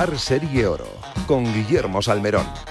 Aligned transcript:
par 0.00 0.18
Serie 0.18 0.66
Oro 0.66 0.86
con 1.26 1.44
Guillermo 1.44 2.00
Salmerón. 2.00 2.69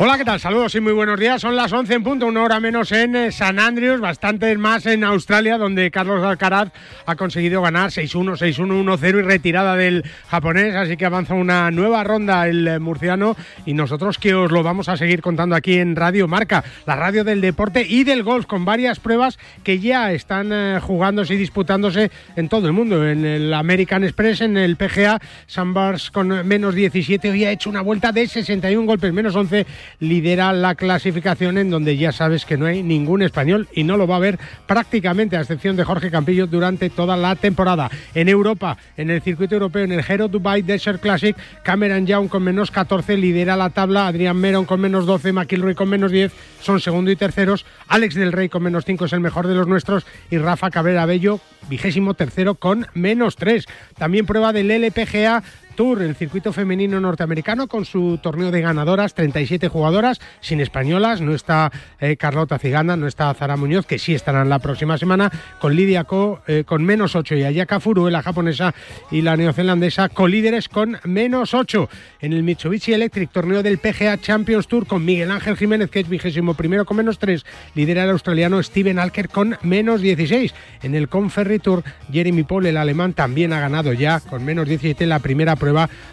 Hola, 0.00 0.16
¿qué 0.16 0.24
tal? 0.24 0.38
Saludos 0.38 0.76
y 0.76 0.80
muy 0.80 0.92
buenos 0.92 1.18
días. 1.18 1.40
Son 1.40 1.56
las 1.56 1.72
11 1.72 1.92
en 1.92 2.04
punto, 2.04 2.26
una 2.26 2.44
hora 2.44 2.60
menos 2.60 2.92
en 2.92 3.16
eh, 3.16 3.32
San 3.32 3.58
Andrews, 3.58 4.00
bastante 4.00 4.56
más 4.56 4.86
en 4.86 5.02
Australia, 5.02 5.58
donde 5.58 5.90
Carlos 5.90 6.22
Alcaraz 6.22 6.68
ha 7.04 7.16
conseguido 7.16 7.62
ganar 7.62 7.90
6-1, 7.90 8.36
6-1, 8.36 8.96
1-0 8.96 9.18
y 9.18 9.22
retirada 9.22 9.74
del 9.74 10.04
japonés. 10.28 10.76
Así 10.76 10.96
que 10.96 11.04
avanza 11.04 11.34
una 11.34 11.72
nueva 11.72 12.04
ronda 12.04 12.46
el 12.46 12.68
eh, 12.68 12.78
murciano 12.78 13.34
y 13.66 13.74
nosotros 13.74 14.18
que 14.18 14.34
os 14.34 14.52
lo 14.52 14.62
vamos 14.62 14.88
a 14.88 14.96
seguir 14.96 15.20
contando 15.20 15.56
aquí 15.56 15.78
en 15.78 15.96
Radio 15.96 16.28
Marca, 16.28 16.62
la 16.86 16.94
radio 16.94 17.24
del 17.24 17.40
deporte 17.40 17.84
y 17.84 18.04
del 18.04 18.22
golf, 18.22 18.46
con 18.46 18.64
varias 18.64 19.00
pruebas 19.00 19.36
que 19.64 19.80
ya 19.80 20.12
están 20.12 20.52
eh, 20.52 20.78
jugándose 20.80 21.34
y 21.34 21.38
disputándose 21.38 22.12
en 22.36 22.48
todo 22.48 22.68
el 22.68 22.72
mundo. 22.72 23.04
En 23.04 23.24
el 23.24 23.52
American 23.52 24.04
Express, 24.04 24.42
en 24.42 24.58
el 24.58 24.76
PGA, 24.76 25.18
Sandbars 25.48 26.12
con 26.12 26.46
menos 26.46 26.76
17, 26.76 27.30
hoy 27.30 27.46
ha 27.46 27.50
hecho 27.50 27.68
una 27.68 27.80
vuelta 27.80 28.12
de 28.12 28.28
61 28.28 28.86
golpes, 28.86 29.12
menos 29.12 29.34
11 29.34 29.66
lidera 30.00 30.52
la 30.52 30.74
clasificación 30.74 31.58
en 31.58 31.70
donde 31.70 31.96
ya 31.96 32.12
sabes 32.12 32.44
que 32.44 32.56
no 32.56 32.66
hay 32.66 32.82
ningún 32.82 33.22
español 33.22 33.68
y 33.72 33.84
no 33.84 33.96
lo 33.96 34.06
va 34.06 34.14
a 34.14 34.18
haber 34.18 34.38
prácticamente, 34.66 35.36
a 35.36 35.40
excepción 35.40 35.76
de 35.76 35.84
Jorge 35.84 36.10
Campillo, 36.10 36.46
durante 36.46 36.90
toda 36.90 37.16
la 37.16 37.36
temporada. 37.36 37.90
En 38.14 38.28
Europa, 38.28 38.76
en 38.96 39.10
el 39.10 39.22
circuito 39.22 39.54
europeo, 39.54 39.84
en 39.84 39.92
el 39.92 40.04
Hero 40.06 40.28
Dubai 40.28 40.62
Desert 40.62 41.00
Classic, 41.00 41.36
Cameron 41.62 42.06
Young 42.06 42.28
con 42.28 42.42
menos 42.42 42.70
14 42.70 43.16
lidera 43.16 43.56
la 43.56 43.70
tabla, 43.70 44.06
Adrián 44.06 44.36
Meron 44.36 44.64
con 44.64 44.80
menos 44.80 45.06
12, 45.06 45.32
McIlroy 45.32 45.74
con 45.74 45.88
menos 45.88 46.10
10 46.10 46.32
son 46.60 46.80
segundo 46.80 47.10
y 47.10 47.16
terceros, 47.16 47.64
Alex 47.88 48.14
del 48.14 48.32
Rey 48.32 48.48
con 48.48 48.62
menos 48.62 48.84
5 48.84 49.06
es 49.06 49.12
el 49.12 49.20
mejor 49.20 49.46
de 49.46 49.54
los 49.54 49.66
nuestros 49.66 50.06
y 50.30 50.38
Rafa 50.38 50.70
Cabrera 50.70 51.06
Bello, 51.06 51.40
vigésimo 51.68 52.14
tercero 52.14 52.54
con 52.54 52.86
menos 52.94 53.36
3. 53.36 53.66
También 53.96 54.26
prueba 54.26 54.52
del 54.52 54.70
LPGA 54.70 55.42
Tour, 55.78 56.02
el 56.02 56.16
circuito 56.16 56.52
femenino 56.52 57.00
norteamericano, 57.00 57.68
con 57.68 57.84
su 57.84 58.18
torneo 58.20 58.50
de 58.50 58.60
ganadoras, 58.60 59.14
37 59.14 59.68
jugadoras, 59.68 60.20
sin 60.40 60.60
españolas. 60.60 61.20
No 61.20 61.36
está 61.36 61.70
eh, 62.00 62.16
Carlota 62.16 62.58
Ciganda, 62.58 62.96
no 62.96 63.06
está 63.06 63.32
Zara 63.32 63.56
Muñoz, 63.56 63.86
que 63.86 64.00
sí 64.00 64.12
estarán 64.12 64.48
la 64.48 64.58
próxima 64.58 64.98
semana, 64.98 65.30
con 65.60 65.76
Lidia 65.76 66.02
Ko 66.02 66.40
eh, 66.48 66.64
con 66.66 66.82
menos 66.82 67.14
8 67.14 67.36
y 67.36 67.44
Ayaka 67.44 67.78
Furu, 67.78 68.08
la 68.08 68.24
japonesa 68.24 68.74
y 69.12 69.22
la 69.22 69.36
neozelandesa, 69.36 70.08
colíderes 70.08 70.68
con 70.68 70.98
menos 71.04 71.54
8. 71.54 71.88
En 72.22 72.32
el 72.32 72.42
Mitsubishi 72.42 72.92
Electric, 72.92 73.30
torneo 73.30 73.62
del 73.62 73.78
PGA 73.78 74.18
Champions 74.18 74.66
Tour, 74.66 74.84
con 74.84 75.04
Miguel 75.04 75.30
Ángel 75.30 75.56
Jiménez, 75.56 75.90
que 75.90 76.00
es 76.00 76.08
vigésimo 76.08 76.54
primero 76.54 76.86
con 76.86 76.96
menos 76.96 77.20
3, 77.20 77.46
lidera 77.76 78.02
el 78.02 78.10
australiano 78.10 78.60
Steven 78.64 78.98
Alker 78.98 79.28
con 79.28 79.56
menos 79.62 80.00
16. 80.00 80.52
En 80.82 80.96
el 80.96 81.08
Conferry 81.08 81.60
Tour, 81.60 81.84
Jeremy 82.10 82.42
Paul, 82.42 82.66
el 82.66 82.78
alemán, 82.78 83.12
también 83.12 83.52
ha 83.52 83.60
ganado 83.60 83.92
ya 83.92 84.18
con 84.18 84.44
menos 84.44 84.66
17 84.66 85.06
la 85.06 85.20
primera 85.20 85.54
prueba 85.54 85.67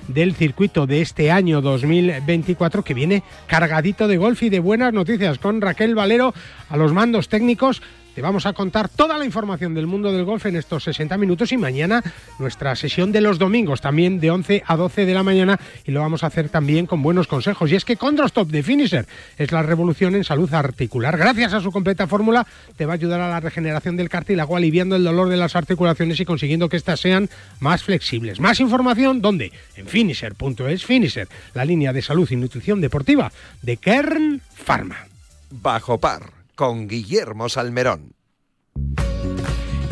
del 0.08 0.36
circuito 0.36 0.88
de 0.88 1.02
este 1.02 1.32
año 1.32 1.62
2024 1.62 2.84
que 2.84 2.94
viene 2.94 3.24
cargadito 3.48 4.08
de 4.08 4.18
golf 4.18 4.44
y 4.44 4.50
de 4.50 4.60
buenas 4.60 4.94
noticias 4.94 5.40
con 5.40 5.62
Raquel 5.62 5.96
Valero 5.96 6.34
a 6.70 6.78
los 6.78 6.94
mandos 6.94 7.30
técnicos 7.30 7.82
te 8.16 8.22
vamos 8.22 8.46
a 8.46 8.54
contar 8.54 8.88
toda 8.88 9.18
la 9.18 9.26
información 9.26 9.74
del 9.74 9.88
mundo 9.88 10.14
del 10.14 10.24
golf 10.24 10.46
en 10.46 10.56
estos 10.56 10.86
60 10.86 11.18
minutos 11.18 11.52
y 11.52 11.58
mañana 11.58 12.02
nuestra 12.40 12.74
sesión 12.78 13.12
de 13.12 13.20
los 13.20 13.38
domingos, 13.38 13.82
también 13.82 14.22
de 14.22 14.32
11 14.32 14.64
a 14.66 14.78
12 14.78 15.06
de 15.06 15.14
la 15.14 15.22
mañana 15.22 15.60
y 15.86 15.92
lo 15.92 16.00
vamos 16.00 16.24
a 16.24 16.28
hacer 16.28 16.48
también 16.48 16.86
con 16.86 17.02
buenos 17.02 17.28
consejos. 17.28 17.70
Y 17.70 17.76
es 17.76 17.84
que 17.84 17.98
Condrostop 17.98 18.48
de 18.48 18.64
Finisher 18.64 19.06
es 19.38 19.52
la 19.52 19.64
revolución 19.64 20.16
en 20.16 20.24
salud 20.24 20.52
articular. 20.54 21.18
Gracias 21.18 21.54
a 21.54 21.60
su 21.60 21.74
completa 21.74 22.08
fórmula 22.08 22.48
te 22.78 22.86
va 22.86 22.94
a 22.94 22.96
ayudar 22.96 23.20
a 23.20 23.30
la 23.30 23.42
regeneración 23.42 23.98
del 23.98 24.08
cartílago, 24.08 24.56
aliviando 24.56 24.96
el 24.96 25.04
dolor 25.04 25.28
de 25.28 25.36
las 25.36 25.58
articulaciones 25.58 26.18
y 26.18 26.26
consiguiendo 26.26 26.70
que 26.70 26.78
éstas 26.78 27.02
sean 27.02 27.30
más 27.60 27.84
flexibles. 27.84 28.40
Más 28.40 28.62
información, 28.62 29.22
¿dónde? 29.22 29.52
En 29.76 29.88
finisher.es 29.88 30.86
Finisher, 30.86 31.28
la 31.54 31.66
línea 31.66 31.92
de 31.92 32.02
salud 32.02 32.32
y 32.32 32.38
nutrición 32.38 32.80
deportiva 32.80 33.30
de 33.62 33.76
Kern 33.76 34.42
Pharma. 34.56 35.08
Bajo 35.52 36.00
par 36.00 36.45
con 36.56 36.88
Guillermo 36.88 37.50
Salmerón. 37.50 38.16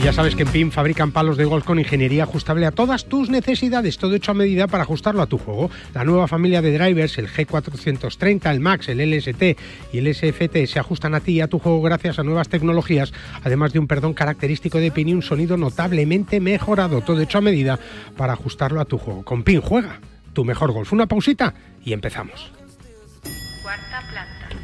Ya 0.04 0.12
sabes 0.12 0.36
que 0.36 0.44
en 0.44 0.50
PIN 0.50 0.72
fabrican 0.74 1.14
palos 1.14 1.38
de 1.38 1.46
golf 1.46 1.64
con 1.64 1.80
ingeniería 1.80 2.24
ajustable 2.24 2.66
a 2.66 2.72
todas 2.72 3.06
tus 3.06 3.30
necesidades, 3.30 3.98
todo 3.98 4.16
hecho 4.16 4.32
a 4.32 4.34
medida 4.34 4.68
para 4.68 4.84
ajustarlo 4.84 5.22
a 5.22 5.28
tu 5.28 5.38
juego. 5.38 5.72
La 5.94 6.04
nueva 6.04 6.28
familia 6.28 6.62
de 6.62 6.78
drivers, 6.78 7.18
el 7.20 7.30
G430, 7.30 8.52
el 8.52 8.60
Max, 8.60 8.90
el 8.90 9.00
LST 9.00 9.42
y 9.94 9.98
el 10.00 10.14
SFT, 10.14 10.66
se 10.66 10.80
ajustan 10.80 11.16
a 11.16 11.22
ti 11.22 11.34
y 11.34 11.42
a 11.42 11.48
tu 11.48 11.58
juego 11.58 11.82
gracias 11.82 12.20
a 12.20 12.24
nuevas 12.24 12.50
tecnologías, 12.50 13.14
además 13.44 13.72
de 13.72 13.80
un 13.80 13.88
perdón 13.88 14.14
característico 14.14 14.78
de 14.80 14.92
PIN 14.92 15.08
y 15.08 15.14
un 15.14 15.22
sonido 15.22 15.56
notablemente 15.56 16.42
mejorado, 16.42 17.00
todo 17.00 17.22
hecho 17.22 17.38
a 17.38 17.42
medida 17.42 17.80
para 18.18 18.34
ajustarlo 18.34 18.82
a 18.82 18.86
tu 18.86 18.98
juego. 18.98 19.24
Con 19.24 19.44
PIN 19.44 19.62
juega 19.62 20.02
tu 20.34 20.44
mejor 20.44 20.74
golf. 20.74 20.92
Una 20.92 21.08
pausita 21.08 21.54
y 21.86 21.94
empezamos. 21.94 22.52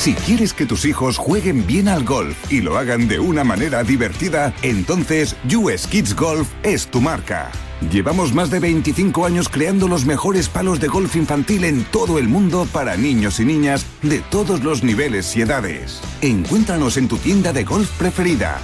Si 0.00 0.14
quieres 0.14 0.54
que 0.54 0.64
tus 0.64 0.86
hijos 0.86 1.18
jueguen 1.18 1.66
bien 1.66 1.86
al 1.86 2.04
golf 2.04 2.50
y 2.50 2.62
lo 2.62 2.78
hagan 2.78 3.06
de 3.06 3.20
una 3.20 3.44
manera 3.44 3.84
divertida, 3.84 4.54
entonces 4.62 5.36
US 5.54 5.86
Kids 5.86 6.16
Golf 6.16 6.48
es 6.62 6.86
tu 6.86 7.02
marca. 7.02 7.52
Llevamos 7.92 8.32
más 8.32 8.50
de 8.50 8.60
25 8.60 9.26
años 9.26 9.50
creando 9.50 9.88
los 9.88 10.06
mejores 10.06 10.48
palos 10.48 10.80
de 10.80 10.88
golf 10.88 11.16
infantil 11.16 11.64
en 11.64 11.84
todo 11.84 12.18
el 12.18 12.28
mundo 12.28 12.66
para 12.72 12.96
niños 12.96 13.40
y 13.40 13.44
niñas 13.44 13.84
de 14.00 14.20
todos 14.20 14.64
los 14.64 14.82
niveles 14.82 15.36
y 15.36 15.42
edades. 15.42 16.00
Encuéntranos 16.22 16.96
en 16.96 17.06
tu 17.06 17.18
tienda 17.18 17.52
de 17.52 17.64
golf 17.64 17.90
preferida. 17.98 18.58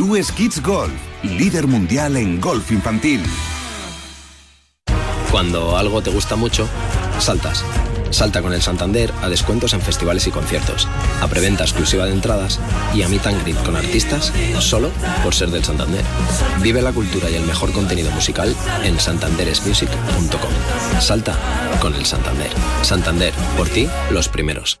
US 0.00 0.30
Kids 0.30 0.62
Golf, 0.62 0.94
líder 1.24 1.66
mundial 1.66 2.16
en 2.16 2.40
golf 2.40 2.70
infantil. 2.70 3.22
Cuando 5.32 5.76
algo 5.76 6.00
te 6.00 6.10
gusta 6.10 6.36
mucho, 6.36 6.68
saltas. 7.18 7.64
Salta 8.16 8.40
con 8.40 8.54
el 8.54 8.62
Santander 8.62 9.12
a 9.20 9.28
descuentos 9.28 9.74
en 9.74 9.82
festivales 9.82 10.26
y 10.26 10.30
conciertos, 10.30 10.88
a 11.20 11.28
preventa 11.28 11.64
exclusiva 11.64 12.06
de 12.06 12.12
entradas 12.12 12.58
y 12.94 13.02
a 13.02 13.10
meet 13.10 13.26
and 13.26 13.42
greet 13.42 13.62
con 13.62 13.76
artistas 13.76 14.32
solo 14.58 14.90
por 15.22 15.34
ser 15.34 15.50
del 15.50 15.62
Santander. 15.62 16.02
Vive 16.62 16.80
la 16.80 16.92
cultura 16.92 17.28
y 17.28 17.34
el 17.34 17.44
mejor 17.44 17.72
contenido 17.72 18.10
musical 18.12 18.56
en 18.84 18.98
santanderesmusic.com. 18.98 20.98
Salta 20.98 21.36
con 21.78 21.94
el 21.94 22.06
Santander. 22.06 22.48
Santander, 22.80 23.34
por 23.54 23.68
ti, 23.68 23.86
los 24.08 24.30
primeros. 24.30 24.80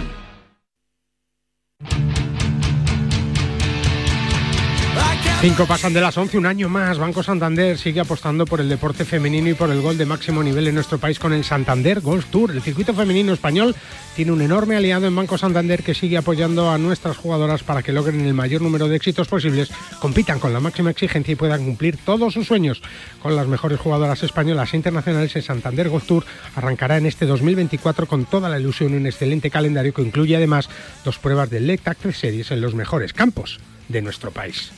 I 5.41 5.43
got 5.43 5.61
Cinco 5.61 5.65
pasan 5.65 5.91
de 5.91 6.01
las 6.01 6.15
once, 6.19 6.37
un 6.37 6.45
año 6.45 6.69
más. 6.69 6.99
Banco 6.99 7.23
Santander 7.23 7.75
sigue 7.75 7.99
apostando 7.99 8.45
por 8.45 8.61
el 8.61 8.69
deporte 8.69 9.05
femenino 9.05 9.49
y 9.49 9.55
por 9.55 9.71
el 9.71 9.81
gol 9.81 9.97
de 9.97 10.05
máximo 10.05 10.43
nivel 10.43 10.67
en 10.67 10.75
nuestro 10.75 10.99
país 10.99 11.17
con 11.17 11.33
el 11.33 11.43
Santander 11.43 11.99
Golf 11.99 12.27
Tour. 12.27 12.51
El 12.51 12.61
circuito 12.61 12.93
femenino 12.93 13.33
español 13.33 13.75
tiene 14.15 14.33
un 14.33 14.41
enorme 14.43 14.75
aliado 14.75 15.07
en 15.07 15.15
Banco 15.15 15.39
Santander 15.39 15.81
que 15.81 15.95
sigue 15.95 16.17
apoyando 16.17 16.69
a 16.69 16.77
nuestras 16.77 17.17
jugadoras 17.17 17.63
para 17.63 17.81
que 17.81 17.91
logren 17.91 18.21
el 18.21 18.35
mayor 18.35 18.61
número 18.61 18.87
de 18.87 18.97
éxitos 18.97 19.27
posibles, 19.27 19.71
compitan 19.99 20.37
con 20.37 20.53
la 20.53 20.59
máxima 20.59 20.91
exigencia 20.91 21.31
y 21.31 21.35
puedan 21.35 21.65
cumplir 21.65 21.97
todos 21.97 22.35
sus 22.35 22.45
sueños. 22.45 22.83
Con 23.19 23.35
las 23.35 23.47
mejores 23.47 23.79
jugadoras 23.79 24.21
españolas 24.21 24.71
e 24.75 24.77
internacionales, 24.77 25.35
el 25.35 25.41
Santander 25.41 25.89
Golf 25.89 26.05
Tour 26.05 26.23
arrancará 26.55 26.97
en 26.97 27.07
este 27.07 27.25
2024 27.25 28.05
con 28.05 28.25
toda 28.25 28.47
la 28.47 28.59
ilusión 28.59 28.93
y 28.93 28.97
un 28.97 29.07
excelente 29.07 29.49
calendario 29.49 29.91
que 29.91 30.03
incluye 30.03 30.35
además 30.35 30.69
dos 31.03 31.17
pruebas 31.17 31.49
de 31.49 31.61
Lect 31.61 31.87
Active 31.87 32.13
Series 32.13 32.51
en 32.51 32.61
los 32.61 32.75
mejores 32.75 33.13
campos 33.13 33.59
de 33.89 34.03
nuestro 34.03 34.29
país. 34.29 34.71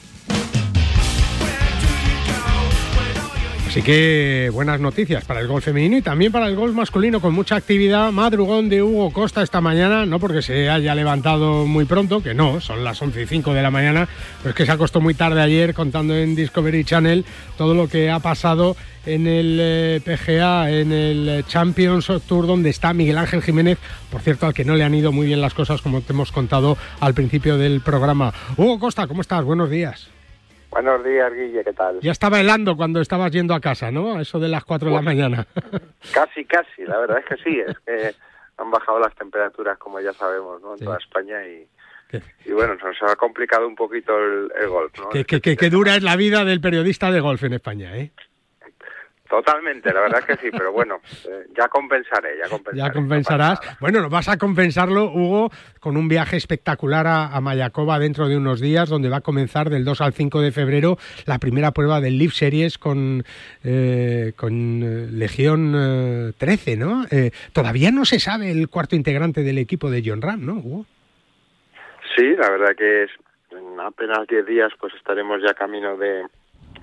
Así 3.73 3.81
que 3.81 4.51
buenas 4.53 4.79
noticias 4.79 5.25
para 5.25 5.39
el 5.39 5.47
golf 5.47 5.65
femenino 5.65 5.97
y 5.97 6.03
también 6.03 6.31
para 6.31 6.45
el 6.45 6.55
golf 6.55 6.75
masculino 6.75 7.19
con 7.19 7.33
mucha 7.33 7.55
actividad. 7.55 8.11
Madrugón 8.11 8.69
de 8.69 8.83
Hugo 8.83 9.09
Costa 9.09 9.41
esta 9.41 9.61
mañana, 9.61 10.05
no 10.05 10.19
porque 10.19 10.43
se 10.43 10.69
haya 10.69 10.93
levantado 10.93 11.65
muy 11.65 11.85
pronto, 11.85 12.21
que 12.21 12.35
no, 12.35 12.61
son 12.61 12.83
las 12.83 13.01
11 13.01 13.23
y 13.23 13.25
5 13.25 13.51
de 13.51 13.63
la 13.63 13.71
mañana, 13.71 14.07
pero 14.43 14.51
es 14.51 14.55
que 14.55 14.67
se 14.67 14.71
acostó 14.71 15.01
muy 15.01 15.15
tarde 15.15 15.41
ayer 15.41 15.73
contando 15.73 16.15
en 16.15 16.35
Discovery 16.35 16.83
Channel 16.85 17.25
todo 17.57 17.73
lo 17.73 17.87
que 17.87 18.11
ha 18.11 18.19
pasado 18.19 18.77
en 19.07 19.25
el 19.25 19.57
eh, 19.59 20.01
PGA, 20.05 20.69
en 20.69 20.91
el 20.91 21.43
Champions 21.47 22.11
Tour, 22.27 22.45
donde 22.45 22.69
está 22.69 22.93
Miguel 22.93 23.17
Ángel 23.17 23.41
Jiménez, 23.41 23.79
por 24.11 24.21
cierto, 24.21 24.45
al 24.45 24.53
que 24.53 24.65
no 24.65 24.75
le 24.75 24.83
han 24.83 24.93
ido 24.93 25.11
muy 25.11 25.25
bien 25.25 25.41
las 25.41 25.55
cosas, 25.55 25.81
como 25.81 26.01
te 26.01 26.13
hemos 26.13 26.31
contado 26.31 26.77
al 26.99 27.15
principio 27.15 27.57
del 27.57 27.81
programa. 27.81 28.31
Hugo 28.55 28.77
Costa, 28.77 29.07
¿cómo 29.07 29.21
estás? 29.21 29.43
Buenos 29.43 29.71
días. 29.71 30.12
Buenos 30.73 31.03
días, 31.03 31.31
Guille, 31.31 31.63
¿qué 31.63 31.73
tal? 31.73 31.99
Ya 31.99 32.11
estaba 32.11 32.39
helando 32.39 32.75
cuando 32.75 32.99
estabas 32.99 33.31
yendo 33.31 33.53
a 33.53 33.59
casa, 33.59 33.91
¿no? 33.91 34.19
Eso 34.19 34.39
de 34.39 34.49
las 34.49 34.63
4 34.65 34.89
de 34.89 34.95
la 34.95 35.01
mañana. 35.03 35.45
Casi, 36.11 36.45
casi, 36.45 36.83
la 36.83 36.97
verdad 36.97 37.19
es 37.19 37.25
que 37.25 37.43
sí, 37.43 37.59
es 37.59 37.77
que 37.85 38.15
han 38.57 38.71
bajado 38.71 38.99
las 38.99 39.13
temperaturas, 39.13 39.77
como 39.77 39.99
ya 39.99 40.13
sabemos, 40.13 40.59
¿no? 40.63 40.73
En 40.73 40.83
toda 40.83 40.97
España 40.97 41.45
y, 41.45 41.67
y 42.45 42.51
bueno, 42.53 42.75
nos 42.75 43.03
ha 43.03 43.15
complicado 43.15 43.67
un 43.67 43.75
poquito 43.75 44.17
el, 44.17 44.67
golf, 44.67 44.91
¿no? 44.97 45.09
Qué 45.09 45.69
dura 45.69 45.95
es 45.95 46.01
la 46.01 46.15
vida 46.15 46.43
del 46.43 46.59
periodista 46.59 47.11
de 47.11 47.19
golf 47.19 47.43
en 47.43 47.53
España, 47.53 47.95
¿eh? 47.95 48.11
Totalmente, 49.33 49.91
la 49.91 50.01
verdad 50.01 50.19
es 50.19 50.25
que 50.27 50.43
sí, 50.43 50.51
pero 50.55 50.71
bueno, 50.71 51.01
eh, 51.27 51.47
ya 51.57 51.67
compensaré, 51.67 52.37
ya 52.37 52.47
compensaré. 52.47 52.77
Ya 52.77 52.93
compensarás. 52.93 53.59
bueno, 53.79 54.07
vas 54.07 54.29
a 54.29 54.37
compensarlo, 54.37 55.05
Hugo, 55.05 55.49
con 55.79 55.97
un 55.97 56.07
viaje 56.07 56.37
espectacular 56.37 57.07
a, 57.07 57.41
Mayacoba 57.41 57.97
dentro 57.97 58.27
de 58.27 58.37
unos 58.37 58.61
días, 58.61 58.89
donde 58.89 59.09
va 59.09 59.17
a 59.17 59.21
comenzar 59.21 59.71
del 59.71 59.85
2 59.85 60.01
al 60.01 60.13
5 60.13 60.39
de 60.39 60.51
febrero 60.51 60.97
la 61.25 61.39
primera 61.39 61.71
prueba 61.71 61.99
del 61.99 62.19
Live 62.19 62.33
Series 62.33 62.77
con, 62.77 63.23
eh, 63.63 64.33
con 64.35 64.83
eh, 64.83 65.07
Legión 65.11 66.35
13, 66.37 66.77
¿no? 66.77 67.05
todavía 67.53 67.89
no 67.89 68.05
se 68.05 68.19
sabe 68.19 68.51
el 68.51 68.69
cuarto 68.69 68.95
integrante 68.95 69.41
del 69.41 69.57
equipo 69.57 69.89
de 69.89 70.03
John 70.05 70.21
Ram, 70.21 70.45
¿no, 70.45 70.53
Hugo? 70.57 70.85
Sí, 72.15 72.35
la 72.37 72.51
verdad 72.51 72.75
que 72.77 73.05
es, 73.05 73.09
en 73.49 73.79
apenas 73.79 74.27
10 74.27 74.45
días 74.45 74.71
pues 74.79 74.93
estaremos 74.93 75.41
ya 75.41 75.55
camino 75.55 75.97
de, 75.97 76.23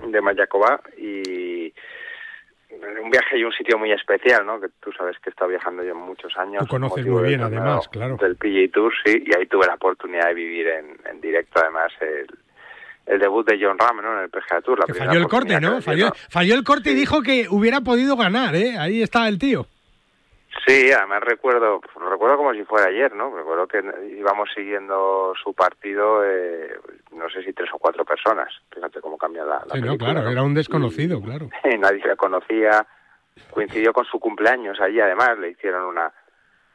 de 0.05 0.21
Mayacoba 0.21 0.81
y 0.97 1.73
un 3.03 3.09
viaje 3.09 3.37
y 3.37 3.43
un 3.43 3.51
sitio 3.51 3.77
muy 3.77 3.91
especial, 3.91 4.45
¿no? 4.45 4.59
Que 4.59 4.67
tú 4.81 4.91
sabes 4.91 5.17
que 5.19 5.29
he 5.29 5.31
estado 5.31 5.49
viajando 5.49 5.83
yo 5.83 5.95
muchos 5.95 6.35
años. 6.37 6.63
Tú 6.63 6.67
conoces 6.67 7.05
muy 7.05 7.23
bien, 7.23 7.41
además, 7.41 7.87
claro. 7.89 8.17
Del 8.17 8.35
PGA 8.35 8.71
Tour, 8.73 8.93
sí, 9.05 9.23
y 9.25 9.37
ahí 9.37 9.45
tuve 9.45 9.67
la 9.67 9.75
oportunidad 9.75 10.27
de 10.27 10.33
vivir 10.33 10.67
en, 10.67 10.97
en 11.09 11.21
directo, 11.21 11.59
además, 11.61 11.91
el, 12.01 12.27
el 13.05 13.19
debut 13.19 13.47
de 13.47 13.59
John 13.63 13.77
Ram, 13.77 14.01
¿no? 14.01 14.17
En 14.17 14.23
el 14.23 14.29
PGA 14.29 14.61
Tour. 14.61 14.79
La 14.79 14.85
que 14.85 14.93
falló 14.93 15.19
el 15.19 15.27
corte, 15.27 15.59
¿no? 15.59 15.81
Falló, 15.81 16.11
falló, 16.29 16.55
el 16.55 16.63
corte 16.63 16.91
y 16.91 16.95
dijo 16.95 17.21
que 17.21 17.47
hubiera 17.49 17.81
podido 17.81 18.15
ganar, 18.15 18.55
¿eh? 18.55 18.77
Ahí 18.77 19.01
está 19.01 19.27
el 19.27 19.37
tío. 19.37 19.65
Sí, 20.67 20.91
además 20.91 21.21
recuerdo, 21.21 21.81
recuerdo 22.09 22.37
como 22.37 22.53
si 22.53 22.63
fuera 22.65 22.87
ayer, 22.87 23.15
¿no? 23.15 23.35
Recuerdo 23.35 23.67
que 23.67 23.83
íbamos 24.17 24.49
siguiendo 24.53 25.33
su 25.41 25.53
partido, 25.53 26.23
eh, 26.25 26.77
no 27.13 27.29
sé 27.29 27.43
si 27.43 27.53
tres 27.53 27.69
o 27.73 27.79
cuatro 27.79 28.03
personas. 28.03 28.49
Fíjate 28.73 28.99
cómo 28.99 29.17
cambia 29.17 29.45
la. 29.45 29.63
sí, 29.71 29.81
no, 29.81 29.97
claro, 29.97 30.29
era 30.29 30.43
un 30.43 30.53
desconocido, 30.53 31.21
claro. 31.21 31.49
Nadie 31.79 32.05
le 32.05 32.15
conocía. 32.15 32.85
Coincidió 33.49 33.93
con 33.93 34.03
su 34.05 34.19
cumpleaños 34.19 34.79
allí, 34.81 34.99
además 34.99 35.39
le 35.39 35.51
hicieron 35.51 35.85
una 35.85 36.11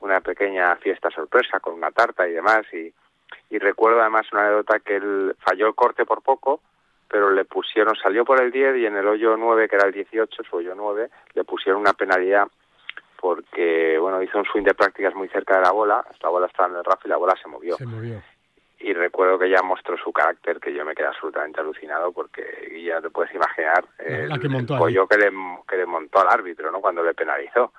una 0.00 0.20
pequeña 0.20 0.76
fiesta 0.76 1.10
sorpresa 1.10 1.60
con 1.60 1.74
una 1.74 1.90
tarta 1.90 2.28
y 2.28 2.32
demás. 2.32 2.62
Y, 2.72 2.92
y 3.50 3.58
recuerdo 3.58 4.00
además 4.00 4.26
una 4.32 4.46
anécdota 4.46 4.80
que 4.80 4.96
él 4.96 5.36
falló 5.38 5.66
el 5.66 5.74
corte 5.74 6.04
por 6.04 6.22
poco, 6.22 6.60
pero 7.08 7.30
le 7.30 7.44
pusieron, 7.44 7.94
salió 7.96 8.24
por 8.24 8.40
el 8.40 8.50
10 8.50 8.76
y 8.78 8.86
en 8.86 8.96
el 8.96 9.06
hoyo 9.06 9.36
9, 9.36 9.68
que 9.68 9.76
era 9.76 9.86
el 9.86 9.92
18, 9.92 10.42
su 10.44 10.56
hoyo 10.56 10.74
9, 10.74 11.08
le 11.34 11.44
pusieron 11.44 11.80
una 11.80 11.92
penalidad 11.92 12.46
porque 13.20 13.98
bueno 13.98 14.22
hizo 14.22 14.38
un 14.38 14.44
swing 14.44 14.62
de 14.62 14.74
prácticas 14.74 15.14
muy 15.14 15.28
cerca 15.28 15.56
de 15.56 15.62
la 15.62 15.72
bola, 15.72 16.04
la 16.22 16.28
bola 16.28 16.46
estaba 16.46 16.68
en 16.68 16.76
el 16.76 16.84
RAF 16.84 17.04
y 17.04 17.08
la 17.08 17.16
bola 17.16 17.34
se 17.40 17.48
movió. 17.48 17.76
Y 18.78 18.92
recuerdo 18.92 19.38
que 19.38 19.48
ya 19.48 19.62
mostró 19.62 19.96
su 19.96 20.12
carácter, 20.12 20.60
que 20.60 20.72
yo 20.72 20.84
me 20.84 20.94
quedé 20.94 21.06
absolutamente 21.06 21.60
alucinado 21.60 22.12
porque 22.12 22.82
ya 22.84 23.00
te 23.00 23.10
puedes 23.10 23.34
imaginar 23.34 23.84
el, 23.98 24.38
que 24.38 24.74
pollo 24.74 25.08
que 25.08 25.16
le, 25.16 25.32
que 25.66 25.76
le 25.76 25.86
montó 25.86 26.20
al 26.20 26.28
árbitro 26.28 26.70
¿no? 26.70 26.80
cuando 26.80 27.02
le 27.02 27.14
penalizó. 27.14 27.72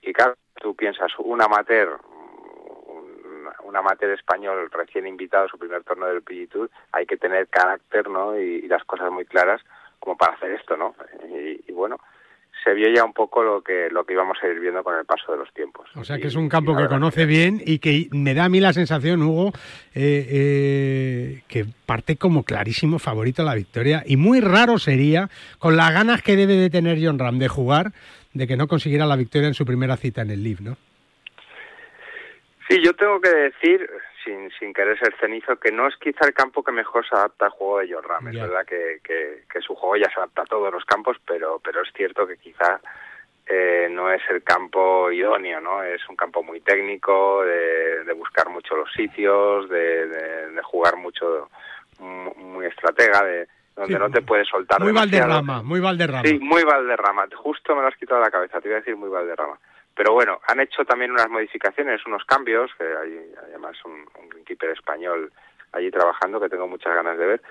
Y 0.00 0.12
claro, 0.12 0.34
tú 0.54 0.76
piensas, 0.76 1.12
un 1.18 1.42
amateur, 1.42 1.98
un, 3.64 3.76
amateur 3.76 4.12
español 4.12 4.70
recién 4.70 5.06
invitado 5.06 5.46
a 5.46 5.48
su 5.48 5.58
primer 5.58 5.82
torneo 5.82 6.08
del 6.08 6.22
PG 6.22 6.48
Tour, 6.48 6.70
hay 6.92 7.04
que 7.06 7.16
tener 7.16 7.48
carácter 7.48 8.08
¿no? 8.08 8.38
y, 8.38 8.62
las 8.68 8.84
cosas 8.84 9.10
muy 9.10 9.26
claras 9.26 9.60
como 9.98 10.16
para 10.16 10.34
hacer 10.34 10.52
esto, 10.52 10.76
¿no? 10.76 10.94
y 11.28 11.72
bueno, 11.72 11.98
se 12.66 12.74
vio 12.74 12.88
ya 12.92 13.04
un 13.04 13.12
poco 13.12 13.44
lo 13.44 13.62
que 13.62 13.88
lo 13.90 14.04
que 14.04 14.14
íbamos 14.14 14.36
a 14.42 14.48
ir 14.48 14.58
viendo 14.58 14.82
con 14.82 14.98
el 14.98 15.04
paso 15.04 15.30
de 15.30 15.38
los 15.38 15.52
tiempos. 15.54 15.88
O 15.94 16.02
sea 16.02 16.18
que 16.18 16.26
es 16.26 16.34
un 16.34 16.48
campo 16.48 16.76
que 16.76 16.88
conoce 16.88 17.24
bien 17.24 17.62
y 17.64 17.78
que 17.78 18.08
me 18.10 18.34
da 18.34 18.46
a 18.46 18.48
mí 18.48 18.58
la 18.58 18.72
sensación, 18.72 19.22
Hugo, 19.22 19.52
eh, 19.94 20.26
eh, 20.28 21.42
que 21.46 21.64
parte 21.86 22.16
como 22.16 22.42
clarísimo 22.42 22.98
favorito 22.98 23.42
a 23.42 23.44
la 23.44 23.54
victoria 23.54 24.02
y 24.04 24.16
muy 24.16 24.40
raro 24.40 24.78
sería, 24.78 25.28
con 25.60 25.76
las 25.76 25.92
ganas 25.92 26.22
que 26.22 26.34
debe 26.34 26.54
de 26.54 26.68
tener 26.68 26.98
John 27.00 27.20
Ram 27.20 27.38
de 27.38 27.46
jugar, 27.46 27.92
de 28.34 28.48
que 28.48 28.56
no 28.56 28.66
consiguiera 28.66 29.06
la 29.06 29.16
victoria 29.16 29.46
en 29.46 29.54
su 29.54 29.64
primera 29.64 29.96
cita 29.96 30.22
en 30.22 30.30
el 30.30 30.42
Live, 30.42 30.60
¿no? 30.62 30.76
Sí, 32.68 32.80
yo 32.82 32.92
tengo 32.94 33.20
que 33.20 33.30
decir, 33.30 33.88
sin, 34.26 34.50
sin 34.58 34.74
querer 34.74 34.98
ser 34.98 35.14
cenizo, 35.20 35.56
que 35.56 35.70
no 35.70 35.86
es 35.86 35.96
quizá 35.96 36.26
el 36.26 36.34
campo 36.34 36.62
que 36.62 36.72
mejor 36.72 37.08
se 37.08 37.14
adapta 37.14 37.46
al 37.46 37.52
juego 37.52 37.78
de 37.78 37.92
Jorram. 37.92 38.28
Es 38.28 38.34
verdad 38.34 38.66
que, 38.66 39.00
que, 39.02 39.60
su 39.60 39.74
juego 39.74 39.96
ya 39.96 40.10
se 40.12 40.20
adapta 40.20 40.42
a 40.42 40.46
todos 40.46 40.72
los 40.72 40.84
campos, 40.84 41.16
pero, 41.26 41.60
pero 41.64 41.82
es 41.82 41.88
cierto 41.94 42.26
que 42.26 42.36
quizá 42.36 42.80
eh, 43.46 43.88
no 43.90 44.10
es 44.10 44.22
el 44.28 44.42
campo 44.42 45.10
idóneo, 45.10 45.60
¿no? 45.60 45.82
Es 45.82 46.06
un 46.08 46.16
campo 46.16 46.42
muy 46.42 46.60
técnico, 46.60 47.42
de, 47.44 48.04
de 48.04 48.12
buscar 48.12 48.48
mucho 48.50 48.76
los 48.76 48.92
sitios, 48.92 49.68
de, 49.70 50.06
de, 50.08 50.62
jugar 50.62 50.96
mucho, 50.96 51.48
muy, 51.98 52.66
estratega, 52.66 53.24
de 53.24 53.48
donde 53.76 53.98
no 53.98 54.10
te 54.10 54.22
puedes 54.22 54.48
soltar 54.48 54.80
Muy 54.80 54.92
Valderrama, 54.92 55.62
muy 55.62 55.80
Valderrama. 55.80 56.22
Sí, 56.24 56.38
muy 56.38 56.64
Valderrama. 56.64 57.26
Justo 57.36 57.74
me 57.74 57.82
lo 57.82 57.88
has 57.88 57.96
quitado 57.96 58.20
de 58.20 58.26
la 58.26 58.30
cabeza, 58.30 58.60
te 58.60 58.68
iba 58.68 58.78
a 58.78 58.80
decir 58.80 58.96
muy 58.96 59.08
Valderrama. 59.08 59.58
Pero 59.96 60.12
bueno, 60.12 60.40
han 60.46 60.60
hecho 60.60 60.84
también 60.84 61.10
unas 61.10 61.28
modificaciones, 61.28 62.04
unos 62.06 62.24
cambios, 62.24 62.70
que 62.76 62.84
hay, 62.84 63.32
además 63.48 63.76
un, 63.84 64.06
un 64.22 64.72
español 64.72 65.32
allí 65.72 65.90
trabajando 65.90 66.40
que 66.40 66.48
tengo 66.48 66.68
muchas 66.68 66.94
ganas 66.94 67.18
de 67.18 67.26
ver 67.26 67.42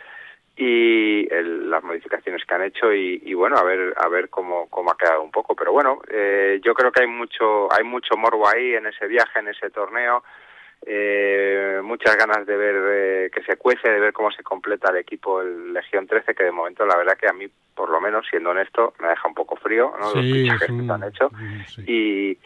y 0.58 1.28
las 1.30 1.84
modificaciones 1.84 2.46
que 2.46 2.56
han 2.56 2.64
hecho 2.64 2.94
y, 2.94 3.34
bueno 3.34 3.58
a 3.58 3.64
ver 3.64 3.94
a 3.98 4.08
ver 4.08 4.30
cómo, 4.30 4.70
cómo 4.70 4.92
ha 4.92 4.98
quedado 4.98 5.22
un 5.22 5.32
poco. 5.32 5.56
Pero 5.56 5.72
bueno 5.74 6.02
eh, 6.10 6.60
yo 6.64 6.74
creo 6.74 6.92
que 6.92 7.02
hay 7.02 7.08
mucho 7.08 7.72
hay 7.74 7.84
mucho 7.84 8.16
morbo 8.16 8.48
ahí 8.48 8.74
en 8.74 8.86
ese 8.86 9.08
viaje 9.08 9.40
en 9.40 9.50
ese 9.50 9.70
torneo. 9.70 10.24
Eh, 10.86 11.82
muchas 11.84 12.16
ganas 12.16 12.46
de 12.46 12.58
ver 12.58 12.76
eh, 12.78 13.32
que 13.34 13.44
se 13.44 13.58
cuece, 13.58 13.90
de 13.90 14.00
ver 14.00 14.14
cómo 14.14 14.32
se 14.32 14.44
completa 14.44 14.92
el 14.92 14.98
equipo 14.98 15.42
el 15.42 15.74
Legión 15.74 16.06
13, 16.06 16.36
que 16.36 16.44
de 16.44 16.52
momento 16.52 16.86
la 16.86 16.98
verdad 16.98 17.18
que 17.18 17.28
a 17.28 17.34
mí, 17.34 17.48
por 17.76 17.90
lo 17.90 18.00
menos, 18.02 18.26
siendo 18.30 18.52
honesto, 18.52 18.94
me 19.00 19.10
deja 19.10 19.28
un 19.28 19.34
poco 19.34 19.56
frío, 19.58 19.94
¿no? 20.00 20.14
los 20.14 20.24
fichajes 20.24 20.68
que 20.68 20.92
han 20.92 21.04
hecho. 21.04 21.30
Y, 21.86 22.38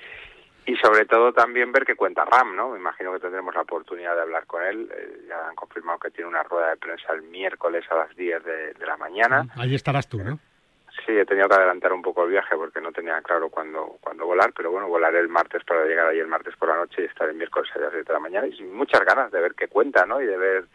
y 0.66 0.76
sobre 0.78 1.06
todo 1.06 1.32
también 1.34 1.72
ver 1.72 1.86
que 1.86 1.96
cuenta 1.96 2.26
Ram, 2.26 2.56
¿no? 2.56 2.72
Me 2.72 2.80
imagino 2.80 3.14
que 3.14 3.20
tendremos 3.20 3.56
la 3.56 3.62
oportunidad 3.62 4.16
de 4.16 4.22
hablar 4.22 4.46
con 4.46 4.64
él. 4.64 4.92
Eh, 4.94 5.26
ya 5.28 5.48
han 5.48 5.56
confirmado 5.56 6.00
que 6.00 6.12
tiene 6.12 6.30
una 6.30 6.44
rueda 6.44 6.70
de 6.70 6.78
prensa 6.78 7.14
el 7.14 7.24
miércoles 7.24 7.86
a 7.90 7.96
las 7.96 8.16
10 8.16 8.44
de, 8.44 8.74
de 8.74 8.86
la 8.86 8.98
mañana. 8.98 9.48
Ahí 9.56 9.76
estarás 9.76 10.08
tú, 10.08 10.20
¿no? 10.20 10.40
Sí, 11.06 11.18
he 11.18 11.26
tenido 11.26 11.48
que 11.48 11.56
adelantar 11.56 11.94
un 11.94 12.02
poco 12.02 12.24
el 12.24 12.32
viaje 12.32 12.56
porque 12.56 12.82
no 12.82 12.92
tenía 12.92 13.22
claro 13.22 13.50
cuándo, 13.50 13.98
cuándo 14.02 14.26
volar, 14.26 14.52
pero 14.56 14.72
bueno, 14.72 14.88
volaré 14.88 15.20
el 15.20 15.30
martes 15.30 15.64
para 15.64 15.86
llegar 15.86 16.08
ahí 16.08 16.20
el 16.20 16.28
martes 16.28 16.56
por 16.58 16.70
la 16.70 16.76
noche 16.76 17.04
y 17.04 17.06
estar 17.06 17.30
el 17.30 17.36
miércoles 17.36 17.72
a 17.76 17.80
las 17.80 17.92
7 17.92 18.06
de 18.06 18.14
la 18.14 18.20
mañana. 18.20 18.48
Y 18.48 18.62
muchas 18.64 19.06
ganas 19.06 19.32
de 19.32 19.40
ver 19.40 19.54
qué 19.56 19.68
cuenta, 19.68 20.06
¿no? 20.06 20.22
Y 20.22 20.26
de 20.26 20.38
ver, 20.38 20.66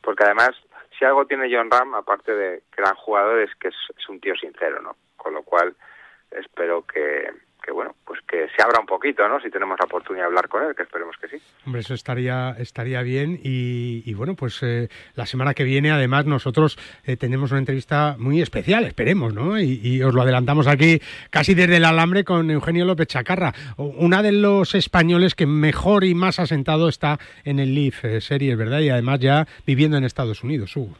porque 0.00 0.24
además, 0.24 0.50
si 0.98 1.04
algo 1.04 1.26
tiene 1.26 1.48
John 1.50 1.70
Ram, 1.70 1.94
aparte 1.94 2.32
de 2.34 2.62
gran 2.76 2.94
jugador, 2.94 3.40
es 3.40 3.54
que 3.56 3.68
es, 3.68 4.08
un 4.08 4.20
tío 4.20 4.34
sincero, 4.36 4.80
¿no? 4.82 4.96
Con 5.16 5.34
lo 5.34 5.42
cual, 5.42 5.74
espero 6.30 6.86
que, 6.86 7.30
que 7.64 7.72
bueno, 7.72 7.94
pues 8.04 8.20
que 8.28 8.48
se 8.54 8.62
abra 8.62 8.78
un 8.80 8.86
poquito, 8.86 9.26
¿no? 9.28 9.40
Si 9.40 9.50
tenemos 9.50 9.78
la 9.78 9.86
oportunidad 9.86 10.24
de 10.24 10.28
hablar 10.28 10.48
con 10.48 10.62
él, 10.64 10.74
que 10.74 10.82
esperemos 10.82 11.16
que 11.16 11.28
sí. 11.28 11.36
Hombre, 11.64 11.80
eso 11.80 11.94
estaría, 11.94 12.54
estaría 12.58 13.02
bien. 13.02 13.38
Y, 13.42 14.12
bueno, 14.14 14.34
pues 14.34 14.62
eh, 14.62 14.88
la 15.14 15.26
semana 15.26 15.54
que 15.54 15.64
viene, 15.64 15.90
además, 15.90 16.26
nosotros 16.26 16.78
eh, 17.04 17.16
tenemos 17.16 17.50
una 17.52 17.60
entrevista 17.60 18.16
muy 18.18 18.42
especial, 18.42 18.84
esperemos, 18.84 19.34
¿no? 19.34 19.58
Y, 19.58 20.02
os 20.02 20.12
lo 20.12 20.22
adelantamos 20.22 20.66
aquí 20.66 21.00
casi 21.30 21.54
desde 21.54 21.76
el 21.76 21.84
alambre 21.84 22.24
con 22.24 22.50
Eugenio 22.50 22.84
López 22.84 23.06
Chacarra, 23.06 23.52
una 23.76 24.22
de 24.22 24.32
los 24.32 24.74
españoles 24.74 25.34
que 25.34 25.46
mejor 25.46 26.04
y 26.04 26.14
más 26.14 26.38
asentado 26.38 26.88
está 26.88 27.18
en 27.44 27.58
el 27.58 27.74
Leaf 27.74 28.04
eh, 28.04 28.20
Series, 28.20 28.58
¿verdad? 28.58 28.80
Y 28.80 28.90
además 28.90 29.20
ya 29.20 29.46
viviendo 29.66 29.96
en 29.96 30.04
Estados 30.04 30.42
Unidos, 30.42 30.76
Hugo. 30.76 30.94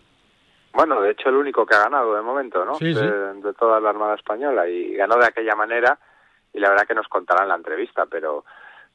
Bueno, 0.72 1.00
de 1.00 1.12
hecho 1.12 1.28
el 1.28 1.36
único 1.36 1.66
que 1.66 1.74
ha 1.74 1.84
ganado 1.84 2.14
de 2.14 2.22
momento, 2.22 2.64
¿no? 2.64 2.78
de, 2.78 3.52
toda 3.58 3.80
la 3.80 3.90
Armada 3.90 4.14
Española 4.14 4.68
y 4.68 4.94
ganó 4.94 5.16
de 5.16 5.26
aquella 5.26 5.54
manera 5.54 5.98
y 6.54 6.60
la 6.60 6.70
verdad 6.70 6.86
que 6.86 6.94
nos 6.94 7.08
contarán 7.08 7.48
la 7.48 7.56
entrevista, 7.56 8.06
pero 8.06 8.44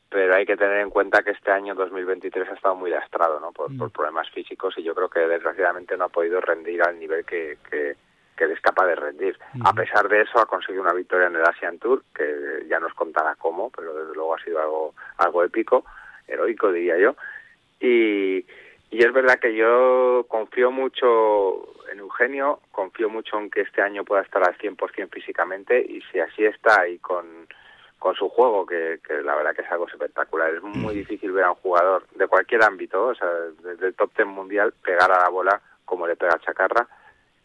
pero 0.10 0.34
hay 0.34 0.44
que 0.44 0.58
tener 0.58 0.80
en 0.80 0.90
cuenta 0.90 1.22
que 1.22 1.32
este 1.32 1.52
año 1.52 1.76
2023 1.76 2.50
ha 2.50 2.54
estado 2.56 2.76
muy 2.76 2.90
lastrado, 2.90 3.40
¿no? 3.40 3.52
Por, 3.52 3.78
por 3.78 3.90
mm. 3.90 3.92
problemas 3.92 4.28
físicos 4.32 4.74
y 4.78 4.82
yo 4.82 4.96
creo 4.96 5.08
que 5.08 5.20
desgraciadamente 5.20 5.96
no 5.96 6.06
ha 6.06 6.10
podido 6.10 6.42
rendir 6.42 6.82
al 6.82 6.98
nivel 6.98 7.24
que, 7.26 7.60
que, 7.70 7.96
que 8.40 8.46
es 8.46 8.62
capaz 8.62 8.88
de 8.88 8.96
rendir. 8.96 9.38
A 9.66 9.74
pesar 9.74 10.08
de 10.08 10.22
eso 10.22 10.40
ha 10.40 10.46
conseguido 10.46 10.82
una 10.82 10.94
victoria 10.94 11.28
en 11.28 11.36
el 11.36 11.44
Asian 11.44 11.78
Tour, 11.78 12.04
que 12.16 12.66
ya 12.68 12.80
nos 12.80 12.94
contará 12.94 13.36
cómo, 13.36 13.70
pero 13.70 13.94
desde 13.94 14.16
luego 14.16 14.34
ha 14.34 14.44
sido 14.44 14.60
algo, 14.60 14.96
algo 15.18 15.44
épico, 15.44 15.86
heroico 16.26 16.72
diría 16.72 16.98
yo. 16.98 17.16
Y, 17.82 18.19
y 18.92 19.04
es 19.04 19.14
verdad 19.14 19.40
que 19.40 19.56
yo 19.56 20.26
confío 20.28 20.72
mucho 20.72 21.74
en 21.92 22.00
Eugenio, 22.00 22.60
confío 22.72 23.10
mucho 23.10 23.38
en 23.38 23.50
que 23.50 23.62
este 23.62 23.82
año 23.82 24.04
pueda 24.04 24.22
estar 24.22 24.44
al 24.44 24.58
100% 24.58 25.10
físicamente 25.12 25.80
y 25.80 26.02
si 26.12 26.20
así 26.20 26.46
está 26.46 26.88
y 26.88 26.98
con, 26.98 27.48
con 28.00 28.16
su 28.16 28.30
juego, 28.30 28.66
que, 28.66 29.00
que 29.06 29.22
la 29.22 29.36
verdad 29.36 29.56
que 29.56 29.62
es 29.62 29.72
algo 29.72 29.88
espectacular. 29.88 30.54
Es 30.54 30.64
muy 30.64 30.96
difícil 30.96 31.32
ver 31.32 31.46
a 31.46 31.52
un 31.52 31.58
jugador 31.58 32.08
de 32.16 32.28
cualquier 32.28 32.64
ámbito, 32.64 33.08
o 33.08 33.16
sea, 33.16 33.30
desde 33.62 33.88
el 33.88 33.94
top 33.94 34.12
10 34.16 34.28
mundial, 34.28 34.74
pegar 34.84 35.12
a 35.12 35.20
la 35.20 35.30
bola 35.30 35.62
como 35.86 36.08
le 36.08 36.16
pega 36.16 36.34
a 36.36 36.40
Chacarra. 36.40 36.88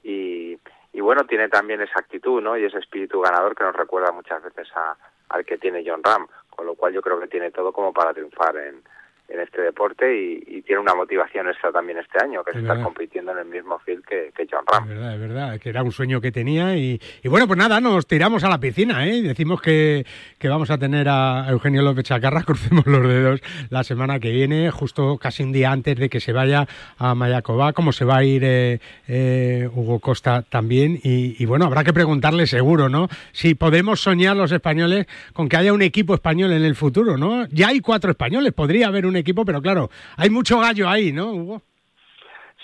Y, 0.03 0.59
y 0.93 1.01
bueno, 1.01 1.27
tiene 1.27 1.49
también 1.49 1.81
esa 1.81 1.99
actitud 1.99 2.41
¿no? 2.41 2.57
y 2.57 2.65
ese 2.65 2.79
espíritu 2.79 3.21
ganador 3.21 3.55
que 3.55 3.65
nos 3.65 3.77
recuerda 3.77 4.13
muchas 4.13 4.43
veces 4.43 4.69
a, 4.75 4.97
al 5.29 5.45
que 5.45 5.59
tiene 5.59 5.85
John 5.87 6.03
Ram, 6.03 6.27
con 6.51 6.67
lo 6.67 6.75
cual 6.75 6.93
yo 6.93 7.03
creo 7.03 7.19
que 7.21 7.27
tiene 7.27 7.51
todo 7.51 7.73
como 7.73 7.93
para 7.93 8.15
triunfar 8.15 8.57
en, 8.57 8.83
en 9.29 9.41
este 9.41 9.61
deporte 9.63 10.05
y, 10.17 10.63
tiene 10.65 10.81
una 10.81 10.95
motivación 10.95 11.47
extra 11.49 11.71
también 11.71 11.99
este 11.99 12.25
año, 12.25 12.43
que 12.43 12.53
es, 12.53 12.57
estar 12.57 12.83
compitiendo 12.83 13.33
en 13.33 13.39
el 13.39 13.45
mismo 13.45 13.79
field 13.81 14.03
que, 14.05 14.33
John 14.51 14.65
Ram. 14.67 14.85
Es 14.85 14.89
verdad, 14.89 15.15
es 15.15 15.21
verdad, 15.21 15.61
que 15.61 15.69
era 15.69 15.83
un 15.83 15.93
sueño 15.93 16.21
que 16.21 16.33
tenía 16.33 16.77
y, 16.77 16.99
bueno, 17.25 17.47
pues 17.47 17.59
nada, 17.59 17.81
nos 17.81 18.07
tiramos 18.07 18.45
a 18.45 18.49
la 18.49 18.59
piscina, 18.59 19.07
¿eh? 19.07 19.21
Decimos 19.21 19.61
que, 19.61 20.07
que 20.39 20.49
vamos 20.49 20.71
a 20.71 20.79
tener 20.79 21.07
a 21.09 21.47
Eugenio 21.51 21.83
López 21.83 22.05
Chacarra, 22.05 22.43
crucemos 22.47 22.87
los 22.87 23.07
dedos 23.07 23.41
la 23.69 23.85
semana 23.85 24.21
que 24.21 24.31
viene, 24.31 24.71
justo 24.71 25.19
casi 25.19 25.43
un 25.43 25.53
día 25.53 25.71
antes 25.71 25.97
de 25.97 26.09
que 26.09 26.21
se 26.21 26.33
vaya 26.33 26.67
a 26.97 27.15
Mayacoba, 27.15 27.75
como 27.75 27.93
se 27.93 28.07
va 28.07 28.19
a 28.19 28.25
ir 28.25 28.43
eh, 28.45 28.81
eh, 29.07 29.69
Hugo 29.75 29.99
Costa 29.99 30.43
también 30.43 30.99
y, 31.03 31.43
y 31.43 31.47
bueno, 31.47 31.67
habrá 31.67 31.85
que 31.85 31.93
preguntarle 31.93 32.47
seguro, 32.47 32.89
¿no? 32.89 33.09
Si 33.33 33.55
podemos 33.55 34.01
soñar 34.01 34.37
los 34.37 34.53
españoles 34.53 35.07
con 35.35 35.49
que 35.49 35.59
haya 35.59 35.75
un 35.75 35.83
equipo 35.83 36.15
español 36.15 36.53
en 36.53 36.65
el 36.65 36.75
futuro, 36.75 37.19
¿no? 37.19 37.47
Ya 37.49 37.69
hay 37.69 37.81
cuatro 37.81 38.11
españoles, 38.11 38.53
podría 38.53 38.89
haber 38.89 39.07
un 39.07 39.14
equipo, 39.17 39.45
pero 39.45 39.61
claro, 39.61 39.91
hay 40.17 40.31
mucho 40.31 40.59
gallo 40.61 40.89
ahí, 40.89 41.13
¿no, 41.13 41.33
Hugo? 41.33 41.63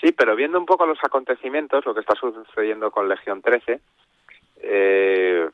Sí, 0.01 0.11
pero 0.13 0.35
viendo 0.35 0.59
un 0.59 0.65
poco 0.65 0.85
los 0.85 0.97
acontecimientos, 1.03 1.85
lo 1.85 1.93
que 1.93 1.99
está 1.99 2.15
sucediendo 2.15 2.89
con 2.89 3.07
Legión 3.07 3.41
13, 3.41 3.79
eh, 4.63 5.49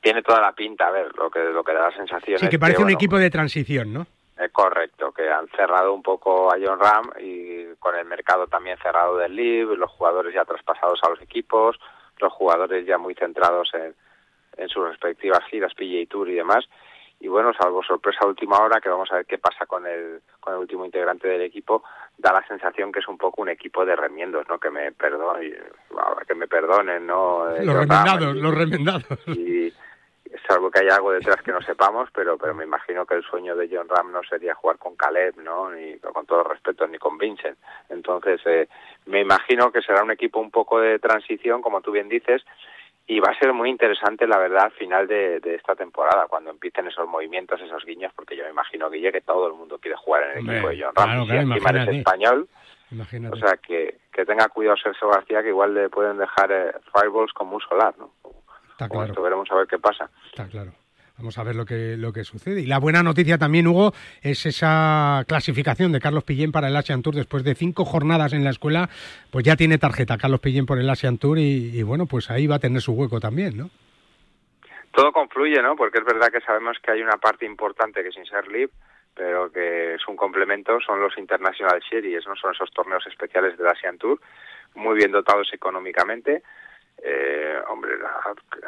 tiene 0.00 0.22
toda 0.22 0.40
la 0.40 0.52
pinta, 0.52 0.88
a 0.88 0.90
ver, 0.90 1.14
lo 1.16 1.30
que, 1.30 1.38
lo 1.40 1.62
que 1.62 1.72
da 1.72 1.90
la 1.90 1.96
sensación. 1.96 2.38
Sí, 2.38 2.48
que 2.48 2.58
parece 2.58 2.82
un 2.82 2.90
equipo 2.90 3.16
de 3.16 3.30
transición, 3.30 3.92
¿no? 3.92 4.06
Es 4.38 4.50
correcto, 4.52 5.12
que 5.12 5.30
han 5.30 5.48
cerrado 5.48 5.94
un 5.94 6.02
poco 6.02 6.52
a 6.52 6.56
John 6.62 6.78
Ram 6.78 7.10
y 7.20 7.74
con 7.78 7.94
el 7.96 8.04
mercado 8.04 8.46
también 8.48 8.76
cerrado 8.82 9.16
del 9.16 9.34
LIV, 9.34 9.76
los 9.76 9.90
jugadores 9.90 10.34
ya 10.34 10.44
traspasados 10.44 11.00
a 11.02 11.08
los 11.08 11.22
equipos, 11.22 11.78
los 12.20 12.32
jugadores 12.32 12.84
ya 12.86 12.98
muy 12.98 13.14
centrados 13.14 13.70
en, 13.72 13.94
en 14.56 14.68
sus 14.68 14.86
respectivas 14.86 15.42
giras, 15.48 15.72
PGA 15.74 16.06
Tour 16.08 16.28
y 16.28 16.34
demás 16.34 16.68
y 17.20 17.28
bueno, 17.28 17.52
salvo 17.54 17.82
sorpresa 17.82 18.26
última 18.26 18.58
hora, 18.58 18.80
que 18.80 18.88
vamos 18.88 19.10
a 19.10 19.16
ver 19.16 19.26
qué 19.26 19.38
pasa 19.38 19.66
con 19.66 19.86
el, 19.86 20.20
con 20.38 20.54
el 20.54 20.60
último 20.60 20.84
integrante 20.84 21.28
del 21.28 21.42
equipo, 21.42 21.82
da 22.18 22.32
la 22.32 22.46
sensación 22.46 22.92
que 22.92 23.00
es 23.00 23.08
un 23.08 23.16
poco 23.16 23.42
un 23.42 23.48
equipo 23.48 23.84
de 23.84 23.96
remiendos, 23.96 24.46
¿no? 24.48 24.58
Que 24.58 24.70
me 24.70 24.92
perdonen, 24.92 25.54
que 26.26 26.34
me 26.34 26.46
perdonen, 26.46 27.06
¿no? 27.06 27.50
Eh, 27.54 27.64
los 27.64 27.74
remendados, 27.74 28.36
los 28.36 28.54
remendados. 28.54 29.28
Y 29.28 29.72
salvo 30.46 30.70
que 30.70 30.80
haya 30.80 30.96
algo 30.96 31.12
detrás 31.12 31.42
que 31.42 31.52
no 31.52 31.62
sepamos, 31.62 32.10
pero 32.12 32.36
pero 32.36 32.54
me 32.54 32.64
imagino 32.64 33.06
que 33.06 33.14
el 33.14 33.22
sueño 33.22 33.56
de 33.56 33.68
John 33.72 33.88
Ram 33.88 34.12
no 34.12 34.22
sería 34.22 34.54
jugar 34.54 34.78
con 34.78 34.96
Caleb, 34.96 35.36
¿no? 35.38 35.70
Ni 35.70 35.98
con 35.98 36.26
todo 36.26 36.44
respeto, 36.44 36.86
ni 36.86 36.98
con 36.98 37.16
Vincent. 37.16 37.58
Entonces, 37.88 38.40
eh, 38.44 38.68
me 39.06 39.20
imagino 39.20 39.72
que 39.72 39.82
será 39.82 40.02
un 40.02 40.10
equipo 40.10 40.40
un 40.40 40.50
poco 40.50 40.80
de 40.80 40.98
transición, 40.98 41.62
como 41.62 41.80
tú 41.80 41.92
bien 41.92 42.08
dices, 42.08 42.44
y 43.08 43.20
va 43.20 43.30
a 43.30 43.38
ser 43.38 43.52
muy 43.52 43.70
interesante, 43.70 44.26
la 44.26 44.38
verdad, 44.38 44.64
al 44.64 44.72
final 44.72 45.06
de, 45.06 45.40
esta 45.44 45.76
temporada, 45.76 46.26
cuando 46.28 46.50
empiecen 46.50 46.88
esos 46.88 47.06
movimientos, 47.08 47.60
esos 47.60 47.84
guiños, 47.84 48.12
porque 48.14 48.36
yo 48.36 48.44
me 48.44 48.50
imagino, 48.50 48.90
Guille, 48.90 49.12
que 49.12 49.20
todo 49.20 49.46
el 49.46 49.54
mundo 49.54 49.78
quiere 49.78 49.96
jugar 49.96 50.24
en 50.24 50.30
el 50.38 50.50
equipo 50.50 50.68
de 50.68 50.82
John 50.82 50.94
Ram. 50.94 51.22
y 51.22 51.36
encima 51.36 51.70
es 51.70 51.88
español. 51.88 52.48
O 53.32 53.36
sea, 53.36 53.56
que, 53.56 53.98
que 54.12 54.24
tenga 54.24 54.48
cuidado 54.48 54.76
Sergio 54.76 55.08
García, 55.08 55.42
que 55.42 55.48
igual 55.48 55.74
le 55.74 55.88
pueden 55.88 56.18
dejar 56.18 56.50
eh, 56.52 56.72
fireballs 56.92 57.32
como 57.32 57.56
un 57.56 57.60
solar, 57.60 57.94
¿no? 57.98 58.10
Está 58.70 58.88
claro. 58.88 59.06
Esto 59.06 59.22
veremos 59.22 59.50
a 59.50 59.54
ver 59.56 59.66
qué 59.66 59.78
pasa. 59.78 60.10
Está 60.26 60.46
claro. 60.48 60.72
Vamos 61.18 61.38
a 61.38 61.44
ver 61.44 61.56
lo 61.56 61.64
que, 61.64 61.96
lo 61.96 62.12
que 62.12 62.24
sucede. 62.24 62.60
Y 62.60 62.66
la 62.66 62.78
buena 62.78 63.02
noticia 63.02 63.38
también, 63.38 63.66
Hugo, 63.66 63.92
es 64.20 64.44
esa 64.44 65.24
clasificación 65.26 65.90
de 65.92 66.00
Carlos 66.00 66.24
Pillén 66.24 66.52
para 66.52 66.68
el 66.68 66.76
Asian 66.76 67.02
Tour. 67.02 67.14
Después 67.14 67.42
de 67.42 67.54
cinco 67.54 67.86
jornadas 67.86 68.34
en 68.34 68.44
la 68.44 68.50
escuela, 68.50 68.90
pues 69.30 69.42
ya 69.44 69.56
tiene 69.56 69.78
tarjeta 69.78 70.18
Carlos 70.18 70.40
Pillén 70.40 70.66
por 70.66 70.78
el 70.78 70.90
Asian 70.90 71.16
Tour 71.16 71.38
y, 71.38 71.82
bueno, 71.82 72.04
pues 72.04 72.30
ahí 72.30 72.46
va 72.46 72.56
a 72.56 72.58
tener 72.58 72.82
su 72.82 72.92
hueco 72.92 73.18
también, 73.18 73.56
¿no? 73.56 73.70
Todo 74.92 75.10
confluye, 75.12 75.62
¿no? 75.62 75.74
Porque 75.74 75.98
es 75.98 76.04
verdad 76.04 76.28
que 76.30 76.40
sabemos 76.40 76.76
que 76.82 76.90
hay 76.90 77.00
una 77.00 77.16
parte 77.16 77.46
importante 77.46 78.02
que 78.02 78.12
sin 78.12 78.26
ser 78.26 78.48
LIB, 78.48 78.70
pero 79.14 79.50
que 79.50 79.94
es 79.94 80.08
un 80.08 80.16
complemento, 80.16 80.78
son 80.80 81.00
los 81.00 81.16
International 81.16 81.82
Series, 81.88 82.26
¿no? 82.26 82.36
Son 82.36 82.52
esos 82.52 82.70
torneos 82.72 83.06
especiales 83.06 83.56
del 83.56 83.66
Asian 83.68 83.96
Tour, 83.96 84.20
muy 84.74 84.96
bien 84.96 85.12
dotados 85.12 85.48
económicamente 85.54 86.42
eh, 87.02 87.58
hombre, 87.68 87.94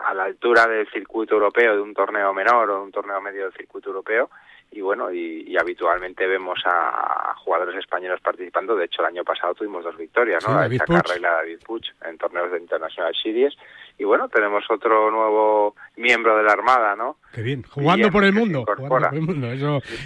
a, 0.04 0.14
la 0.14 0.25
altura 0.25 0.66
del 0.66 0.88
circuito 0.90 1.35
europeo, 1.35 1.75
de 1.75 1.82
un 1.82 1.94
torneo 1.94 2.32
menor 2.32 2.70
o 2.70 2.76
de 2.76 2.82
un 2.82 2.92
torneo 2.92 3.20
medio 3.20 3.44
del 3.44 3.52
circuito 3.52 3.88
europeo, 3.88 4.30
y 4.70 4.80
bueno, 4.80 5.11
y, 5.11 5.56
habitualmente 5.56 6.26
vemos 6.26 6.61
a, 6.66 7.35
jugadores 7.37 7.76
españoles 7.76 8.20
participando. 8.20 8.76
De 8.76 8.85
hecho, 8.85 9.00
el 9.00 9.08
año 9.08 9.25
pasado 9.25 9.54
tuvimos 9.54 9.82
dos 9.82 9.97
victorias, 9.97 10.47
¿no? 10.47 10.54
la 10.54 10.68
de 10.68 10.78
Chacarra 10.78 11.16
y 11.16 11.20
la 11.20 11.30
de 11.30 11.37
David 11.37 11.61
Puch 11.64 11.87
en 12.04 12.18
torneos 12.18 12.52
de 12.52 12.58
International 12.58 13.14
Series. 13.14 13.56
Y 13.99 14.05
bueno, 14.05 14.28
tenemos 14.28 14.64
otro 14.71 15.11
nuevo 15.11 15.75
miembro 15.97 16.37
de 16.37 16.45
la 16.45 16.52
Armada, 16.52 16.95
¿no? 16.95 17.17
Qué 17.33 17.43
bien, 17.43 17.62
jugando 17.69 18.11
por 18.11 18.25
el 18.25 18.33
mundo. 18.33 18.64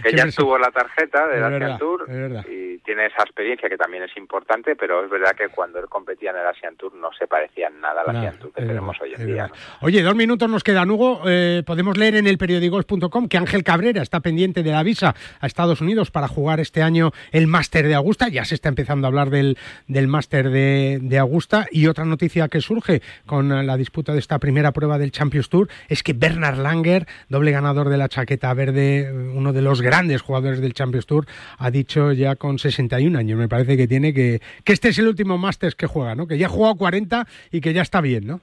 que 0.02 0.16
ya 0.16 0.26
tuvo 0.30 0.58
la 0.58 0.70
tarjeta 0.70 1.28
de 1.28 1.44
Asian 1.44 1.78
Tour 1.78 2.06
y 2.50 2.78
tiene 2.78 3.06
esa 3.06 3.22
experiencia 3.22 3.68
que 3.68 3.76
también 3.76 4.02
es 4.02 4.16
importante, 4.16 4.74
pero 4.76 5.04
es 5.04 5.10
verdad 5.10 5.32
que 5.36 5.48
cuando 5.48 5.78
él 5.78 5.86
competía 5.88 6.30
en 6.30 6.38
el 6.38 6.46
Asian 6.46 6.76
Tour 6.76 6.94
no 6.94 7.10
se 7.16 7.26
parecía 7.26 7.70
nada 7.70 8.02
al 8.02 8.16
Asian 8.16 8.38
Tour 8.38 8.52
que 8.52 8.62
tenemos 8.62 9.00
hoy 9.00 9.14
en 9.14 9.26
día. 9.26 9.50
Oye, 9.82 10.02
dos 10.02 10.16
minutos 10.16 10.48
nos 10.48 10.64
quedan, 10.64 10.90
Hugo. 10.90 11.22
Eh, 11.26 11.62
podemos 11.64 11.96
leer 11.96 12.16
en 12.16 12.26
el 12.26 12.38
periódicos.com 12.38 13.28
que 13.28 13.36
Ángel 13.36 13.62
Cabrera 13.62 14.02
está 14.02 14.20
pendiente 14.20 14.62
de 14.62 14.72
la 14.72 14.82
visa 14.82 15.14
a 15.40 15.46
Estados 15.46 15.80
Unidos 15.80 16.10
para 16.10 16.28
jugar 16.28 16.60
este 16.60 16.82
año 16.82 17.12
el 17.30 17.46
Máster 17.46 17.86
de 17.86 17.94
Augusta. 17.94 18.28
Ya 18.28 18.44
se 18.44 18.54
está 18.54 18.68
empezando 18.68 19.06
a 19.06 19.08
hablar 19.08 19.30
del, 19.30 19.58
del 19.86 20.08
Máster 20.08 20.50
de, 20.50 20.98
de 21.00 21.18
Augusta. 21.18 21.66
Y 21.70 21.86
otra 21.86 22.04
noticia 22.04 22.48
que 22.48 22.60
surge 22.60 23.02
con 23.26 23.66
la 23.66 23.76
disputa 23.82 24.12
de 24.12 24.20
esta 24.20 24.38
primera 24.38 24.70
prueba 24.70 24.96
del 24.96 25.10
Champions 25.10 25.48
Tour 25.48 25.68
es 25.88 26.02
que 26.04 26.12
Bernard 26.12 26.58
Langer, 26.58 27.06
doble 27.28 27.50
ganador 27.50 27.88
de 27.88 27.96
la 27.96 28.08
chaqueta 28.08 28.54
verde, 28.54 29.12
uno 29.12 29.52
de 29.52 29.60
los 29.60 29.82
grandes 29.82 30.22
jugadores 30.22 30.60
del 30.60 30.72
Champions 30.72 31.06
Tour, 31.06 31.26
ha 31.58 31.70
dicho 31.70 32.12
ya 32.12 32.36
con 32.36 32.58
61 32.58 33.18
años, 33.18 33.38
me 33.38 33.48
parece 33.48 33.76
que 33.76 33.88
tiene 33.88 34.14
que, 34.14 34.40
que 34.64 34.72
este 34.72 34.90
es 34.90 34.98
el 34.98 35.08
último 35.08 35.36
Masters 35.36 35.74
que 35.74 35.88
juega, 35.88 36.14
¿no? 36.14 36.28
Que 36.28 36.38
ya 36.38 36.46
ha 36.46 36.50
jugado 36.50 36.76
40 36.76 37.26
y 37.50 37.60
que 37.60 37.72
ya 37.72 37.82
está 37.82 38.00
bien, 38.00 38.26
¿no? 38.26 38.40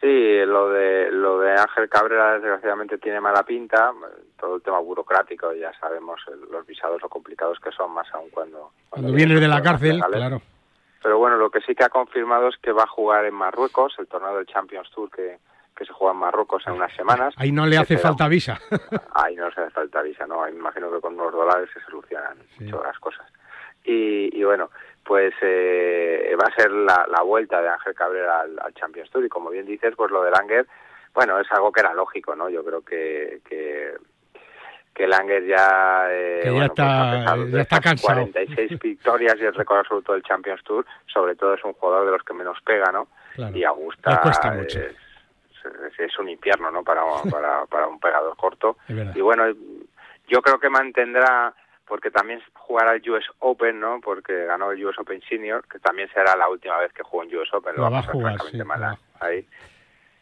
Sí, 0.00 0.06
lo 0.46 0.70
de 0.70 1.10
lo 1.10 1.40
de 1.40 1.50
Ángel 1.52 1.88
Cabrera 1.88 2.34
desgraciadamente 2.34 2.98
tiene 2.98 3.20
mala 3.20 3.42
pinta, 3.42 3.92
todo 4.38 4.56
el 4.56 4.62
tema 4.62 4.78
burocrático, 4.78 5.52
ya 5.52 5.72
sabemos 5.80 6.20
los 6.50 6.64
visados 6.66 7.02
lo 7.02 7.08
complicados 7.08 7.58
que 7.58 7.72
son, 7.72 7.92
más 7.92 8.06
aún 8.14 8.30
cuando 8.30 8.70
cuando, 8.88 9.12
viene 9.12 9.40
de 9.40 9.48
la 9.48 9.60
cárcel, 9.60 10.00
claro. 10.00 10.40
Pero 11.02 11.18
bueno, 11.18 11.36
lo 11.36 11.50
que 11.50 11.60
sí 11.60 11.74
que 11.74 11.84
ha 11.84 11.88
confirmado 11.88 12.48
es 12.48 12.56
que 12.58 12.72
va 12.72 12.84
a 12.84 12.88
jugar 12.88 13.24
en 13.24 13.34
Marruecos, 13.34 13.94
el 13.98 14.08
torneo 14.08 14.36
del 14.36 14.46
Champions 14.46 14.90
Tour 14.90 15.10
que, 15.10 15.38
que 15.76 15.84
se 15.84 15.92
juega 15.92 16.12
en 16.12 16.20
Marruecos 16.20 16.64
en 16.66 16.74
unas 16.74 16.94
semanas. 16.94 17.34
Ahí 17.36 17.52
no 17.52 17.66
le 17.66 17.78
hace 17.78 17.98
falta 17.98 18.26
visa. 18.28 18.58
Ahí 19.14 19.36
no 19.36 19.50
se 19.52 19.60
hace 19.60 19.70
falta 19.70 20.02
visa, 20.02 20.26
no. 20.26 20.42
me 20.42 20.50
imagino 20.50 20.90
que 20.90 21.00
con 21.00 21.14
unos 21.14 21.32
dólares 21.32 21.70
se 21.72 21.80
solucionan 21.80 22.38
muchas 22.58 22.82
las 22.82 22.98
cosas. 22.98 23.26
Y, 23.84 24.42
bueno, 24.44 24.70
pues 25.02 25.32
eh, 25.40 26.36
va 26.38 26.46
a 26.46 26.54
ser 26.54 26.70
la, 26.70 27.22
vuelta 27.22 27.62
de 27.62 27.68
Ángel 27.68 27.94
Cabrera 27.94 28.40
al, 28.40 28.74
Champions 28.74 29.10
Tour 29.10 29.24
y 29.24 29.30
como 29.30 29.48
bien 29.48 29.64
dices, 29.64 29.94
pues 29.96 30.10
lo 30.10 30.22
de 30.22 30.30
Langer 30.30 30.66
bueno, 31.14 31.40
es 31.40 31.50
algo 31.50 31.72
que 31.72 31.80
era 31.80 31.94
lógico, 31.94 32.36
¿no? 32.36 32.48
Yo 32.48 32.64
creo 32.64 32.82
que, 32.82 33.40
que, 33.48 33.94
que 34.98 35.06
Langer 35.06 35.46
ya, 35.46 36.08
eh, 36.10 36.40
que 36.42 36.52
ya 36.52 36.64
está, 36.64 37.34
pues 37.36 37.52
ya 37.52 37.60
está 37.60 37.80
cansado. 37.80 38.28
46 38.32 38.78
victorias 38.82 39.36
y 39.38 39.44
el 39.44 39.54
récord 39.54 39.78
absoluto 39.78 40.12
del 40.12 40.24
Champions 40.24 40.62
Tour, 40.64 40.84
sobre 41.06 41.36
todo 41.36 41.54
es 41.54 41.64
un 41.64 41.72
jugador 41.74 42.06
de 42.06 42.12
los 42.12 42.22
que 42.24 42.34
menos 42.34 42.58
pega, 42.62 42.90
¿no? 42.90 43.06
Y 43.54 43.62
Augusta 43.62 44.20
cuesta 44.20 44.50
mucho. 44.50 44.80
Es, 44.80 46.00
es, 46.00 46.18
un 46.18 46.28
infierno, 46.28 46.72
¿no? 46.72 46.82
Para, 46.82 47.02
para, 47.30 47.64
para 47.66 47.86
un 47.86 48.00
pegador 48.00 48.36
corto. 48.36 48.78
Y 48.88 49.20
bueno, 49.20 49.44
yo 50.26 50.42
creo 50.42 50.58
que 50.58 50.68
mantendrá 50.68 51.54
porque 51.86 52.10
también 52.10 52.42
jugará 52.52 52.94
el 52.94 53.10
US 53.10 53.24
Open, 53.38 53.78
¿no? 53.78 54.00
Porque 54.00 54.46
ganó 54.46 54.72
el 54.72 54.84
US 54.84 54.98
Open 54.98 55.22
Senior, 55.28 55.64
que 55.68 55.78
también 55.78 56.10
será 56.12 56.36
la 56.36 56.48
última 56.48 56.76
vez 56.78 56.92
que 56.92 57.04
juegue 57.04 57.30
en 57.30 57.38
US 57.38 57.54
Open. 57.54 57.76
Lo, 57.76 57.88
va 57.88 58.00
a 58.00 58.02
jugar, 58.02 58.36
sí, 58.50 58.58
ahí 59.20 59.46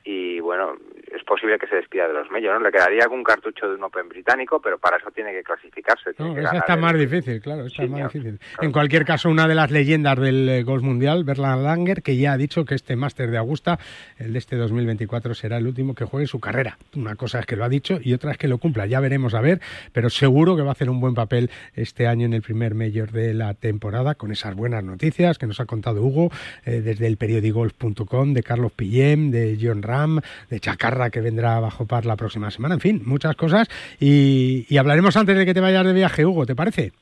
y 0.06 0.38
bueno, 0.38 0.76
es 1.12 1.24
posible 1.24 1.58
que 1.58 1.66
se 1.66 1.74
despida 1.74 2.06
de 2.06 2.14
los 2.14 2.30
medios, 2.30 2.54
¿no? 2.54 2.64
Le 2.64 2.70
quedaría 2.70 3.02
algún 3.02 3.24
cartucho 3.24 3.68
de 3.68 3.74
un 3.74 3.82
Open 3.82 4.08
británico, 4.08 4.60
pero 4.60 4.78
para 4.78 4.98
eso 4.98 5.10
tiene 5.10 5.32
que 5.32 5.42
clasificarse. 5.42 6.10
no, 6.18 6.38
está 6.38 6.76
más 6.76 6.96
difícil, 6.96 7.40
claro, 7.40 7.66
está 7.66 7.86
más 7.86 8.12
difícil. 8.12 8.38
En 8.60 8.70
cualquier 8.70 9.04
caso, 9.04 9.28
una 9.28 9.48
de 9.48 9.56
las 9.56 9.72
leyendas 9.72 10.18
del 10.20 10.48
eh, 10.48 10.62
golf 10.62 10.84
mundial, 10.84 11.24
Berland 11.24 11.64
Langer, 11.64 12.02
que 12.02 12.16
ya 12.16 12.32
ha 12.32 12.36
dicho 12.36 12.64
que 12.64 12.76
este 12.76 12.94
máster 12.94 13.30
de 13.32 13.38
Augusta, 13.38 13.80
el 14.18 14.32
de 14.32 14.38
este 14.38 14.56
2024, 14.56 15.34
será 15.34 15.56
el 15.56 15.66
último 15.66 15.94
que 15.94 16.04
juegue 16.04 16.28
su 16.28 16.38
carrera. 16.38 16.78
Una 16.94 17.16
cosa 17.16 17.40
es 17.40 17.46
que 17.46 17.56
lo 17.56 17.64
ha 17.64 17.68
dicho 17.68 17.98
y 18.00 18.12
otra 18.12 18.30
es 18.30 18.38
que 18.38 18.46
lo 18.46 18.58
cumpla. 18.58 18.86
Ya 18.86 19.00
veremos 19.00 19.34
a 19.34 19.40
ver, 19.40 19.60
pero 19.92 20.08
seguro 20.08 20.54
que 20.54 20.62
va 20.62 20.68
a 20.68 20.72
hacer 20.72 20.88
un 20.88 21.00
buen 21.00 21.14
papel 21.14 21.50
este 21.74 22.06
año 22.06 22.26
en 22.26 22.32
el 22.32 22.42
primer 22.42 22.76
mayor 22.76 23.10
de 23.10 23.34
la 23.34 23.54
temporada, 23.54 24.14
con 24.14 24.30
esas 24.30 24.54
buenas 24.54 24.84
noticias 24.84 25.38
que 25.38 25.46
nos 25.46 25.58
ha 25.58 25.66
contado 25.66 26.02
Hugo 26.02 26.30
eh, 26.64 26.80
desde 26.80 27.08
el 27.08 27.16
periodigolf.com, 27.16 28.34
de 28.34 28.42
Carlos 28.44 28.72
Pillem, 28.72 29.30
de 29.30 29.58
John 29.60 29.82
Ram, 29.96 30.20
de 30.50 30.60
Chacarra 30.60 31.10
que 31.10 31.20
vendrá 31.20 31.60
bajo 31.60 31.86
par 31.86 32.04
la 32.04 32.16
próxima 32.16 32.50
semana, 32.50 32.74
en 32.74 32.80
fin, 32.80 33.02
muchas 33.04 33.34
cosas. 33.36 33.68
Y, 34.00 34.66
y 34.68 34.78
hablaremos 34.78 35.16
antes 35.16 35.36
de 35.36 35.46
que 35.46 35.54
te 35.54 35.60
vayas 35.60 35.84
de 35.84 35.92
viaje, 35.92 36.24
Hugo, 36.24 36.46
¿te 36.46 36.54
parece? 36.54 36.92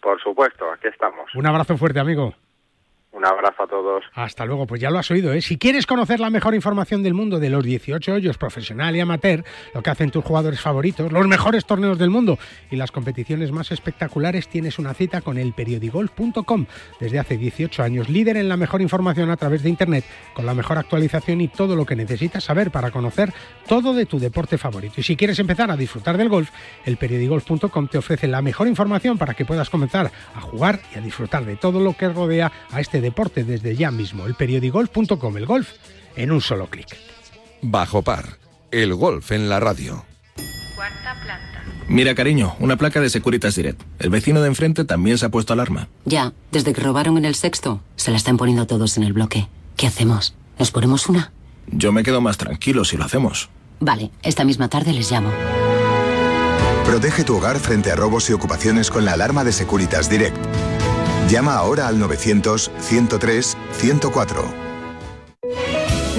Por 0.00 0.20
supuesto, 0.20 0.70
aquí 0.72 0.88
estamos. 0.88 1.34
Un 1.34 1.46
abrazo 1.46 1.76
fuerte, 1.76 2.00
amigo. 2.00 2.34
Un 3.12 3.26
abrazo 3.26 3.64
a 3.64 3.66
todos. 3.66 4.04
Hasta 4.14 4.46
luego, 4.46 4.66
pues 4.66 4.80
ya 4.80 4.90
lo 4.90 4.98
has 4.98 5.10
oído, 5.10 5.34
¿eh? 5.34 5.42
Si 5.42 5.58
quieres 5.58 5.86
conocer 5.86 6.18
la 6.18 6.30
mejor 6.30 6.54
información 6.54 7.02
del 7.02 7.12
mundo 7.12 7.38
de 7.38 7.50
los 7.50 7.62
18 7.62 8.14
hoyos 8.14 8.38
profesional 8.38 8.96
y 8.96 9.00
amateur, 9.00 9.44
lo 9.74 9.82
que 9.82 9.90
hacen 9.90 10.10
tus 10.10 10.24
jugadores 10.24 10.60
favoritos, 10.60 11.12
los 11.12 11.26
mejores 11.28 11.66
torneos 11.66 11.98
del 11.98 12.08
mundo 12.08 12.38
y 12.70 12.76
las 12.76 12.90
competiciones 12.90 13.52
más 13.52 13.70
espectaculares, 13.70 14.48
tienes 14.48 14.78
una 14.78 14.94
cita 14.94 15.20
con 15.20 15.36
el 15.36 15.52
periodigolf.com. 15.52 16.64
Desde 17.00 17.18
hace 17.18 17.36
18 17.36 17.82
años, 17.82 18.08
líder 18.08 18.38
en 18.38 18.48
la 18.48 18.56
mejor 18.56 18.80
información 18.80 19.30
a 19.30 19.36
través 19.36 19.62
de 19.62 19.68
Internet, 19.68 20.06
con 20.32 20.46
la 20.46 20.54
mejor 20.54 20.78
actualización 20.78 21.42
y 21.42 21.48
todo 21.48 21.76
lo 21.76 21.84
que 21.84 21.96
necesitas 21.96 22.44
saber 22.44 22.70
para 22.70 22.90
conocer 22.90 23.30
todo 23.68 23.92
de 23.92 24.06
tu 24.06 24.18
deporte 24.20 24.56
favorito. 24.56 24.94
Y 24.96 25.02
si 25.02 25.16
quieres 25.16 25.38
empezar 25.38 25.70
a 25.70 25.76
disfrutar 25.76 26.16
del 26.16 26.30
golf, 26.30 26.50
el 26.86 26.96
periodigolf.com 26.96 27.88
te 27.88 27.98
ofrece 27.98 28.26
la 28.26 28.40
mejor 28.40 28.68
información 28.68 29.18
para 29.18 29.34
que 29.34 29.44
puedas 29.44 29.68
comenzar 29.68 30.10
a 30.34 30.40
jugar 30.40 30.80
y 30.94 30.98
a 30.98 31.02
disfrutar 31.02 31.44
de 31.44 31.56
todo 31.56 31.78
lo 31.78 31.92
que 31.92 32.08
rodea 32.08 32.50
a 32.70 32.80
este 32.80 33.01
deporte 33.02 33.44
desde 33.44 33.76
ya 33.76 33.90
mismo. 33.90 34.26
El 34.26 34.34
periodigolf.com, 34.34 35.36
el 35.36 35.46
golf 35.46 35.68
en 36.16 36.32
un 36.32 36.40
solo 36.40 36.68
clic. 36.68 36.96
Bajo 37.60 38.02
par, 38.02 38.38
el 38.70 38.94
golf 38.94 39.32
en 39.32 39.48
la 39.48 39.60
radio. 39.60 40.04
Cuarta 40.74 41.14
planta. 41.22 41.62
Mira, 41.88 42.14
cariño, 42.14 42.56
una 42.58 42.76
placa 42.76 43.00
de 43.00 43.10
Securitas 43.10 43.54
Direct. 43.54 43.82
El 43.98 44.10
vecino 44.10 44.40
de 44.40 44.48
enfrente 44.48 44.84
también 44.84 45.18
se 45.18 45.26
ha 45.26 45.28
puesto 45.28 45.52
alarma. 45.52 45.88
Ya, 46.04 46.32
desde 46.50 46.72
que 46.72 46.80
robaron 46.80 47.18
en 47.18 47.24
el 47.24 47.34
sexto, 47.34 47.82
se 47.96 48.10
la 48.10 48.16
están 48.16 48.38
poniendo 48.38 48.66
todos 48.66 48.96
en 48.96 49.02
el 49.02 49.12
bloque. 49.12 49.48
¿Qué 49.76 49.86
hacemos? 49.86 50.34
¿Nos 50.58 50.70
ponemos 50.70 51.08
una? 51.08 51.32
Yo 51.66 51.92
me 51.92 52.02
quedo 52.02 52.20
más 52.20 52.38
tranquilo 52.38 52.84
si 52.84 52.96
lo 52.96 53.04
hacemos. 53.04 53.50
Vale, 53.80 54.10
esta 54.22 54.44
misma 54.44 54.68
tarde 54.68 54.92
les 54.92 55.10
llamo. 55.10 55.30
Protege 56.84 57.24
tu 57.24 57.36
hogar 57.36 57.58
frente 57.58 57.90
a 57.90 57.96
robos 57.96 58.28
y 58.30 58.32
ocupaciones 58.32 58.90
con 58.90 59.04
la 59.04 59.12
alarma 59.12 59.44
de 59.44 59.52
Securitas 59.52 60.10
Direct. 60.10 60.36
Llama 61.28 61.54
ahora 61.54 61.88
al 61.88 61.98
900-103-104. 61.98 64.71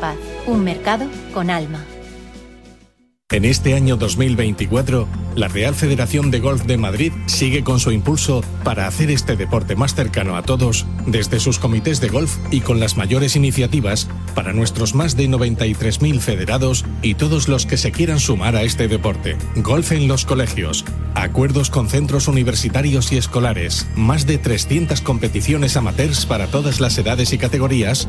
Paz, 0.00 0.16
un 0.46 0.64
mercado 0.64 1.06
con 1.34 1.50
alma. 1.50 1.84
En 3.30 3.44
este 3.44 3.74
año 3.74 3.98
2024, 3.98 5.06
la 5.36 5.48
Real 5.48 5.74
Federación 5.74 6.30
de 6.30 6.40
Golf 6.40 6.64
de 6.64 6.78
Madrid 6.78 7.12
sigue 7.26 7.62
con 7.62 7.78
su 7.78 7.92
impulso 7.92 8.42
para 8.64 8.86
hacer 8.86 9.10
este 9.10 9.36
deporte 9.36 9.76
más 9.76 9.94
cercano 9.94 10.34
a 10.34 10.42
todos, 10.42 10.86
desde 11.06 11.38
sus 11.38 11.58
comités 11.58 12.00
de 12.00 12.08
golf 12.08 12.38
y 12.50 12.62
con 12.62 12.80
las 12.80 12.96
mayores 12.96 13.36
iniciativas 13.36 14.08
para 14.34 14.54
nuestros 14.54 14.94
más 14.94 15.14
de 15.14 15.28
93.000 15.28 16.20
federados 16.20 16.86
y 17.02 17.16
todos 17.16 17.48
los 17.48 17.66
que 17.66 17.76
se 17.76 17.92
quieran 17.92 18.18
sumar 18.18 18.56
a 18.56 18.62
este 18.62 18.88
deporte. 18.88 19.36
Golf 19.56 19.92
en 19.92 20.08
los 20.08 20.24
colegios, 20.24 20.86
acuerdos 21.14 21.68
con 21.68 21.90
centros 21.90 22.28
universitarios 22.28 23.12
y 23.12 23.18
escolares, 23.18 23.86
más 23.94 24.26
de 24.26 24.38
300 24.38 25.02
competiciones 25.02 25.76
amateurs 25.76 26.24
para 26.24 26.46
todas 26.46 26.80
las 26.80 26.96
edades 26.96 27.34
y 27.34 27.38
categorías 27.38 28.08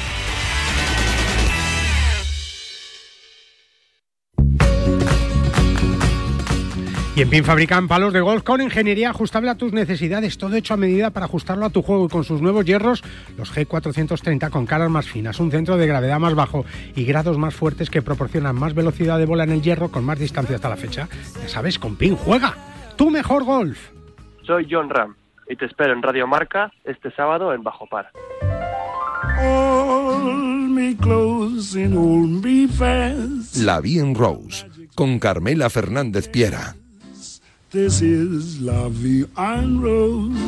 En 7.21 7.29
PIN 7.29 7.43
fabrican 7.43 7.87
palos 7.87 8.13
de 8.13 8.19
golf 8.19 8.41
con 8.41 8.61
ingeniería 8.61 9.11
ajustable 9.11 9.51
a 9.51 9.55
tus 9.55 9.73
necesidades, 9.73 10.39
todo 10.39 10.55
hecho 10.55 10.73
a 10.73 10.77
medida 10.77 11.11
para 11.11 11.27
ajustarlo 11.27 11.67
a 11.67 11.69
tu 11.69 11.83
juego 11.83 12.07
y 12.07 12.09
con 12.09 12.23
sus 12.23 12.41
nuevos 12.41 12.65
hierros, 12.65 13.03
los 13.37 13.55
G430 13.55 14.49
con 14.49 14.65
caras 14.65 14.89
más 14.89 15.07
finas, 15.07 15.39
un 15.39 15.51
centro 15.51 15.77
de 15.77 15.85
gravedad 15.85 16.17
más 16.17 16.33
bajo 16.33 16.65
y 16.95 17.05
grados 17.05 17.37
más 17.37 17.53
fuertes 17.53 17.91
que 17.91 18.01
proporcionan 18.01 18.55
más 18.55 18.73
velocidad 18.73 19.19
de 19.19 19.27
bola 19.27 19.43
en 19.43 19.51
el 19.51 19.61
hierro 19.61 19.91
con 19.91 20.03
más 20.03 20.17
distancia 20.17 20.55
hasta 20.55 20.67
la 20.67 20.77
fecha. 20.77 21.07
Ya 21.39 21.47
sabes, 21.47 21.77
con 21.77 21.95
PIN 21.95 22.15
juega 22.15 22.55
tu 22.97 23.11
mejor 23.11 23.43
golf. 23.43 23.91
Soy 24.41 24.65
John 24.67 24.89
Ram 24.89 25.13
y 25.47 25.55
te 25.55 25.65
espero 25.65 25.93
en 25.93 26.01
Radio 26.01 26.25
Marca 26.25 26.71
este 26.85 27.11
sábado 27.11 27.53
en 27.53 27.61
Bajo 27.61 27.85
Par. 27.85 28.09
La 33.63 33.79
Bien 33.79 34.15
Rose, 34.15 34.67
con 34.95 35.19
Carmela 35.19 35.69
Fernández 35.69 36.27
Piera. 36.27 36.73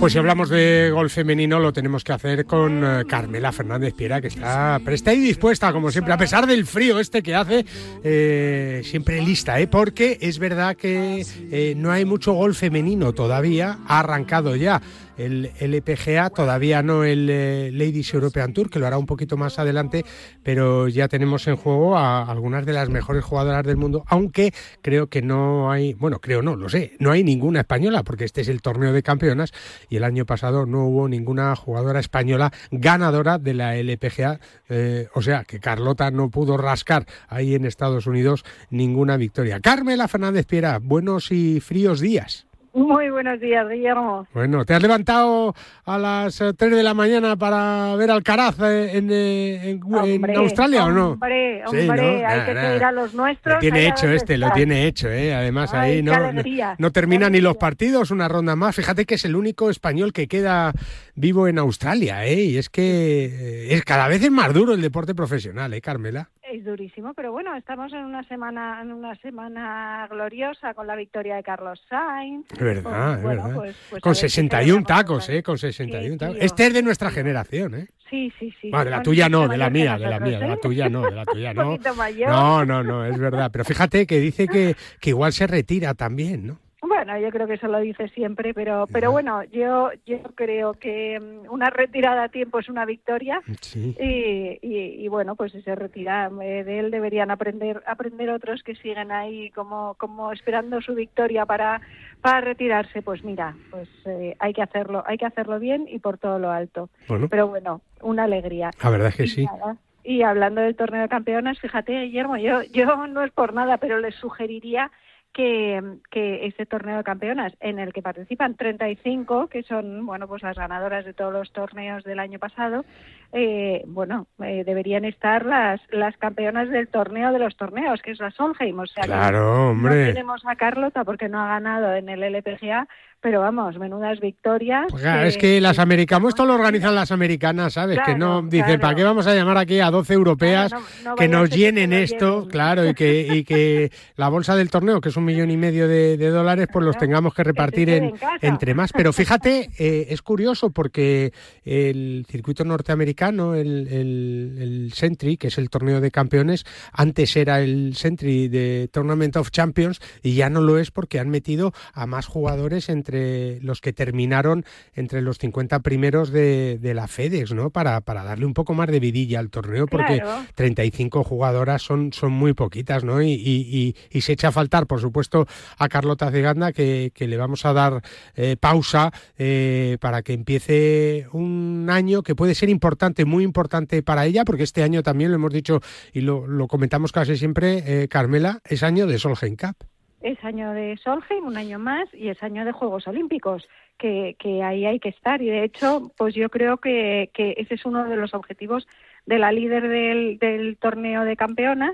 Pues 0.01 0.11
si 0.11 0.19
hablamos 0.19 0.49
de 0.49 0.91
golf 0.91 1.13
femenino 1.13 1.57
lo 1.57 1.71
tenemos 1.71 2.03
que 2.03 2.11
hacer 2.11 2.45
con 2.45 2.83
eh, 2.83 3.05
Carmela 3.07 3.53
Fernández 3.53 3.93
Piera, 3.93 4.19
que 4.19 4.27
está 4.27 4.77
presta 4.83 5.13
y 5.13 5.21
dispuesta, 5.21 5.71
como 5.71 5.89
siempre, 5.89 6.13
a 6.13 6.17
pesar 6.17 6.45
del 6.45 6.65
frío 6.65 6.99
este 6.99 7.23
que 7.23 7.33
hace, 7.33 7.65
eh, 8.03 8.81
siempre 8.83 9.21
lista, 9.21 9.57
¿eh? 9.61 9.67
porque 9.67 10.17
es 10.19 10.37
verdad 10.37 10.75
que 10.75 11.25
eh, 11.49 11.75
no 11.77 11.93
hay 11.93 12.03
mucho 12.03 12.33
golf 12.33 12.57
femenino 12.59 13.13
todavía, 13.13 13.79
ha 13.87 13.99
arrancado 14.01 14.57
ya 14.57 14.81
el 15.17 15.51
LPGA, 15.59 16.29
todavía 16.29 16.81
no 16.81 17.03
el 17.03 17.29
eh, 17.29 17.71
Ladies 17.71 18.13
European 18.13 18.53
Tour, 18.53 18.69
que 18.69 18.79
lo 18.79 18.87
hará 18.87 18.97
un 18.97 19.05
poquito 19.05 19.37
más 19.37 19.59
adelante, 19.59 20.05
pero 20.43 20.87
ya 20.87 21.07
tenemos 21.07 21.47
en 21.47 21.55
juego 21.55 21.97
a 21.97 22.23
algunas 22.23 22.65
de 22.65 22.73
las 22.73 22.89
mejores 22.89 23.23
jugadoras 23.23 23.65
del 23.65 23.77
mundo, 23.77 24.03
aunque 24.07 24.53
creo 24.81 25.07
que 25.07 25.21
no 25.21 25.71
hay, 25.71 25.93
bueno, 25.93 26.19
creo 26.19 26.41
no, 26.41 26.55
lo 26.55 26.69
sé, 26.69 26.93
no 26.99 27.11
hay 27.11 27.23
ninguna 27.23 27.61
española, 27.61 28.03
porque 28.03 28.25
este 28.25 28.41
es 28.41 28.47
el 28.47 28.61
torneo 28.61 28.93
de 28.93 29.03
campeonas 29.03 29.51
y 29.89 29.97
el 29.97 30.03
año 30.03 30.25
pasado 30.25 30.65
no 30.65 30.85
hubo 30.85 31.07
ninguna 31.07 31.55
jugadora 31.55 31.99
española 31.99 32.51
ganadora 32.71 33.37
de 33.37 33.53
la 33.53 33.75
LPGA, 33.77 34.39
eh, 34.69 35.07
o 35.13 35.21
sea 35.21 35.43
que 35.43 35.59
Carlota 35.59 36.11
no 36.11 36.29
pudo 36.29 36.57
rascar 36.57 37.05
ahí 37.27 37.55
en 37.55 37.65
Estados 37.65 38.07
Unidos 38.07 38.43
ninguna 38.69 39.17
victoria. 39.17 39.59
Carmela 39.59 40.07
Fernández 40.07 40.45
Piera, 40.45 40.79
buenos 40.79 41.31
y 41.31 41.59
fríos 41.59 41.99
días. 41.99 42.47
Muy 42.73 43.11
buenos 43.11 43.39
días, 43.39 43.69
Guillermo. 43.69 44.27
Bueno, 44.33 44.65
¿te 44.65 44.73
has 44.73 44.81
levantado 44.81 45.53
a 45.85 45.99
las 45.99 46.37
3 46.37 46.57
de 46.57 46.81
la 46.81 46.95
mañana 46.95 47.35
para 47.35 47.95
ver 47.95 48.09
Alcaraz 48.09 48.59
eh, 48.61 48.97
en, 48.97 49.11
eh, 49.11 49.69
en, 49.69 49.81
en 50.29 50.35
Australia 50.37 50.85
o 50.85 50.91
no? 50.91 51.11
Hombre, 51.11 51.63
hombre, 51.67 52.25
hay 52.25 52.45
que 52.45 52.59
seguir 52.59 52.83
a 52.83 52.91
los 52.91 53.13
nuestros. 53.13 53.55
Lo 53.55 53.59
tiene 53.59 53.87
hecho 53.87 54.07
este, 54.09 54.39
lo 54.39 54.51
tiene 54.53 54.87
hecho, 54.87 55.07
¿eh? 55.07 55.35
Además 55.35 55.71
Ay, 55.71 55.91
ahí 55.97 56.03
no, 56.03 56.17
no, 56.17 56.25
alegría, 56.25 56.75
no 56.79 56.91
termina 56.91 57.29
ni 57.29 57.41
los 57.41 57.57
partidos, 57.57 58.09
una 58.09 58.27
ronda 58.27 58.55
más. 58.55 58.75
Fíjate 58.75 59.05
que 59.05 59.15
es 59.15 59.25
el 59.25 59.35
único 59.35 59.69
español 59.69 60.11
que 60.11 60.27
queda 60.27 60.73
vivo 61.13 61.47
en 61.47 61.59
Australia, 61.59 62.25
¿eh? 62.25 62.41
Y 62.41 62.57
es 62.57 62.69
que 62.71 63.25
eh, 63.25 63.73
es, 63.75 63.83
cada 63.85 64.07
vez 64.07 64.23
es 64.23 64.31
más 64.31 64.51
duro 64.51 64.73
el 64.73 64.81
deporte 64.81 65.13
profesional, 65.13 65.75
¿eh, 65.75 65.81
Carmela? 65.81 66.31
Es 66.53 66.63
durísimo, 66.63 67.15
pero 67.15 67.31
bueno, 67.31 67.55
estamos 67.55 67.91
en 67.93 68.05
una 68.05 68.21
semana 68.27 68.79
en 68.83 68.91
una 68.91 69.15
semana 69.15 70.07
gloriosa 70.07 70.75
con 70.75 70.85
la 70.85 70.95
victoria 70.95 71.35
de 71.37 71.41
Carlos 71.41 71.81
Sainz. 71.89 72.45
Es 72.51 72.59
verdad, 72.59 72.83
Pues, 72.83 73.17
es 73.17 73.23
bueno, 73.23 73.41
verdad. 73.43 73.55
pues- 73.55 73.75
pues 73.89 74.01
con 74.03 74.11
ver 74.11 74.21
qué 74.21 74.29
61 74.29 74.65
tenemos 74.85 74.87
tacos. 74.87 75.29
¿eh? 75.29 75.41
Con 75.41 75.57
61 75.57 76.13
Sí, 76.13 76.17
tacos. 76.19 76.37
Este 76.39 76.67
es 76.67 76.73
de 76.75 76.83
nuestra 76.83 77.09
generación, 77.09 77.73
¿eh? 77.73 77.87
Sí, 78.07 78.31
sí, 78.37 78.53
sí. 78.61 78.69
Bueno, 78.69 78.85
de 78.85 78.91
la 78.91 79.01
tuya 79.01 79.29
no, 79.29 79.47
de 79.47 79.57
la 79.57 79.71
mía, 79.71 79.97
de 79.97 80.07
la 80.07 80.19
mía, 80.19 80.37
de 80.39 80.47
la 80.47 80.57
tuya 80.57 80.89
no, 80.89 81.01
de 81.01 81.11
la 81.15 81.25
tuya 81.25 81.53
no. 81.55 81.79
No, 82.27 82.65
no, 82.65 82.83
no, 82.83 83.03
es 83.05 83.17
verdad. 83.17 83.49
Pero 83.51 83.65
fíjate 83.65 84.05
que 84.05 84.19
dice 84.19 84.47
que, 84.47 84.75
que 85.01 85.09
igual 85.09 85.33
se 85.33 85.47
retira 85.47 85.95
también, 85.95 86.45
¿no? 86.45 86.59
Bueno, 86.85 87.17
yo 87.17 87.29
creo 87.31 87.47
que 87.47 87.53
eso 87.53 87.67
lo 87.69 87.79
dice 87.79 88.09
siempre, 88.09 88.53
pero 88.53 88.87
pero 88.91 89.09
bueno, 89.09 89.41
yo 89.45 89.89
yo 90.05 90.21
creo 90.35 90.73
que 90.73 91.17
mm, 91.17 91.49
una 91.51 91.69
retirada 91.69 92.23
a 92.25 92.29
tiempo 92.29 92.59
es 92.59 92.67
una 92.67 92.83
victoria 92.85 93.41
Sí. 93.61 93.95
y, 93.97 94.59
y, 94.61 95.05
y 95.05 95.07
bueno, 95.07 95.35
pues 95.35 95.53
si 95.53 95.61
se 95.61 95.75
retira 95.75 96.29
eh, 96.41 96.63
de 96.65 96.79
él 96.79 96.91
deberían 96.91 97.31
aprender 97.31 97.81
aprender 97.87 98.29
otros 98.29 98.63
que 98.63 98.75
siguen 98.75 99.11
ahí 99.13 99.49
como 99.51 99.95
como 99.97 100.33
esperando 100.33 100.81
su 100.81 100.93
victoria 100.93 101.45
para 101.45 101.79
para 102.21 102.41
retirarse. 102.41 103.01
Pues 103.01 103.23
mira, 103.23 103.55
pues 103.71 103.87
eh, 104.05 104.35
hay 104.39 104.53
que 104.53 104.61
hacerlo, 104.61 105.03
hay 105.07 105.17
que 105.17 105.25
hacerlo 105.25 105.59
bien 105.59 105.87
y 105.89 105.99
por 105.99 106.17
todo 106.17 106.37
lo 106.37 106.51
alto. 106.51 106.89
Bueno. 107.07 107.27
Pero 107.29 107.47
bueno, 107.47 107.79
una 108.01 108.25
alegría. 108.25 108.71
La 108.83 108.89
verdad 108.89 109.07
es 109.07 109.15
que 109.15 109.23
Y 109.23 109.27
sí. 109.27 109.45
nada, 109.45 109.77
Y 110.03 110.21
hablando 110.23 110.59
del 110.59 110.75
torneo 110.75 111.01
de 111.03 111.07
campeonas, 111.07 111.59
fíjate, 111.59 111.93
Guillermo, 112.01 112.35
yo, 112.35 112.61
yo 112.63 113.07
no 113.07 113.23
es 113.23 113.31
por 113.31 113.53
nada, 113.53 113.77
pero 113.77 113.99
les 113.99 114.15
sugeriría 114.15 114.91
que, 115.33 115.81
que 116.11 116.45
este 116.45 116.65
torneo 116.65 116.97
de 116.97 117.03
campeonas, 117.03 117.53
en 117.59 117.79
el 117.79 117.91
que 117.91 118.01
participan 118.01 118.55
35, 118.55 119.47
que 119.47 119.63
son, 119.63 120.05
bueno, 120.05 120.27
pues 120.27 120.43
las 120.43 120.55
ganadoras 120.55 121.05
de 121.05 121.13
todos 121.13 121.33
los 121.33 121.51
torneos 121.51 122.03
del 122.03 122.19
año 122.19 122.39
pasado, 122.39 122.85
eh, 123.33 123.83
bueno, 123.87 124.27
eh, 124.43 124.63
deberían 124.63 125.05
estar 125.05 125.45
las, 125.45 125.81
las 125.89 126.15
campeonas 126.17 126.69
del 126.69 126.87
torneo 126.87 127.33
de 127.33 127.39
los 127.39 127.57
torneos, 127.57 128.01
que 128.01 128.11
es 128.11 128.19
la 128.19 128.31
Solheim. 128.31 128.79
O 128.79 128.85
sea, 128.85 129.01
que 129.03 129.07
Claro, 129.07 129.71
hombre. 129.71 130.07
No 130.07 130.13
tenemos 130.13 130.45
a 130.45 130.55
Carlota 130.55 131.03
porque 131.03 131.29
no 131.29 131.41
ha 131.41 131.47
ganado 131.47 131.93
en 131.93 132.09
el 132.09 132.23
LPGA, 132.23 132.87
pero 133.23 133.39
vamos, 133.39 133.79
menudas 133.79 134.19
victorias. 134.19 134.87
Pues 134.89 135.01
claro, 135.01 135.25
es 135.25 135.37
que 135.37 135.61
las 135.61 135.79
americanas, 135.79 136.27
esto 136.29 136.45
lo 136.45 136.53
organizan 136.55 136.93
las 136.93 137.09
americanas, 137.11 137.73
¿sabes? 137.73 137.97
que 138.05 138.15
no, 138.15 138.41
dicen, 138.41 138.65
claro. 138.65 138.81
¿para 138.81 138.95
qué 138.95 139.03
vamos 139.05 139.25
a 139.27 139.33
llamar 139.33 139.57
aquí 139.57 139.79
a 139.79 139.89
12 139.89 140.13
europeas 140.13 140.69
Claro, 140.71 140.85
no- 141.03 141.09
no 141.11 141.15
que 141.15 141.27
nos 141.29 141.49
que 141.49 141.57
llenen 141.57 141.93
esto? 141.93 142.47
Claro, 142.51 142.87
y 142.87 142.93
que, 142.93 143.27
y 143.33 143.43
que 143.45 143.91
la 144.17 144.27
bolsa 144.27 144.55
del 144.57 144.69
torneo, 144.69 144.99
que 144.99 145.07
es 145.09 145.15
un 145.15 145.23
millón 145.23 145.49
y 145.51 145.57
medio 145.57 145.87
de, 145.87 146.17
de 146.17 146.29
dólares, 146.29 146.67
pues 146.71 146.85
los 146.85 146.97
tengamos 146.97 147.33
que 147.33 147.43
repartir 147.45 147.89
en, 147.89 148.13
entre 148.41 148.73
más. 148.73 148.91
Pero 148.91 149.13
fíjate, 149.13 149.69
eh, 149.79 150.07
es 150.09 150.21
curioso 150.21 150.71
porque 150.71 151.31
el 151.63 152.25
circuito 152.29 152.65
norteamericano, 152.65 153.55
el, 153.55 153.87
el, 153.87 154.57
el 154.59 154.93
Sentry, 154.93 155.37
que 155.37 155.47
es 155.47 155.57
el 155.57 155.69
torneo 155.69 156.01
de 156.01 156.11
campeones, 156.11 156.65
antes 156.91 157.37
era 157.37 157.61
el 157.61 157.95
Sentry 157.95 158.49
de 158.49 158.89
Tournament 158.91 159.37
of 159.37 159.49
Champions 159.51 160.01
y 160.21 160.35
ya 160.35 160.49
no 160.49 160.59
lo 160.59 160.77
es 160.77 160.91
porque 160.91 161.19
han 161.21 161.29
metido 161.29 161.71
a 161.93 162.05
más 162.05 162.27
jugadores 162.27 162.89
entre 162.89 163.12
los 163.61 163.81
que 163.81 163.93
terminaron 163.93 164.65
entre 164.93 165.21
los 165.21 165.37
50 165.37 165.79
primeros 165.79 166.31
de, 166.31 166.77
de 166.79 166.93
la 166.93 167.07
FedEx, 167.07 167.53
¿no? 167.53 167.69
Para, 167.69 168.01
para 168.01 168.23
darle 168.23 168.45
un 168.45 168.53
poco 168.53 168.73
más 168.73 168.87
de 168.89 168.99
vidilla 168.99 169.39
al 169.39 169.49
torneo, 169.49 169.85
porque 169.87 170.19
Claro. 170.19 170.45
35 170.55 171.23
jugadoras 171.23 171.81
son, 171.81 172.13
son 172.13 172.31
muy 172.31 172.53
poquitas, 172.53 173.03
¿no? 173.03 173.21
Y, 173.21 173.31
y- 173.31 173.67
y- 173.71 173.95
y 174.11 174.21
se 174.21 174.33
echa 174.33 174.49
a 174.49 174.51
faltar, 174.51 174.87
por 174.87 175.01
supuesto, 175.01 175.45
a 175.77 175.89
Carlota 175.89 176.31
Ceganda, 176.31 176.71
que, 176.71 177.11
que 177.13 177.27
le 177.27 177.37
vamos 177.37 177.65
a 177.65 177.73
dar 177.73 178.01
eh, 178.35 178.55
pausa 178.59 179.11
eh, 179.37 179.97
para 180.01 180.21
que 180.21 180.33
empiece 180.33 181.27
un 181.31 181.87
año 181.89 182.23
que 182.23 182.35
puede 182.35 182.55
ser 182.55 182.69
importante, 182.69 183.25
muy 183.25 183.43
importante 183.43 184.03
para 184.03 184.25
ella, 184.25 184.45
porque 184.45 184.63
este 184.63 184.83
año 184.83 185.03
también 185.03 185.31
lo 185.31 185.35
hemos 185.35 185.53
dicho 185.53 185.81
y 186.13 186.21
lo, 186.21 186.47
lo 186.47 186.67
comentamos 186.67 187.11
casi 187.11 187.37
siempre, 187.37 187.83
eh, 188.03 188.07
Carmela, 188.07 188.59
es 188.65 188.83
año 188.83 189.07
de 189.07 189.19
Solheim 189.19 189.55
Cup. 189.55 189.75
Es 190.23 190.43
año 190.43 190.71
de 190.71 190.97
Solheim, 190.97 191.45
un 191.45 191.57
año 191.57 191.77
más, 191.77 192.11
y 192.13 192.29
es 192.29 192.41
año 192.41 192.65
de 192.65 192.71
Juegos 192.71 193.07
Olímpicos, 193.07 193.67
que, 193.97 194.35
que 194.39 194.63
ahí 194.63 194.85
hay 194.85 194.99
que 194.99 195.09
estar. 195.09 195.41
Y 195.41 195.49
de 195.49 195.63
hecho, 195.63 196.11
pues 196.17 196.33
yo 196.33 196.49
creo 196.49 196.77
que, 196.77 197.29
que 197.33 197.53
ese 197.57 197.75
es 197.75 197.85
uno 197.85 198.05
de 198.05 198.15
los 198.15 198.33
objetivos 198.33 198.87
de 199.25 199.39
la 199.39 199.51
líder 199.51 199.87
del, 199.87 200.37
del 200.37 200.77
torneo 200.77 201.23
de 201.23 201.37
campeonas, 201.37 201.93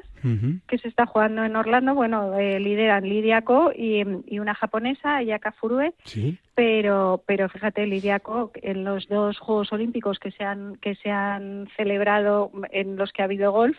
que 0.67 0.77
se 0.77 0.87
está 0.87 1.05
jugando 1.05 1.43
en 1.43 1.55
Orlando. 1.55 1.93
Bueno, 1.93 2.37
eh, 2.37 2.59
lideran 2.59 3.07
Lidia 3.07 3.41
Ko 3.43 3.71
y, 3.75 4.03
y 4.25 4.39
una 4.39 4.55
japonesa, 4.55 5.17
Ayaka 5.17 5.51
Furue. 5.51 5.93
Sí. 6.03 6.37
Pero, 6.55 7.23
pero 7.25 7.47
fíjate, 7.47 7.85
Lidia 7.85 8.19
Ko, 8.19 8.51
en 8.55 8.83
los 8.83 9.07
dos 9.07 9.37
Juegos 9.37 9.71
Olímpicos 9.71 10.19
que 10.19 10.31
se 10.31 10.43
han, 10.43 10.75
que 10.77 10.95
se 10.95 11.11
han 11.11 11.67
celebrado 11.77 12.51
en 12.71 12.97
los 12.97 13.11
que 13.13 13.21
ha 13.21 13.25
habido 13.25 13.51
golf, 13.51 13.77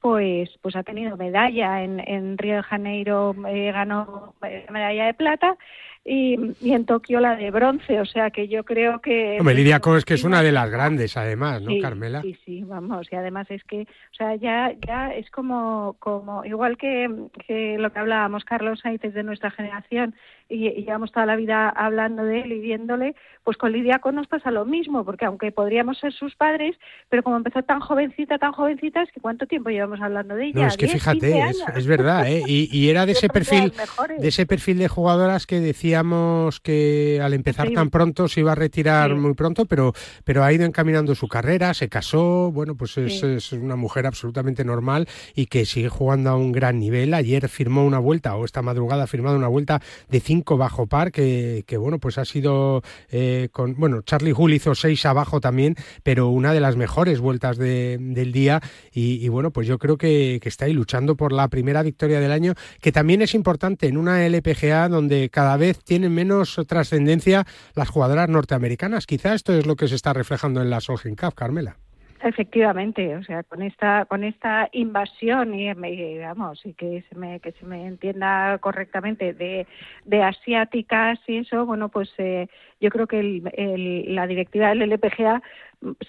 pues, 0.00 0.50
pues 0.62 0.76
ha 0.76 0.82
tenido 0.82 1.16
medalla. 1.16 1.82
En, 1.82 2.00
en 2.00 2.38
Río 2.38 2.56
de 2.56 2.62
Janeiro 2.62 3.34
eh, 3.48 3.72
ganó 3.72 4.34
eh, 4.42 4.66
medalla 4.70 5.06
de 5.06 5.14
plata 5.14 5.56
y, 6.08 6.54
y 6.60 6.72
en 6.72 6.86
Tokio 6.86 7.20
la 7.20 7.36
de 7.36 7.50
bronce. 7.50 8.00
O 8.00 8.06
sea 8.06 8.30
que 8.30 8.48
yo 8.48 8.64
creo 8.64 9.00
que. 9.00 9.36
Hombre, 9.38 9.54
Lidia 9.54 9.80
Co 9.80 9.96
es 9.96 10.04
que 10.04 10.14
es 10.14 10.24
una 10.24 10.42
de 10.42 10.52
las 10.52 10.70
grandes, 10.70 11.16
además, 11.16 11.62
¿no, 11.62 11.70
Sí, 11.70 11.80
Carmela? 11.80 12.22
Sí, 12.22 12.38
sí, 12.44 12.64
vamos. 12.64 13.06
Y 13.10 13.16
además 13.16 13.46
es 13.50 13.62
que, 13.64 13.82
o 13.82 14.14
sea, 14.16 14.34
ya, 14.36 14.72
ya 14.86 15.14
es 15.14 15.30
como, 15.30 15.96
como 15.98 16.44
igual 16.44 16.76
que, 16.78 17.08
que 17.46 17.76
lo 17.78 17.92
que 17.92 17.98
hablábamos, 17.98 18.44
Carlos 18.44 18.80
Sainz 18.80 19.02
de 19.02 19.22
nuestra 19.22 19.50
generación 19.50 20.14
y, 20.48 20.68
y 20.68 20.84
llevamos 20.84 21.12
toda 21.12 21.26
la 21.26 21.36
vida 21.36 21.68
hablando 21.68 22.24
de 22.24 22.40
él 22.40 22.52
y 22.52 22.60
viéndole, 22.60 23.14
pues 23.44 23.56
con 23.56 23.72
Lidia 23.72 23.98
Con 23.98 24.14
nos 24.14 24.26
pasa 24.26 24.50
lo 24.50 24.64
mismo, 24.64 25.04
porque 25.04 25.26
aunque 25.26 25.52
podríamos 25.52 25.98
ser 25.98 26.12
sus 26.12 26.34
padres, 26.34 26.76
pero 27.08 27.22
como 27.22 27.36
empezó 27.36 27.62
tan 27.62 27.80
jovencita, 27.80 28.38
tan 28.38 28.52
jovencita, 28.52 29.02
es 29.02 29.12
que 29.12 29.20
cuánto 29.20 29.46
tiempo 29.46 29.70
llevamos 29.70 30.00
hablando 30.00 30.34
de 30.34 30.46
ella. 30.46 30.62
No, 30.62 30.66
es 30.68 30.76
que 30.76 30.86
10, 30.86 30.92
15 30.92 30.98
fíjate, 30.98 31.78
es, 31.78 31.86
verdad, 31.86 32.26
¿eh? 32.26 32.42
Y, 32.46 32.68
y 32.76 32.88
era 32.90 33.06
de 33.06 33.12
ese 33.18 33.28
perfil, 33.28 33.72
de 34.18 34.28
ese 34.28 34.46
perfil 34.46 34.78
de 34.78 34.88
jugadoras 34.88 35.46
que 35.46 35.60
que 36.62 37.20
al 37.22 37.34
empezar 37.34 37.68
Sí. 37.68 37.74
tan 37.74 37.90
pronto 37.90 38.28
se 38.28 38.40
iba 38.40 38.52
a 38.52 38.54
retirar 38.54 39.10
Sí. 39.10 39.16
muy 39.16 39.34
pronto, 39.34 39.66
pero, 39.66 39.92
pero 40.24 40.44
ha 40.44 40.52
ido 40.52 40.64
encaminando 40.64 41.14
su 41.14 41.28
carrera, 41.28 41.74
se 41.74 41.88
casó, 41.88 42.50
bueno, 42.52 42.74
pues 42.76 42.96
es, 42.98 43.20
Sí. 43.20 43.26
es 43.26 43.52
una 43.52 43.76
mujer 43.76 44.06
absolutamente 44.06 44.64
normal 44.64 45.08
y 45.34 45.46
que 45.46 45.64
sigue 45.66 45.88
jugando 45.88 46.30
a 46.30 46.36
un 46.36 46.52
gran 46.52 46.78
nivel. 46.78 47.14
Ayer 47.14 47.48
firmó 47.48 47.84
una 47.84 47.98
vuelta, 47.98 48.34
o 48.36 48.44
esta 48.44 48.62
madrugada 48.62 49.04
ha 49.04 49.06
firmado 49.06 49.36
una 49.36 49.48
vuelta 49.48 49.80
de 50.08 50.20
5 50.20 50.56
bajo 50.56 50.86
par, 50.86 51.12
que, 51.12 51.64
que, 51.66 51.76
bueno, 51.76 51.98
pues 51.98 52.18
ha 52.18 52.24
sido 52.24 52.82
eh, 53.10 53.48
con, 53.52 53.74
bueno, 53.74 54.02
Charlie 54.02 54.32
Hull 54.36 54.54
hizo 54.54 54.74
6 54.74 55.04
abajo 55.06 55.40
también, 55.40 55.74
pero 56.02 56.28
una 56.28 56.52
de 56.52 56.60
las 56.60 56.76
mejores 56.76 57.20
vueltas 57.20 57.56
de- 57.58 57.96
del 58.00 58.32
día 58.32 58.60
y, 58.92 59.24
y, 59.24 59.28
bueno, 59.28 59.50
pues 59.50 59.66
yo 59.66 59.78
creo 59.78 59.96
que, 59.96 60.38
que 60.42 60.48
está 60.48 60.66
ahí 60.66 60.72
luchando 60.72 61.16
por 61.16 61.32
la 61.32 61.48
primera 61.48 61.82
victoria 61.82 62.20
del 62.20 62.32
año, 62.32 62.54
que 62.80 62.92
también 62.92 63.22
es 63.22 63.34
importante 63.34 63.86
en 63.88 63.96
una 63.96 64.24
LPGA 64.26 64.88
donde 64.88 65.28
cada 65.30 65.56
vez 65.56 65.78
tienen 65.88 66.14
menos 66.14 66.60
trascendencia 66.68 67.44
las 67.74 67.88
jugadoras 67.88 68.28
norteamericanas. 68.28 69.06
Quizá 69.06 69.34
esto 69.34 69.52
es 69.54 69.66
lo 69.66 69.74
que 69.74 69.88
se 69.88 69.96
está 69.96 70.12
reflejando 70.12 70.62
en 70.62 70.70
la 70.70 70.80
Solheim 70.80 71.16
Cup, 71.16 71.34
Carmela. 71.34 71.76
Efectivamente, 72.20 73.16
o 73.16 73.22
sea, 73.22 73.44
con 73.44 73.62
esta 73.62 74.04
con 74.06 74.24
esta 74.24 74.68
invasión 74.72 75.54
y 75.54 75.72
vamos 76.18 76.60
y 76.66 76.74
que 76.74 77.04
se 77.08 77.14
me 77.14 77.38
que 77.38 77.52
se 77.52 77.64
me 77.64 77.86
entienda 77.86 78.58
correctamente 78.58 79.34
de, 79.34 79.68
de 80.04 80.22
asiáticas 80.24 81.20
y 81.28 81.38
eso, 81.38 81.64
bueno, 81.64 81.90
pues 81.90 82.10
eh, 82.18 82.48
yo 82.80 82.90
creo 82.90 83.06
que 83.06 83.20
el, 83.20 84.14
la 84.16 84.26
directiva 84.26 84.70
del 84.70 84.82
LPGA 84.82 85.40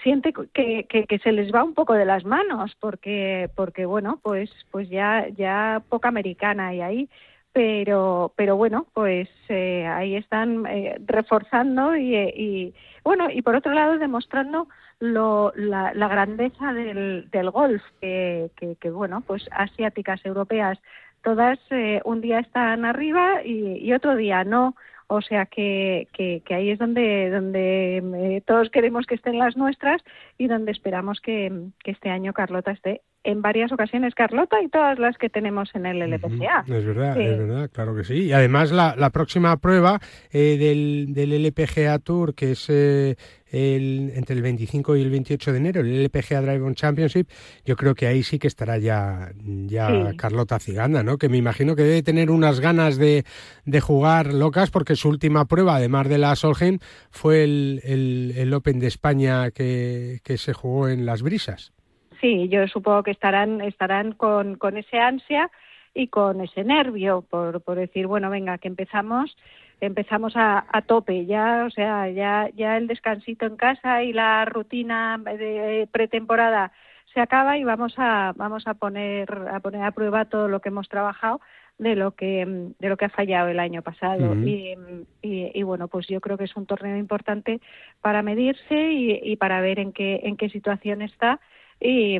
siente 0.01 0.33
que, 0.33 0.85
que, 0.89 1.05
que, 1.05 1.19
se 1.19 1.31
les 1.31 1.53
va 1.53 1.63
un 1.63 1.75
poco 1.75 1.93
de 1.93 2.05
las 2.05 2.25
manos 2.25 2.75
porque 2.79 3.51
porque 3.55 3.85
bueno, 3.85 4.19
pues 4.23 4.49
pues 4.71 4.89
ya 4.89 5.27
ya 5.37 5.83
poca 5.89 6.07
americana 6.07 6.69
hay 6.69 6.81
ahí 6.81 7.09
pero 7.51 8.33
pero 8.35 8.55
bueno 8.57 8.87
pues 8.93 9.27
eh, 9.49 9.87
ahí 9.87 10.15
están 10.15 10.65
eh, 10.67 10.97
reforzando 11.05 11.95
y, 11.95 12.15
y, 12.15 12.73
bueno 13.03 13.29
y 13.29 13.41
por 13.41 13.55
otro 13.55 13.73
lado 13.73 13.97
demostrando 13.97 14.67
lo, 14.99 15.53
la, 15.55 15.93
la, 15.93 16.07
grandeza 16.07 16.73
del, 16.73 17.29
del 17.31 17.49
golf, 17.51 17.81
que, 18.01 18.49
que, 18.79 18.89
bueno, 18.91 19.21
pues 19.25 19.47
asiáticas, 19.51 20.25
europeas, 20.25 20.77
todas 21.23 21.59
eh, 21.71 22.01
un 22.05 22.21
día 22.21 22.39
están 22.39 22.85
arriba 22.85 23.43
y, 23.43 23.77
y, 23.77 23.93
otro 23.93 24.15
día 24.15 24.43
no. 24.43 24.75
O 25.11 25.21
sea 25.21 25.47
que, 25.47 26.07
que, 26.13 26.43
que 26.45 26.53
ahí 26.53 26.69
es 26.69 26.77
donde, 26.77 27.31
donde 27.31 27.97
eh, 27.97 28.41
todos 28.45 28.69
queremos 28.69 29.07
que 29.07 29.15
estén 29.15 29.39
las 29.39 29.57
nuestras 29.57 30.03
y 30.37 30.47
donde 30.47 30.71
esperamos 30.71 31.19
que, 31.19 31.51
que 31.83 31.91
este 31.91 32.11
año 32.11 32.31
Carlota 32.31 32.71
esté 32.71 33.01
en 33.29 33.41
varias 33.41 33.71
ocasiones 33.71 34.15
Carlota 34.15 34.61
y 34.61 34.69
todas 34.69 34.97
las 34.97 35.17
que 35.17 35.29
tenemos 35.29 35.69
en 35.75 35.85
el 35.85 36.01
LPGA. 36.01 36.63
Es 36.67 36.85
verdad, 36.85 37.19
es 37.19 37.37
verdad, 37.37 37.69
claro 37.71 37.95
que 37.95 38.03
sí. 38.03 38.25
Y 38.25 38.33
además 38.33 38.71
la, 38.71 38.95
la 38.97 39.11
próxima 39.11 39.55
prueba 39.57 39.99
eh, 40.31 40.57
del, 40.57 41.13
del, 41.13 41.45
LPGA 41.45 41.99
Tour, 41.99 42.33
que 42.33 42.51
es 42.51 42.65
eh, 42.69 43.15
el, 43.51 44.11
entre 44.15 44.35
el 44.35 44.41
25 44.41 44.95
y 44.95 45.01
el 45.01 45.09
28 45.11 45.51
de 45.51 45.57
enero, 45.57 45.81
el 45.81 46.03
LPGA 46.03 46.41
Drive 46.41 46.61
On 46.61 46.75
Championship, 46.75 47.29
yo 47.65 47.75
creo 47.75 47.93
que 47.93 48.07
ahí 48.07 48.23
sí 48.23 48.39
que 48.39 48.47
estará 48.47 48.77
ya, 48.77 49.31
ya 49.43 50.13
Carlota 50.17 50.59
Ciganda, 50.59 51.03
¿no? 51.03 51.17
Que 51.17 51.29
me 51.29 51.37
imagino 51.37 51.75
que 51.75 51.83
debe 51.83 52.03
tener 52.03 52.31
unas 52.31 52.59
ganas 52.59 52.97
de, 52.97 53.25
de 53.65 53.81
jugar 53.81 54.33
locas 54.33 54.71
porque 54.71 54.95
su 54.95 55.09
última 55.09 55.45
prueba, 55.45 55.75
además 55.75 56.09
de 56.09 56.17
la 56.17 56.35
Solheim, 56.35 56.79
fue 57.11 57.43
el, 57.43 57.81
el, 57.83 58.33
el 58.37 58.53
Open 58.53 58.79
de 58.79 58.87
España 58.87 59.51
que, 59.51 60.19
que 60.23 60.37
se 60.37 60.53
jugó 60.53 60.89
en 60.89 61.05
Las 61.05 61.21
Brisas 61.21 61.73
sí, 62.21 62.49
yo 62.49 62.67
supongo 62.67 63.03
que 63.03 63.11
estarán, 63.11 63.61
estarán 63.61 64.13
con, 64.13 64.55
con 64.55 64.77
ese 64.77 64.99
ansia 64.99 65.49
y 65.93 66.07
con 66.07 66.41
ese 66.41 66.63
nervio 66.63 67.23
por, 67.29 67.61
por 67.61 67.77
decir, 67.77 68.07
bueno, 68.07 68.29
venga, 68.29 68.57
que 68.57 68.67
empezamos 68.67 69.35
empezamos 69.81 70.35
a, 70.35 70.65
a 70.71 70.81
tope 70.81 71.25
ya, 71.25 71.63
o 71.65 71.69
sea, 71.69 72.09
ya, 72.09 72.49
ya 72.55 72.77
el 72.77 72.87
descansito 72.87 73.45
en 73.45 73.55
casa 73.55 74.03
y 74.03 74.13
la 74.13 74.45
rutina 74.45 75.17
de 75.17 75.87
pretemporada 75.91 76.71
se 77.13 77.21
acaba 77.21 77.57
y 77.57 77.63
vamos 77.63 77.93
a, 77.97 78.33
vamos 78.35 78.67
a 78.67 78.73
poner, 78.73 79.31
a 79.51 79.59
poner 79.59 79.83
a 79.83 79.91
prueba 79.91 80.25
todo 80.25 80.47
lo 80.47 80.59
que 80.59 80.69
hemos 80.69 80.89
trabajado 80.89 81.41
de 81.77 81.95
lo 81.95 82.11
que 82.11 82.45
de 82.77 82.89
lo 82.89 82.97
que 82.97 83.05
ha 83.05 83.09
fallado 83.09 83.47
el 83.47 83.59
año 83.59 83.81
pasado. 83.81 84.35
Y, 84.35 84.75
y, 85.21 85.51
y, 85.53 85.63
bueno 85.63 85.87
pues 85.87 86.07
yo 86.07 86.19
creo 86.19 86.37
que 86.37 86.43
es 86.43 86.55
un 86.57 86.65
torneo 86.65 86.97
importante 86.97 87.61
para 88.01 88.21
medirse 88.21 88.91
y, 88.91 89.17
y 89.23 89.37
para 89.37 89.61
ver 89.61 89.79
en 89.79 89.93
qué 89.93 90.19
en 90.23 90.35
qué 90.35 90.49
situación 90.49 91.01
está 91.01 91.39
y, 91.81 92.19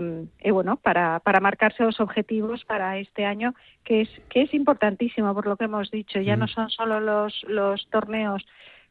bueno, 0.52 0.78
para, 0.78 1.20
para 1.20 1.42
marcarse 1.42 1.84
los 1.84 2.00
objetivos 2.00 2.64
para 2.64 2.98
este 2.98 3.26
año, 3.26 3.54
que 3.84 4.02
es, 4.02 4.10
que 4.30 4.44
es 4.44 4.54
importantísimo 4.54 5.34
por 5.34 5.48
lo 5.48 5.58
que 5.58 5.66
hemos 5.66 5.92
dicho. 5.92 6.22
Ya 6.22 6.38
no 6.38 6.48
son 6.48 6.70
solo 6.70 7.00
los, 7.00 7.44
los 7.48 7.88
torneos 7.90 8.46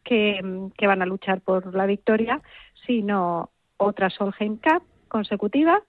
que, 0.05 0.69
que 0.77 0.87
van 0.87 1.01
a 1.01 1.07
luchar 1.07 1.41
por 1.41 1.75
la 1.75 1.87
victoria, 1.87 2.43
sino 2.87 3.51
otra 3.79 4.11
Solheim 4.11 4.57
Cup 4.57 4.83
consecutiva 5.09 5.83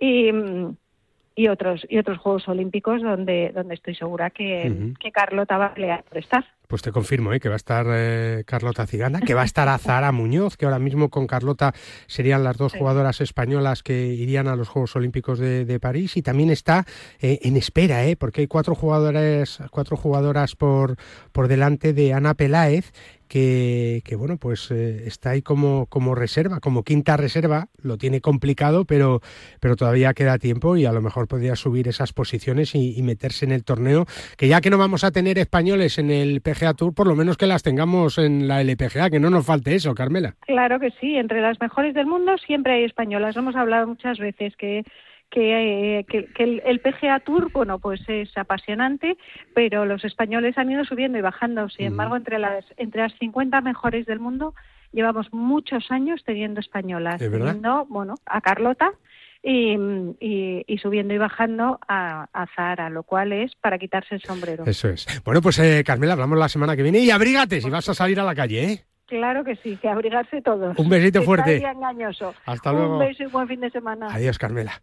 y, 0.00 0.30
y 1.34 1.48
otros 1.48 1.86
y 1.88 1.98
otros 1.98 2.18
Juegos 2.18 2.48
Olímpicos 2.48 3.02
donde 3.02 3.52
donde 3.54 3.74
estoy 3.74 3.94
segura 3.94 4.30
que, 4.30 4.92
que 5.00 5.12
Carlota 5.12 5.56
va 5.56 5.66
a 5.66 5.74
pelear 5.74 6.02
por 6.04 6.18
estar. 6.18 6.44
Pues 6.66 6.82
te 6.82 6.92
confirmo 6.92 7.32
¿eh? 7.32 7.40
que 7.40 7.48
va 7.48 7.54
a 7.54 7.56
estar 7.56 7.86
eh, 7.88 8.42
Carlota 8.46 8.86
Cigana, 8.86 9.20
que 9.20 9.34
va 9.34 9.42
a 9.42 9.44
estar 9.44 9.68
Azara 9.68 10.10
Muñoz, 10.12 10.56
que 10.56 10.64
ahora 10.64 10.78
mismo 10.78 11.10
con 11.10 11.26
Carlota 11.26 11.74
serían 12.06 12.44
las 12.44 12.56
dos 12.56 12.72
jugadoras 12.72 13.20
españolas 13.20 13.82
que 13.82 14.06
irían 14.06 14.48
a 14.48 14.56
los 14.56 14.68
Juegos 14.68 14.96
Olímpicos 14.96 15.38
de, 15.38 15.64
de 15.64 15.80
París 15.80 16.16
y 16.16 16.22
también 16.22 16.50
está 16.50 16.86
eh, 17.20 17.38
en 17.42 17.56
espera, 17.56 18.04
¿eh? 18.06 18.16
porque 18.16 18.42
hay 18.42 18.46
cuatro 18.46 18.74
jugadores, 18.74 19.58
cuatro 19.70 19.96
jugadoras 19.96 20.56
por, 20.56 20.96
por 21.32 21.48
delante 21.48 21.92
de 21.92 22.12
Ana 22.12 22.34
Peláez 22.34 22.92
que, 23.28 24.02
que, 24.04 24.16
bueno, 24.16 24.36
pues 24.36 24.70
eh, 24.70 25.04
está 25.06 25.30
ahí 25.30 25.42
como, 25.42 25.86
como 25.86 26.14
reserva, 26.14 26.60
como 26.60 26.84
quinta 26.84 27.16
reserva, 27.16 27.68
lo 27.82 27.98
tiene 27.98 28.20
complicado, 28.20 28.84
pero, 28.84 29.20
pero 29.60 29.76
todavía 29.76 30.14
queda 30.14 30.38
tiempo 30.38 30.76
y 30.76 30.86
a 30.86 30.92
lo 30.92 31.02
mejor 31.02 31.26
podría 31.26 31.56
subir 31.56 31.88
esas 31.88 32.12
posiciones 32.12 32.74
y, 32.74 32.96
y, 32.96 33.02
meterse 33.02 33.44
en 33.44 33.52
el 33.52 33.64
torneo, 33.64 34.06
que 34.36 34.48
ya 34.48 34.60
que 34.60 34.70
no 34.70 34.78
vamos 34.78 35.04
a 35.04 35.10
tener 35.10 35.38
españoles 35.38 35.98
en 35.98 36.10
el 36.10 36.40
PGA 36.40 36.55
Tour, 36.76 36.94
por 36.94 37.06
lo 37.06 37.14
menos 37.14 37.36
que 37.36 37.46
las 37.46 37.62
tengamos 37.62 38.18
en 38.18 38.48
la 38.48 38.60
LPGA, 38.60 39.10
que 39.10 39.20
no 39.20 39.30
nos 39.30 39.46
falte 39.46 39.74
eso, 39.74 39.94
Carmela. 39.94 40.34
Claro 40.40 40.80
que 40.80 40.90
sí, 41.00 41.16
entre 41.16 41.40
las 41.40 41.60
mejores 41.60 41.94
del 41.94 42.06
mundo 42.06 42.36
siempre 42.38 42.74
hay 42.74 42.84
españolas, 42.84 43.36
hemos 43.36 43.56
hablado 43.56 43.86
muchas 43.86 44.18
veces 44.18 44.56
que 44.56 44.84
que, 45.30 46.04
que, 46.08 46.26
que 46.26 46.42
el, 46.44 46.62
el, 46.64 46.80
PGA 46.80 47.20
Tour, 47.20 47.50
bueno, 47.52 47.78
pues 47.78 48.00
es 48.08 48.36
apasionante, 48.36 49.16
pero 49.54 49.84
los 49.84 50.04
españoles 50.04 50.56
han 50.56 50.70
ido 50.70 50.84
subiendo 50.84 51.18
y 51.18 51.20
bajando. 51.20 51.68
Sin 51.68 51.86
embargo, 51.86 52.16
entre 52.16 52.38
las, 52.38 52.64
entre 52.76 53.02
las 53.02 53.12
50 53.18 53.60
mejores 53.60 54.06
del 54.06 54.20
mundo 54.20 54.54
llevamos 54.92 55.32
muchos 55.32 55.90
años 55.90 56.22
teniendo 56.24 56.60
españolas, 56.60 57.18
teniendo, 57.18 57.86
bueno, 57.86 58.14
a 58.24 58.40
Carlota, 58.40 58.92
y, 59.48 59.76
y, 60.18 60.64
y, 60.66 60.78
subiendo 60.78 61.14
y 61.14 61.18
bajando 61.18 61.78
a, 61.86 62.26
a, 62.32 62.46
Zara, 62.56 62.90
lo 62.90 63.04
cual 63.04 63.32
es 63.32 63.54
para 63.54 63.78
quitarse 63.78 64.16
el 64.16 64.20
sombrero. 64.20 64.64
Eso 64.66 64.88
es. 64.88 65.06
Bueno, 65.24 65.40
pues 65.40 65.60
eh, 65.60 65.84
Carmela, 65.86 66.14
hablamos 66.14 66.36
la 66.36 66.48
semana 66.48 66.74
que 66.74 66.82
viene 66.82 66.98
y 66.98 67.12
abrígate 67.12 67.60
si 67.60 67.70
vas 67.70 67.88
a 67.88 67.94
salir 67.94 68.18
a 68.18 68.24
la 68.24 68.34
calle, 68.34 68.64
¿eh? 68.64 68.84
Claro 69.06 69.44
que 69.44 69.54
sí, 69.54 69.76
que 69.76 69.88
abrigarse 69.88 70.42
todos. 70.42 70.76
Un 70.76 70.88
besito 70.88 71.22
fuerte. 71.22 71.58
engañoso. 71.58 72.34
Hasta 72.44 72.72
luego. 72.72 72.94
Un 72.94 72.98
beso 72.98 73.22
y 73.22 73.26
buen 73.26 73.46
fin 73.46 73.60
de 73.60 73.70
semana. 73.70 74.08
Adiós, 74.10 74.36
Carmela. 74.36 74.82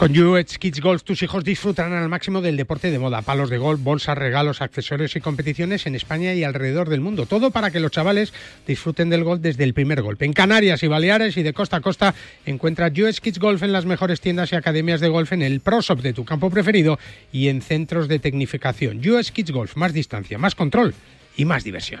Con 0.00 0.18
UX 0.18 0.56
Kids 0.56 0.80
Golf 0.80 1.02
tus 1.02 1.22
hijos 1.22 1.44
disfrutarán 1.44 1.92
al 1.92 2.08
máximo 2.08 2.40
del 2.40 2.56
deporte 2.56 2.90
de 2.90 2.98
moda, 2.98 3.20
palos 3.20 3.50
de 3.50 3.58
golf, 3.58 3.82
bolsas, 3.82 4.16
regalos, 4.16 4.62
accesorios 4.62 5.14
y 5.14 5.20
competiciones 5.20 5.84
en 5.84 5.94
España 5.94 6.32
y 6.32 6.42
alrededor 6.42 6.88
del 6.88 7.02
mundo. 7.02 7.26
Todo 7.26 7.50
para 7.50 7.70
que 7.70 7.80
los 7.80 7.90
chavales 7.90 8.32
disfruten 8.66 9.10
del 9.10 9.24
golf 9.24 9.42
desde 9.42 9.62
el 9.64 9.74
primer 9.74 10.00
golpe. 10.00 10.24
En 10.24 10.32
Canarias 10.32 10.82
y 10.82 10.86
Baleares 10.86 11.36
y 11.36 11.42
de 11.42 11.52
costa 11.52 11.76
a 11.76 11.80
costa 11.82 12.14
encuentra 12.46 12.86
UX 12.86 13.20
Kids 13.20 13.38
Golf 13.38 13.62
en 13.62 13.74
las 13.74 13.84
mejores 13.84 14.22
tiendas 14.22 14.50
y 14.52 14.56
academias 14.56 15.02
de 15.02 15.10
golf 15.10 15.34
en 15.34 15.42
el 15.42 15.60
ProShop 15.60 16.00
de 16.00 16.14
tu 16.14 16.24
campo 16.24 16.48
preferido 16.48 16.98
y 17.30 17.48
en 17.48 17.60
centros 17.60 18.08
de 18.08 18.20
tecnificación. 18.20 19.06
UX 19.06 19.30
Kids 19.32 19.50
Golf, 19.50 19.76
más 19.76 19.92
distancia, 19.92 20.38
más 20.38 20.54
control 20.54 20.94
y 21.36 21.44
más 21.44 21.62
diversión. 21.62 22.00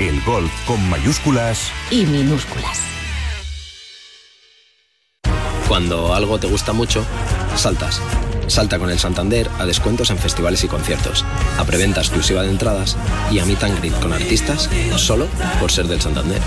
El 0.00 0.22
golf 0.22 0.52
con 0.64 0.88
mayúsculas 0.88 1.72
y 1.90 2.06
minúsculas. 2.06 2.80
Cuando 5.66 6.14
algo 6.14 6.38
te 6.38 6.46
gusta 6.46 6.72
mucho, 6.72 7.04
saltas. 7.56 8.00
Salta 8.46 8.78
con 8.78 8.90
el 8.90 9.00
Santander 9.00 9.50
a 9.58 9.66
descuentos 9.66 10.10
en 10.10 10.18
festivales 10.18 10.62
y 10.62 10.68
conciertos, 10.68 11.24
a 11.58 11.64
preventa 11.64 12.00
exclusiva 12.00 12.42
de 12.42 12.50
entradas 12.50 12.96
y 13.32 13.40
a 13.40 13.44
meet 13.44 13.62
and 13.64 13.78
greet 13.80 14.00
con 14.00 14.12
artistas 14.12 14.70
solo 14.96 15.26
por 15.58 15.72
ser 15.72 15.88
del 15.88 16.00
Santander. 16.00 16.40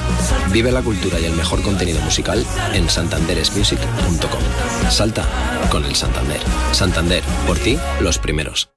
Vive 0.52 0.72
la 0.72 0.82
cultura 0.82 1.20
y 1.20 1.26
el 1.26 1.34
mejor 1.34 1.62
contenido 1.62 2.00
musical 2.02 2.46
en 2.74 2.90
santanderesmusic.com. 2.90 4.90
Salta 4.90 5.26
con 5.70 5.84
el 5.84 5.96
Santander. 5.96 6.40
Santander, 6.72 7.24
por 7.46 7.60
ti, 7.60 7.78
los 8.00 8.18
primeros. 8.18 8.70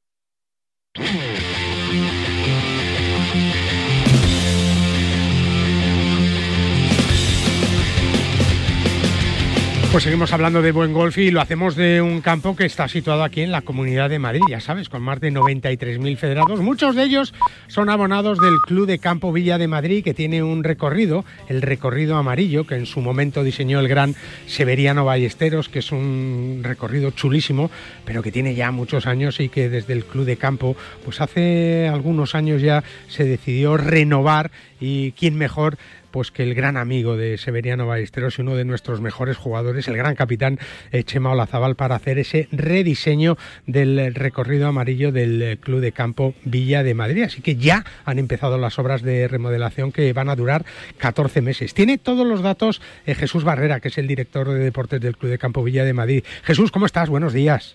Pues 9.94 10.02
seguimos 10.02 10.32
hablando 10.32 10.60
de 10.60 10.72
buen 10.72 10.92
golf 10.92 11.18
y 11.18 11.30
lo 11.30 11.40
hacemos 11.40 11.76
de 11.76 12.02
un 12.02 12.20
campo 12.20 12.56
que 12.56 12.64
está 12.64 12.88
situado 12.88 13.22
aquí 13.22 13.42
en 13.42 13.52
la 13.52 13.62
Comunidad 13.62 14.10
de 14.10 14.18
Madrid, 14.18 14.40
ya 14.50 14.58
sabes, 14.58 14.88
con 14.88 15.02
más 15.02 15.20
de 15.20 15.30
93.000 15.30 16.16
federados. 16.16 16.58
Muchos 16.58 16.96
de 16.96 17.04
ellos 17.04 17.32
son 17.68 17.88
abonados 17.88 18.40
del 18.40 18.56
Club 18.66 18.88
de 18.88 18.98
Campo 18.98 19.32
Villa 19.32 19.56
de 19.56 19.68
Madrid, 19.68 20.02
que 20.02 20.12
tiene 20.12 20.42
un 20.42 20.64
recorrido, 20.64 21.24
el 21.46 21.62
recorrido 21.62 22.16
amarillo, 22.16 22.66
que 22.66 22.74
en 22.74 22.86
su 22.86 23.02
momento 23.02 23.44
diseñó 23.44 23.78
el 23.78 23.86
gran 23.86 24.16
Severiano 24.48 25.04
Ballesteros, 25.04 25.68
que 25.68 25.78
es 25.78 25.92
un 25.92 26.62
recorrido 26.64 27.12
chulísimo, 27.12 27.70
pero 28.04 28.20
que 28.20 28.32
tiene 28.32 28.56
ya 28.56 28.72
muchos 28.72 29.06
años 29.06 29.38
y 29.38 29.48
que 29.48 29.68
desde 29.68 29.92
el 29.92 30.04
Club 30.04 30.24
de 30.24 30.36
Campo, 30.36 30.74
pues 31.04 31.20
hace 31.20 31.86
algunos 31.86 32.34
años 32.34 32.62
ya 32.62 32.82
se 33.06 33.22
decidió 33.22 33.76
renovar 33.76 34.50
y 34.80 35.12
quién 35.12 35.36
mejor 35.36 35.78
pues 36.14 36.30
que 36.30 36.44
el 36.44 36.54
gran 36.54 36.76
amigo 36.76 37.16
de 37.16 37.36
Severiano 37.38 37.88
Ballesteros 37.88 38.38
y 38.38 38.42
uno 38.42 38.54
de 38.54 38.64
nuestros 38.64 39.00
mejores 39.00 39.36
jugadores, 39.36 39.88
el 39.88 39.96
gran 39.96 40.14
capitán 40.14 40.60
eh, 40.92 41.02
Chema 41.02 41.32
Olazabal, 41.32 41.74
para 41.74 41.96
hacer 41.96 42.20
ese 42.20 42.46
rediseño 42.52 43.36
del 43.66 44.14
recorrido 44.14 44.68
amarillo 44.68 45.10
del 45.10 45.42
eh, 45.42 45.56
Club 45.56 45.80
de 45.80 45.90
Campo 45.90 46.32
Villa 46.44 46.84
de 46.84 46.94
Madrid. 46.94 47.24
Así 47.24 47.42
que 47.42 47.56
ya 47.56 47.84
han 48.04 48.20
empezado 48.20 48.58
las 48.58 48.78
obras 48.78 49.02
de 49.02 49.26
remodelación 49.26 49.90
que 49.90 50.12
van 50.12 50.28
a 50.28 50.36
durar 50.36 50.64
14 50.98 51.42
meses. 51.42 51.74
Tiene 51.74 51.98
todos 51.98 52.24
los 52.24 52.42
datos 52.42 52.80
eh, 53.06 53.16
Jesús 53.16 53.42
Barrera, 53.42 53.80
que 53.80 53.88
es 53.88 53.98
el 53.98 54.06
director 54.06 54.48
de 54.48 54.60
deportes 54.60 55.00
del 55.00 55.16
Club 55.16 55.32
de 55.32 55.38
Campo 55.38 55.64
Villa 55.64 55.84
de 55.84 55.94
Madrid. 55.94 56.22
Jesús, 56.44 56.70
¿cómo 56.70 56.86
estás? 56.86 57.08
Buenos 57.08 57.32
días. 57.32 57.74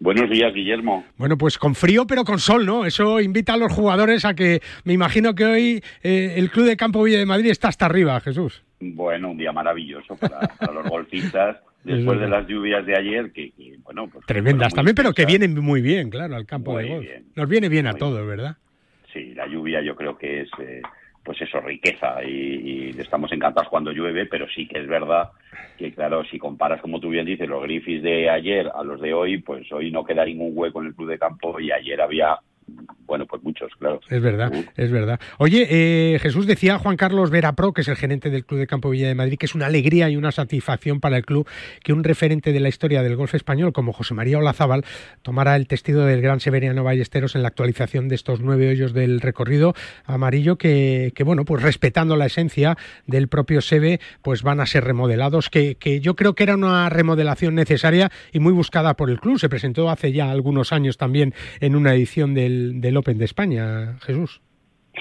Buenos 0.00 0.30
días, 0.30 0.54
Guillermo. 0.54 1.04
Bueno, 1.16 1.36
pues 1.36 1.58
con 1.58 1.74
frío 1.74 2.06
pero 2.06 2.24
con 2.24 2.38
sol, 2.38 2.64
¿no? 2.64 2.84
Eso 2.84 3.20
invita 3.20 3.54
a 3.54 3.56
los 3.56 3.72
jugadores 3.72 4.24
a 4.24 4.34
que, 4.34 4.60
me 4.84 4.92
imagino 4.92 5.34
que 5.34 5.44
hoy 5.44 5.82
eh, 6.02 6.34
el 6.36 6.50
Club 6.50 6.66
de 6.66 6.76
Campo 6.76 7.02
Villa 7.02 7.18
de 7.18 7.26
Madrid 7.26 7.50
está 7.50 7.68
hasta 7.68 7.86
arriba, 7.86 8.20
Jesús. 8.20 8.62
Bueno, 8.78 9.30
un 9.32 9.38
día 9.38 9.50
maravilloso 9.50 10.14
para, 10.16 10.38
los 10.72 10.88
golfistas 10.88 11.56
después 11.84 12.20
de 12.20 12.28
las 12.28 12.46
lluvias 12.46 12.86
de 12.86 12.96
ayer, 12.96 13.32
que, 13.32 13.52
bueno, 13.82 14.08
pues... 14.08 14.24
Tremendas 14.26 14.72
también, 14.72 14.94
pero 14.94 15.12
que 15.12 15.26
vienen 15.26 15.58
muy 15.60 15.80
bien, 15.80 16.10
claro, 16.10 16.36
al 16.36 16.46
campo 16.46 16.78
de 16.78 16.88
golf. 16.88 17.06
Nos 17.34 17.48
viene 17.48 17.68
bien 17.68 17.88
a 17.88 17.94
todos, 17.94 18.24
¿verdad? 18.24 18.56
Sí, 19.12 19.34
la 19.34 19.48
lluvia 19.48 19.82
yo 19.82 19.96
creo 19.96 20.16
que 20.16 20.42
es... 20.42 20.48
Eh, 20.60 20.82
pues 21.28 21.42
eso, 21.42 21.60
riqueza 21.60 22.24
y, 22.24 22.88
estamos 22.98 23.30
encantados 23.32 23.68
cuando 23.68 23.92
llueve, 23.92 24.24
pero 24.24 24.48
sí 24.48 24.66
que 24.66 24.78
es 24.78 24.88
verdad 24.88 25.28
que, 25.76 25.92
claro, 25.92 26.24
si 26.24 26.38
comparas, 26.38 26.80
como 26.80 27.00
tú 27.00 27.10
bien 27.10 27.26
dices, 27.26 27.46
los 27.46 27.62
Griffiths 27.64 28.02
de 28.02 28.30
ayer 28.30 28.72
a 28.74 28.82
los 28.82 28.98
de 28.98 29.12
hoy, 29.12 29.36
pues 29.36 29.70
hoy 29.70 29.90
no 29.90 30.02
queda 30.04 30.24
ningún 30.24 30.52
hueco 30.54 30.80
en 30.80 30.86
el 30.86 30.94
club 30.94 31.10
de 31.10 31.18
campo 31.18 31.60
y 31.60 31.70
ayer 31.70 32.00
había 32.00 32.38
bueno, 33.06 33.26
pues 33.26 33.42
muchos, 33.42 33.72
claro. 33.78 34.00
Es 34.10 34.20
verdad, 34.20 34.52
es 34.76 34.90
verdad. 34.90 35.18
Oye, 35.38 35.66
eh, 35.70 36.18
Jesús 36.20 36.46
decía 36.46 36.78
Juan 36.78 36.96
Carlos 36.96 37.30
Verapro, 37.30 37.72
que 37.72 37.80
es 37.80 37.88
el 37.88 37.96
gerente 37.96 38.28
del 38.28 38.44
Club 38.44 38.60
de 38.60 38.66
Campo 38.66 38.90
Villa 38.90 39.08
de 39.08 39.14
Madrid, 39.14 39.38
que 39.38 39.46
es 39.46 39.54
una 39.54 39.66
alegría 39.66 40.10
y 40.10 40.16
una 40.16 40.30
satisfacción 40.30 41.00
para 41.00 41.16
el 41.16 41.24
club 41.24 41.48
que 41.82 41.94
un 41.94 42.04
referente 42.04 42.52
de 42.52 42.60
la 42.60 42.68
historia 42.68 43.02
del 43.02 43.16
golf 43.16 43.34
español 43.34 43.72
como 43.72 43.92
José 43.92 44.12
María 44.12 44.38
Olazábal 44.38 44.84
tomara 45.22 45.56
el 45.56 45.66
testigo 45.66 46.02
del 46.02 46.20
gran 46.20 46.40
Severiano 46.40 46.84
Ballesteros 46.84 47.34
en 47.34 47.42
la 47.42 47.48
actualización 47.48 48.08
de 48.08 48.14
estos 48.14 48.40
nueve 48.40 48.68
hoyos 48.68 48.92
del 48.92 49.20
recorrido 49.20 49.74
amarillo 50.04 50.58
que, 50.58 51.12
que 51.14 51.24
bueno, 51.24 51.46
pues 51.46 51.62
respetando 51.62 52.16
la 52.16 52.26
esencia 52.26 52.76
del 53.06 53.28
propio 53.28 53.62
Seve, 53.62 54.00
pues 54.20 54.42
van 54.42 54.60
a 54.60 54.66
ser 54.66 54.84
remodelados, 54.84 55.48
que, 55.48 55.76
que 55.76 56.00
yo 56.00 56.14
creo 56.14 56.34
que 56.34 56.42
era 56.42 56.54
una 56.54 56.88
remodelación 56.90 57.54
necesaria 57.54 58.10
y 58.32 58.40
muy 58.40 58.52
buscada 58.52 58.94
por 58.94 59.08
el 59.08 59.18
club. 59.18 59.38
Se 59.38 59.48
presentó 59.48 59.88
hace 59.88 60.12
ya 60.12 60.30
algunos 60.30 60.72
años 60.72 60.98
también 60.98 61.32
en 61.60 61.74
una 61.74 61.94
edición 61.94 62.34
del 62.34 62.57
del, 62.80 62.96
Open 62.96 63.18
de 63.18 63.24
España, 63.24 63.98
Jesús. 64.00 64.40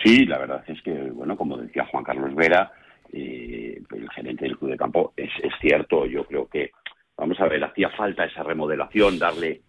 Sí, 0.03 0.25
la 0.25 0.37
verdad 0.39 0.63
es 0.67 0.81
que, 0.81 0.93
bueno, 0.93 1.35
como 1.35 1.57
decía 1.57 1.85
Juan 1.85 2.03
Carlos 2.03 2.35
Vera, 2.35 2.71
eh, 3.11 3.81
el 3.95 4.09
gerente 4.11 4.45
del 4.45 4.57
Club 4.57 4.71
de 4.71 4.77
Campo, 4.77 5.13
es, 5.15 5.31
cierto, 5.59 6.05
yo 6.05 6.25
creo 6.25 6.47
que, 6.47 6.71
vamos 7.17 7.39
a 7.39 7.47
ver, 7.47 7.63
hacía 7.63 7.89
falta 7.91 8.25
esa 8.25 8.43
remodelación, 8.43 9.17
darle 9.17 9.61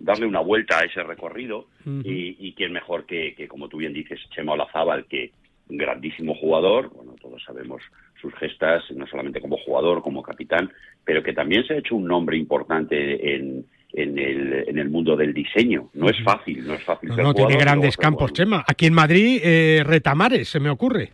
darle 0.00 0.26
una 0.26 0.40
vuelta 0.40 0.80
a 0.80 0.84
ese 0.84 1.02
recorrido 1.04 1.68
y, 1.84 2.52
quién 2.54 2.72
mejor 2.72 3.06
que, 3.06 3.46
como 3.48 3.68
tú 3.68 3.78
bien 3.78 3.92
dices, 3.92 4.18
Chema 4.30 4.52
Olazábal, 4.52 5.06
que 5.06 5.30
un 5.68 5.76
grandísimo 5.78 6.34
jugador, 6.34 6.90
bueno, 6.90 7.14
todos 7.20 7.42
sabemos 7.44 7.80
sus 8.20 8.34
gestas, 8.34 8.82
no 8.90 9.06
solamente 9.06 9.40
como 9.40 9.56
jugador, 9.58 10.02
como 10.02 10.22
capitán, 10.22 10.70
pero 11.04 11.22
que 11.22 11.32
también 11.32 11.64
se 11.64 11.74
ha 11.74 11.78
hecho 11.78 11.96
un 11.96 12.06
nombre 12.06 12.36
importante 12.36 13.34
en, 13.36 13.66
en 13.94 14.18
el, 14.18 14.68
en 14.68 14.78
el 14.78 14.90
mundo 14.90 15.16
del 15.16 15.32
diseño. 15.32 15.88
No 15.94 16.08
es 16.08 16.20
fácil, 16.22 16.66
no 16.66 16.74
es 16.74 16.82
fácil. 16.82 17.10
No, 17.16 17.32
tiene 17.32 17.56
grandes 17.56 17.96
campos, 17.96 18.32
Chema. 18.32 18.64
Aquí 18.66 18.86
en 18.86 18.94
Madrid, 18.94 19.40
eh, 19.42 19.82
Retamares, 19.84 20.48
se 20.48 20.60
me 20.60 20.68
ocurre. 20.68 21.12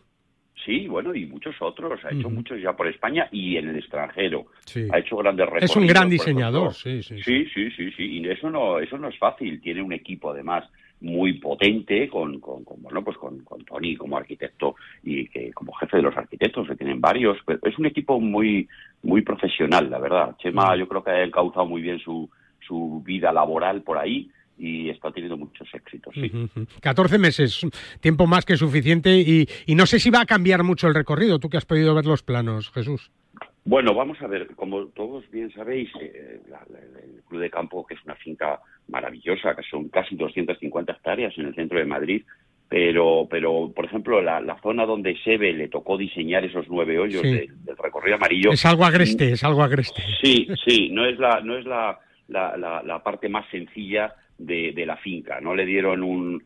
Sí, 0.64 0.86
bueno, 0.88 1.14
y 1.14 1.26
muchos 1.26 1.54
otros. 1.60 2.00
Ha 2.04 2.14
hecho 2.14 2.28
muchos 2.28 2.60
ya 2.60 2.74
por 2.74 2.86
España 2.86 3.28
y 3.32 3.56
en 3.56 3.68
el 3.68 3.76
extranjero. 3.76 4.46
Ha 4.92 4.98
hecho 4.98 5.16
grandes 5.16 5.46
recorridos. 5.46 5.70
Es 5.70 5.76
un 5.76 5.86
gran 5.86 6.08
diseñador, 6.08 6.74
sí, 6.74 7.02
sí, 7.02 7.22
sí. 7.22 7.44
Sí, 7.44 7.70
sí, 7.76 7.90
sí, 7.92 8.04
Y 8.04 8.28
eso 8.28 8.50
no, 8.50 8.78
eso 8.78 8.98
no 8.98 9.08
es 9.08 9.18
fácil. 9.18 9.60
Tiene 9.60 9.82
un 9.82 9.92
equipo, 9.92 10.30
además, 10.30 10.64
muy 11.00 11.34
potente 11.34 12.08
con, 12.08 12.40
con, 12.40 12.62
bueno, 12.78 13.02
pues 13.02 13.16
con, 13.16 13.38
con, 13.40 13.64
Tony 13.64 13.96
como 13.96 14.18
arquitecto 14.18 14.74
y 15.02 15.28
que 15.28 15.50
como 15.52 15.72
jefe 15.72 15.96
de 15.96 16.02
los 16.02 16.16
arquitectos, 16.16 16.68
que 16.68 16.76
tienen 16.76 17.00
varios. 17.00 17.38
Pero 17.46 17.58
es 17.62 17.78
un 17.78 17.86
equipo 17.86 18.20
muy, 18.20 18.68
muy 19.02 19.22
profesional, 19.22 19.90
la 19.90 19.98
verdad. 19.98 20.36
Chema, 20.38 20.76
yo 20.76 20.86
creo 20.86 21.02
que 21.02 21.10
ha 21.10 21.24
encauzado 21.24 21.64
muy 21.64 21.80
bien 21.80 21.98
su, 22.00 22.28
su 22.70 23.02
vida 23.04 23.32
laboral 23.32 23.82
por 23.82 23.98
ahí 23.98 24.30
y 24.56 24.90
está 24.90 25.10
teniendo 25.10 25.36
muchos 25.36 25.68
éxitos. 25.74 26.14
Sí. 26.14 26.30
14 26.80 27.18
meses, 27.18 27.66
tiempo 28.00 28.26
más 28.28 28.44
que 28.44 28.56
suficiente 28.56 29.18
y, 29.18 29.74
no 29.74 29.86
sé 29.86 29.98
si 29.98 30.10
va 30.10 30.20
a 30.20 30.26
cambiar 30.26 30.62
mucho 30.62 30.86
el 30.86 30.94
recorrido, 30.94 31.40
tú 31.40 31.48
que 31.48 31.56
has 31.56 31.64
podido 31.64 31.94
ver 31.94 32.06
los 32.06 32.22
planos, 32.22 32.70
Jesús. 32.70 33.10
Bueno, 33.64 33.92
vamos 33.94 34.20
a 34.22 34.26
ver, 34.26 34.54
como 34.54 34.86
todos 34.86 35.28
bien 35.30 35.52
sabéis, 35.52 35.90
eh, 36.00 36.40
el 36.46 37.22
Club 37.28 37.40
de 37.40 37.50
Campo, 37.50 37.84
que 37.86 37.94
es 37.94 38.04
una 38.04 38.14
finca 38.14 38.60
maravillosa, 38.88 39.54
que 39.54 39.62
son 39.68 39.88
casi 39.88 40.14
250 40.14 40.92
hectáreas 40.92 41.36
en 41.36 41.46
el 41.46 41.54
centro 41.54 41.78
de 41.78 41.84
Madrid, 41.84 42.22
pero, 42.68 43.26
pero 43.28 43.72
por 43.74 43.84
ejemplo, 43.84 44.22
la, 44.22 44.56
zona 44.62 44.86
donde 44.86 45.16
Sebe 45.24 45.52
le 45.52 45.68
tocó 45.68 45.96
diseñar 45.98 46.44
esos 46.44 46.66
nueve 46.68 46.98
hoyos 46.98 47.22
del 47.22 47.76
recorrido 47.76 48.16
amarillo... 48.16 48.52
Es 48.52 48.64
algo 48.64 48.84
agreste, 48.84 49.32
es 49.32 49.42
algo 49.42 49.62
agreste. 49.62 50.02
Sí, 50.22 50.46
sí, 50.64 50.88
no 50.90 51.04
es 51.04 51.18
la, 51.18 51.40
no 51.40 51.58
es 51.58 51.64
la 51.64 51.98
la, 52.30 52.82
la, 52.84 53.02
parte 53.02 53.28
más 53.28 53.48
sencilla 53.50 54.14
de, 54.38 54.72
de, 54.72 54.86
la 54.86 54.96
finca. 54.96 55.40
No 55.40 55.54
le 55.54 55.66
dieron 55.66 56.02
un, 56.02 56.42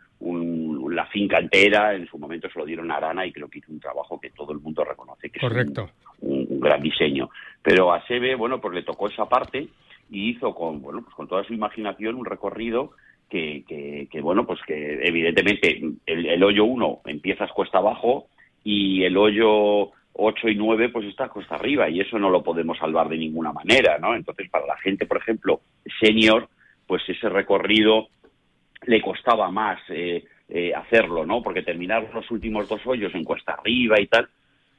la 0.94 1.06
finca 1.06 1.38
entera, 1.38 1.94
en 1.94 2.06
su 2.06 2.18
momento 2.18 2.48
se 2.48 2.58
lo 2.58 2.64
dieron 2.64 2.90
a 2.90 2.96
Arana 2.96 3.26
y 3.26 3.32
creo 3.32 3.48
que 3.48 3.58
hizo 3.58 3.72
un 3.72 3.80
trabajo 3.80 4.18
que 4.18 4.30
todo 4.30 4.52
el 4.52 4.60
mundo 4.60 4.84
reconoce 4.84 5.30
que 5.30 5.40
Correcto. 5.40 5.84
es 5.84 6.22
un, 6.22 6.60
gran 6.60 6.80
diseño. 6.80 7.28
Pero 7.62 7.92
a 7.92 8.04
Sebe, 8.06 8.34
bueno, 8.34 8.60
pues 8.60 8.74
le 8.74 8.82
tocó 8.82 9.08
esa 9.08 9.28
parte 9.28 9.68
y 10.10 10.30
hizo 10.30 10.54
con, 10.54 10.80
bueno, 10.80 11.02
pues 11.02 11.14
con 11.14 11.28
toda 11.28 11.44
su 11.44 11.52
imaginación 11.52 12.14
un 12.16 12.24
recorrido 12.24 12.92
que, 13.28 13.64
que, 14.10 14.20
bueno, 14.20 14.46
pues 14.46 14.60
que 14.66 15.00
evidentemente 15.02 15.82
el, 16.06 16.26
el 16.26 16.44
hoyo 16.44 16.64
1 16.64 17.00
empiezas 17.06 17.50
cuesta 17.52 17.78
abajo 17.78 18.28
y 18.62 19.02
el 19.02 19.16
hoyo 19.16 19.90
8 20.14 20.48
y 20.48 20.54
9 20.54 20.88
pues 20.90 21.06
está 21.06 21.28
costa 21.28 21.56
arriba 21.56 21.88
y 21.88 22.00
eso 22.00 22.18
no 22.18 22.30
lo 22.30 22.42
podemos 22.42 22.78
salvar 22.78 23.08
de 23.08 23.18
ninguna 23.18 23.52
manera, 23.52 23.98
¿no? 23.98 24.14
Entonces 24.14 24.48
para 24.48 24.66
la 24.66 24.76
gente, 24.78 25.06
por 25.06 25.18
ejemplo, 25.18 25.60
senior, 26.00 26.48
pues 26.86 27.02
ese 27.08 27.28
recorrido 27.28 28.08
le 28.86 29.00
costaba 29.00 29.50
más 29.50 29.80
eh, 29.88 30.24
eh, 30.48 30.72
hacerlo, 30.74 31.26
¿no? 31.26 31.42
Porque 31.42 31.62
terminar 31.62 32.08
los 32.14 32.30
últimos 32.30 32.68
dos 32.68 32.80
hoyos 32.86 33.14
en 33.14 33.24
cuesta 33.24 33.52
arriba 33.54 34.00
y 34.00 34.06
tal, 34.06 34.28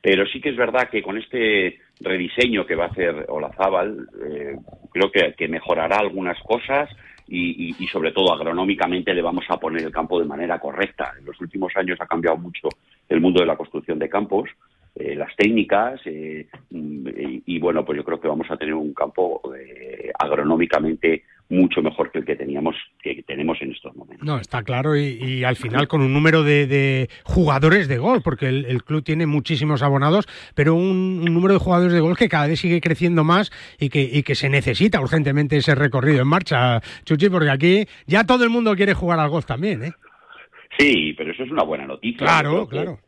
pero 0.02 0.26
sí 0.28 0.39
que 0.39 0.50
es 0.50 0.56
verdad 0.56 0.89
que 0.89 1.02
con 1.02 1.17
este 1.17 1.80
rediseño 2.00 2.65
que 2.65 2.76
va 2.76 2.86
a 2.86 2.89
hacer 2.89 3.26
Olazábal, 3.28 4.08
eh, 4.24 4.56
creo 4.91 5.12
que, 5.12 5.48
mejorará 5.48 5.98
algunas 5.98 6.39
cosas 6.43 6.89
y, 7.28 7.74
sobre 7.91 8.12
todo 8.12 8.32
agronómicamente 8.32 9.15
le 9.15 9.24
vamos 9.24 9.45
a 9.50 9.58
poner 9.58 9.82
el 9.82 9.91
campo 9.91 10.19
de 10.19 10.28
manera 10.28 10.60
correcta. 10.60 11.13
En 11.17 11.26
los 11.26 11.41
últimos 11.41 11.76
años 11.76 12.00
ha 12.00 12.06
cambiado 12.06 12.38
mucho 12.38 12.69
el 13.10 13.19
mundo 13.19 13.39
de 13.39 13.48
la 13.48 13.58
construcción 13.58 13.98
de 13.98 14.08
campos 14.08 14.50
eh, 14.98 15.14
las 15.14 15.36
técnicas 15.36 16.00
eh, 16.06 16.48
y, 16.72 17.60
bueno, 17.60 17.84
pues 17.84 17.98
yo 17.98 18.06
creo 18.06 18.22
que 18.22 18.30
vamos 18.30 18.50
a 18.50 18.56
tener 18.56 18.74
un 18.74 18.93
campo 18.93 19.41
eh, 19.54 20.10
agronómicamente 20.18 21.24
mucho 21.50 21.82
mejor 21.82 22.12
que 22.12 22.20
el 22.20 22.26
que 22.26 22.38
teníamos 22.38 22.78
que 23.04 23.22
tenemos 23.24 23.62
en 23.62 23.74
estos 23.74 23.93
momentos. 23.93 24.26
No, 24.26 24.38
está 24.38 24.64
claro 24.64 24.96
y, 24.96 25.43
al 25.43 25.58
final 25.58 25.89
con 25.89 26.02
un 26.02 26.14
número 26.14 26.43
de, 26.43 27.10
jugadores 27.24 27.89
de 27.89 27.98
gol, 27.98 28.22
porque 28.24 28.48
el, 28.48 28.84
club 28.84 29.04
tiene 29.04 29.26
muchísimos 29.26 29.84
abonados, 29.84 30.28
pero 30.56 30.76
un, 30.76 31.26
número 31.26 31.56
de 31.56 31.60
jugadores 31.60 31.91
de 31.91 32.00
gol 32.00 32.16
que 32.16 32.30
cada 32.30 32.48
vez 32.48 32.62
sigue 32.62 32.80
creciendo 32.80 33.26
más 33.26 33.52
y 33.78 33.89
que, 33.89 34.02
y 34.02 34.24
que 34.24 34.34
se 34.34 34.48
necesita 34.48 35.02
urgentemente 35.02 35.58
ese 35.58 35.76
recorrido 35.76 36.22
en 36.22 36.30
marcha, 36.30 36.80
Chuchi, 37.04 37.30
porque 37.30 37.50
aquí 37.50 37.86
ya 38.08 38.24
todo 38.24 38.46
el 38.46 38.50
mundo 38.50 38.74
quiere 38.78 38.93
jugar 38.93 39.20
al 39.20 39.30
golf 39.30 39.46
también, 39.46 39.84
¿eh? 39.84 39.91
Sí, 40.80 41.14
pero 41.18 41.32
eso 41.32 41.43
es 41.43 41.52
una 41.52 41.64
buena 41.64 41.86
noticia. 41.86 42.20
Claro, 42.20 42.66
claro 42.68 43.00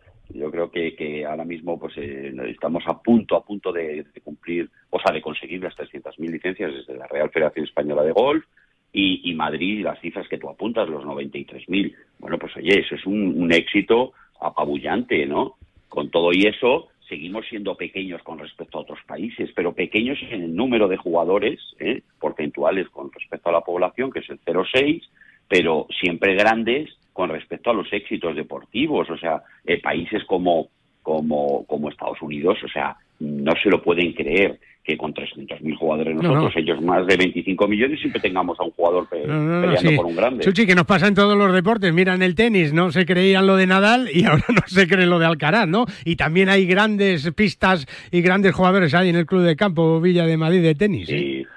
creo 0.65 0.95
que, 0.95 1.25
ahora 1.25 1.45
mismo 1.45 1.79
pues 1.79 1.93
eh, 1.97 2.33
estamos 2.47 2.83
a 2.87 3.01
punto 3.01 3.35
a 3.35 3.43
punto 3.43 3.71
de, 3.71 4.05
cumplir 4.23 4.69
o 4.89 4.99
sea 4.99 5.13
de 5.13 5.21
conseguir 5.21 5.61
las 5.61 5.75
300.000 5.75 6.31
licencias 6.31 6.73
desde 6.73 6.97
la 6.97 7.07
Real 7.07 7.29
Federación 7.29 7.65
Española 7.65 8.03
de 8.03 8.11
Golf 8.11 8.43
y, 8.91 9.29
y 9.29 9.35
Madrid 9.35 9.83
las 9.83 9.99
cifras 9.99 10.27
que 10.27 10.37
tú 10.37 10.49
apuntas 10.49 10.89
los 10.89 11.03
93.000 11.03 11.95
bueno 12.19 12.39
pues 12.39 12.55
oye 12.57 12.79
eso 12.79 12.95
es 12.95 13.05
un, 13.05 13.51
éxito 13.51 14.13
apabullante 14.41 15.25
no 15.25 15.55
con 15.89 16.09
todo 16.09 16.31
y 16.33 16.47
eso 16.47 16.87
seguimos 17.07 17.45
siendo 17.47 17.75
pequeños 17.75 18.21
con 18.23 18.37
respecto 18.37 18.77
a 18.77 18.81
otros 18.81 18.99
países, 19.07 19.49
pero 19.55 19.73
pequeños 19.73 20.19
en 20.29 20.43
el 20.43 20.53
número 20.53 20.89
de 20.89 20.97
jugadores 20.97 21.61
¿eh? 21.79 22.01
porcentuales 22.19 22.89
con 22.89 23.09
respecto 23.13 23.47
a 23.47 23.53
la 23.53 23.61
población, 23.61 24.11
que 24.11 24.19
es 24.19 24.29
el 24.29 24.41
0,6, 24.41 25.03
pero 25.47 25.87
siempre 26.01 26.35
grandes 26.35 26.89
con 27.17 27.29
respecto 27.29 27.71
a 27.71 27.73
los 27.73 27.91
éxitos 27.91 28.35
deportivos. 28.35 29.09
O 29.09 29.17
sea, 29.17 29.41
eh, 29.65 29.81
países 29.81 30.23
como, 30.25 30.67
como, 31.01 31.65
como 31.65 31.89
Estados 31.89 32.21
Unidos, 32.21 32.59
o 32.63 32.67
sea, 32.67 32.95
no 33.19 33.53
se 33.63 33.71
lo 33.71 33.81
pueden 33.81 34.13
creer 34.13 34.59
que 34.83 34.95
con 34.95 35.15
300.000 35.15 35.75
jugadores 35.75 36.15
nosotros, 36.15 36.53
ellos 36.55 36.79
más 36.79 37.07
de 37.07 37.17
25 37.17 37.67
millones, 37.67 37.99
siempre 37.99 38.21
tengamos 38.21 38.57
a 38.59 38.63
un 38.65 38.69
jugador 38.69 39.09
peleando 39.09 39.95
por 39.95 40.05
un 40.05 40.15
grande. 40.15 40.43
Chuchi, 40.45 40.67
que 40.67 40.75
nos 40.75 40.85
pasa 40.85 41.07
en 41.07 41.15
todos 41.15 41.35
los 41.35 41.51
deportes. 41.51 41.91
Mira, 41.91 42.13
en 42.13 42.21
el 42.21 42.35
tenis 42.35 42.71
no 42.71 42.91
se 42.91 43.03
creían 43.07 43.47
lo 43.47 43.55
de 43.55 43.65
Nadal 43.65 44.09
y 44.13 44.23
ahora 44.25 44.45
no 44.49 44.61
se 44.67 44.87
cree 44.87 45.07
lo 45.07 45.17
de 45.17 45.25
Alcaraz, 45.25 45.67
¿no? 45.67 45.85
Y 46.05 46.17
también 46.17 46.49
hay 46.49 46.67
grandes 46.67 47.31
pistas 47.33 47.87
y 48.11 48.21
grandes 48.21 48.53
jugadores 48.53 48.93
ahí 48.93 49.09
en 49.09 49.15
el 49.15 49.25
Club 49.25 49.41
de 49.41 49.55
Campo 49.55 49.99
Villa 49.99 50.27
de 50.27 50.37
Madrid 50.37 50.61
de 50.61 50.75
tenis. 50.75 51.09
¿eh? 51.09 51.17
Sí. 51.17 51.47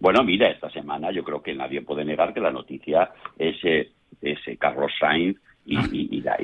Bueno, 0.00 0.22
mira, 0.22 0.50
esta 0.50 0.70
semana 0.70 1.10
yo 1.10 1.24
creo 1.24 1.42
que 1.42 1.54
nadie 1.54 1.80
puede 1.80 2.04
negar 2.04 2.34
que 2.34 2.40
la 2.40 2.52
noticia 2.52 3.10
es, 3.38 3.56
eh, 3.64 3.88
ese 4.22 4.56
Carlos 4.56 4.92
Sainz 4.98 5.36
y, 5.68 6.20
la, 6.22 6.36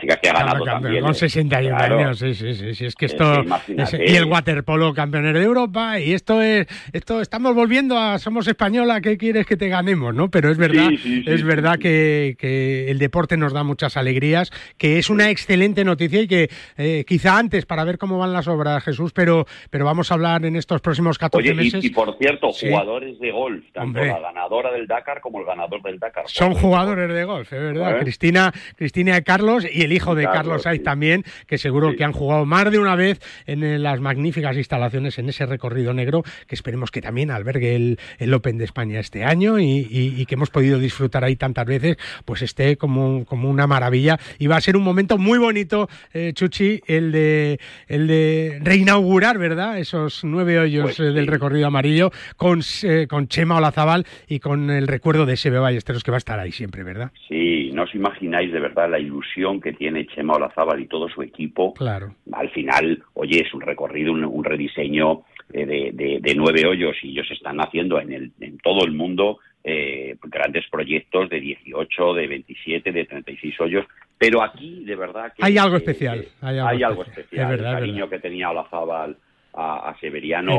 chica 0.00 0.16
que 0.16 0.28
ha 0.28 0.32
ganado 0.32 0.64
también. 0.64 1.02
Con 1.02 1.14
61 1.14 1.76
años, 1.76 2.18
sí, 2.18 2.34
sí, 2.34 2.74
sí, 2.74 2.84
es 2.84 2.94
que 2.96 3.06
esto... 3.06 3.44
y 3.68 4.16
el 4.16 4.24
waterpolo 4.24 4.92
campeón 4.92 5.32
de 5.32 5.42
Europa, 5.42 6.00
y 6.00 6.12
esto 6.12 6.42
es... 6.42 6.66
esto 6.92 7.20
Estamos 7.20 7.54
volviendo 7.54 7.96
a... 7.98 8.18
Somos 8.18 8.48
española, 8.48 9.00
¿qué 9.00 9.16
quieres 9.16 9.46
que 9.46 9.56
te 9.56 9.68
ganemos, 9.68 10.14
no? 10.14 10.30
Pero 10.30 10.50
es 10.50 10.58
verdad, 10.58 10.90
es 10.92 11.44
verdad 11.44 11.78
que, 11.78 12.36
que, 12.38 12.90
el 12.90 12.98
deporte 12.98 13.36
nos 13.36 13.52
da 13.52 13.62
muchas 13.62 13.96
alegrías, 13.96 14.50
que 14.76 14.98
es 14.98 15.10
una 15.10 15.30
excelente 15.30 15.84
noticia 15.84 16.22
y 16.22 16.28
que 16.28 16.50
eh, 16.76 17.04
quizá 17.06 17.38
antes, 17.38 17.66
para 17.66 17.84
ver 17.84 17.98
cómo 17.98 18.18
van 18.18 18.32
las 18.32 18.48
obras, 18.48 18.82
Jesús, 18.82 19.12
pero, 19.12 19.46
pero 19.70 19.84
vamos 19.84 20.10
a 20.10 20.14
hablar 20.14 20.44
en 20.44 20.56
estos 20.56 20.80
próximos 20.80 21.18
14 21.18 21.54
meses... 21.54 21.84
Y, 21.84 21.90
por 21.90 22.16
cierto, 22.18 22.50
jugadores 22.52 23.18
de 23.20 23.30
golf, 23.30 23.64
tanto 23.72 24.00
la 24.00 24.18
ganadora 24.18 24.72
del 24.72 24.86
Dakar 24.86 25.20
como 25.20 25.40
el 25.40 25.46
ganador 25.46 25.82
del 25.82 25.98
Dakar. 25.98 26.24
Son 26.26 26.54
jugadores 26.54 27.12
de 27.12 27.24
golf, 27.24 27.52
es 27.52 27.60
verdad. 27.60 28.00
Cristina 28.00 28.52
Cristina 28.76 29.16
y 29.16 29.22
Carlos 29.22 29.66
y 29.70 29.82
el 29.82 29.92
hijo 29.92 30.14
de 30.14 30.24
Carlos, 30.24 30.62
Carlos 30.62 30.82
también, 30.82 31.24
que 31.46 31.58
seguro 31.58 31.94
que 31.96 32.04
han 32.04 32.12
jugado 32.12 32.44
más 32.44 32.70
de 32.70 32.78
una 32.78 32.96
vez 32.96 33.20
en 33.46 33.82
las 33.82 34.00
magníficas 34.00 34.56
instalaciones 34.56 35.18
en 35.18 35.28
ese 35.28 35.46
recorrido 35.46 35.92
negro, 35.92 36.22
que 36.46 36.54
esperemos 36.54 36.90
que 36.90 37.00
también 37.00 37.30
albergue 37.30 37.76
el, 37.76 38.34
Open 38.34 38.56
de 38.56 38.64
España 38.64 38.98
este 38.98 39.24
año 39.24 39.58
y, 39.58 40.24
que 40.26 40.34
hemos 40.34 40.50
podido 40.50 40.78
disfrutar 40.78 41.24
ahí 41.24 41.36
tantas 41.36 41.66
veces, 41.66 41.96
pues 42.24 42.42
esté 42.42 42.76
como, 42.76 43.24
como 43.26 43.50
una 43.50 43.66
maravilla. 43.66 44.18
Y 44.38 44.46
va 44.46 44.56
a 44.56 44.60
ser 44.60 44.76
un 44.76 44.82
momento 44.82 45.18
muy 45.18 45.38
bonito, 45.38 45.88
eh, 46.14 46.32
Chuchi, 46.34 46.80
el 46.86 47.12
de, 47.12 47.60
el 47.88 48.06
de 48.06 48.58
reinaugurar, 48.62 49.38
¿verdad? 49.38 49.78
Esos 49.78 50.24
nueve 50.24 50.58
hoyos 50.58 50.84
pues 50.84 51.00
eh, 51.00 51.12
del 51.12 51.26
recorrido 51.26 51.66
amarillo 51.66 52.10
con, 52.36 52.62
eh, 52.82 53.06
con 53.08 53.28
Chema 53.28 53.56
Olazábal 53.56 54.06
y 54.28 54.38
con 54.38 54.70
el 54.70 54.86
recuerdo 54.88 55.26
de 55.26 55.34
ese 55.34 55.50
Ballesteros 55.50 56.02
que 56.02 56.10
va 56.10 56.16
a 56.16 56.18
estar 56.18 56.38
ahí 56.38 56.52
siempre, 56.52 56.82
¿verdad? 56.82 57.10
Sí, 57.28 57.61
no 57.72 57.84
os 57.84 57.94
imagináis 57.94 58.52
de 58.52 58.60
verdad 58.60 58.90
la 58.90 58.98
ilusión 58.98 59.60
que 59.60 59.72
tiene 59.72 60.06
Chema 60.06 60.34
Olazábal 60.34 60.80
y 60.80 60.86
todo 60.86 61.08
su 61.08 61.22
equipo. 61.22 61.74
Claro. 61.74 62.14
Al 62.32 62.50
final, 62.50 63.02
oye, 63.14 63.42
es 63.42 63.52
un 63.54 63.60
recorrido, 63.60 64.12
un, 64.12 64.44
rediseño 64.44 65.22
eh, 65.52 65.92
de, 65.92 66.34
nueve 66.34 66.66
hoyos 66.66 66.96
y 67.02 67.10
ellos 67.10 67.30
están 67.30 67.58
haciendo 67.60 68.00
en, 68.00 68.12
el, 68.12 68.32
en 68.40 68.58
todo 68.58 68.84
el 68.84 68.92
mundo 68.92 69.38
eh, 69.64 70.16
grandes 70.24 70.64
proyectos 70.70 71.30
de 71.30 71.40
18, 71.40 72.14
de 72.14 72.26
27, 72.26 72.92
de 72.92 73.04
36 73.04 73.60
hoyos. 73.60 73.86
Pero 74.18 74.42
aquí, 74.42 74.84
de 74.84 74.96
verdad 74.96 75.32
que... 75.34 75.44
Hay 75.44 75.58
algo 75.58 75.76
especial. 75.76 76.24
hay 76.40 76.82
algo, 76.82 77.02
especial. 77.02 77.52
el 77.54 77.62
cariño 77.62 78.08
que 78.08 78.18
tenía 78.18 78.50
Olazábal 78.50 79.16
a, 79.54 79.90
a 79.90 79.98
Severiano. 79.98 80.58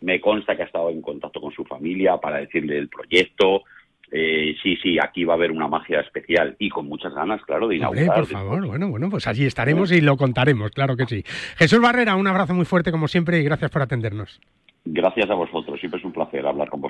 me, 0.00 0.20
consta 0.20 0.56
que 0.56 0.62
ha 0.62 0.66
estado 0.66 0.90
en 0.90 1.02
contacto 1.02 1.40
con 1.40 1.52
su 1.52 1.64
familia 1.64 2.16
para 2.18 2.38
decirle 2.38 2.78
el 2.78 2.88
proyecto, 2.88 3.64
eh, 4.10 4.56
sí, 4.62 4.76
sí, 4.82 4.98
aquí 4.98 5.24
va 5.24 5.34
a 5.34 5.36
haber 5.36 5.50
una 5.50 5.68
magia 5.68 6.00
especial 6.00 6.56
y 6.58 6.70
con 6.70 6.86
muchas 6.86 7.12
ganas, 7.14 7.42
claro, 7.42 7.68
de 7.68 7.76
inaugurar. 7.76 8.14
por 8.14 8.26
favor, 8.26 8.66
bueno, 8.66 8.88
bueno, 8.88 9.10
pues 9.10 9.26
allí 9.26 9.44
estaremos 9.44 9.92
y 9.92 10.00
lo 10.00 10.16
contaremos, 10.16 10.70
claro 10.70 10.96
que 10.96 11.06
sí. 11.06 11.22
Jesús 11.56 11.80
Barrera, 11.80 12.16
un 12.16 12.26
abrazo 12.26 12.54
muy 12.54 12.64
fuerte 12.64 12.90
como 12.90 13.08
siempre 13.08 13.40
y 13.40 13.44
gracias 13.44 13.70
por 13.70 13.82
atendernos. 13.82 14.40
Gracias 14.84 15.28
a 15.28 15.34
vosotros, 15.34 15.78
siempre 15.78 15.98
es 15.98 16.04
un 16.04 16.12
placer 16.12 16.46
hablar 16.46 16.70
con 16.70 16.80
vosotros. 16.80 16.87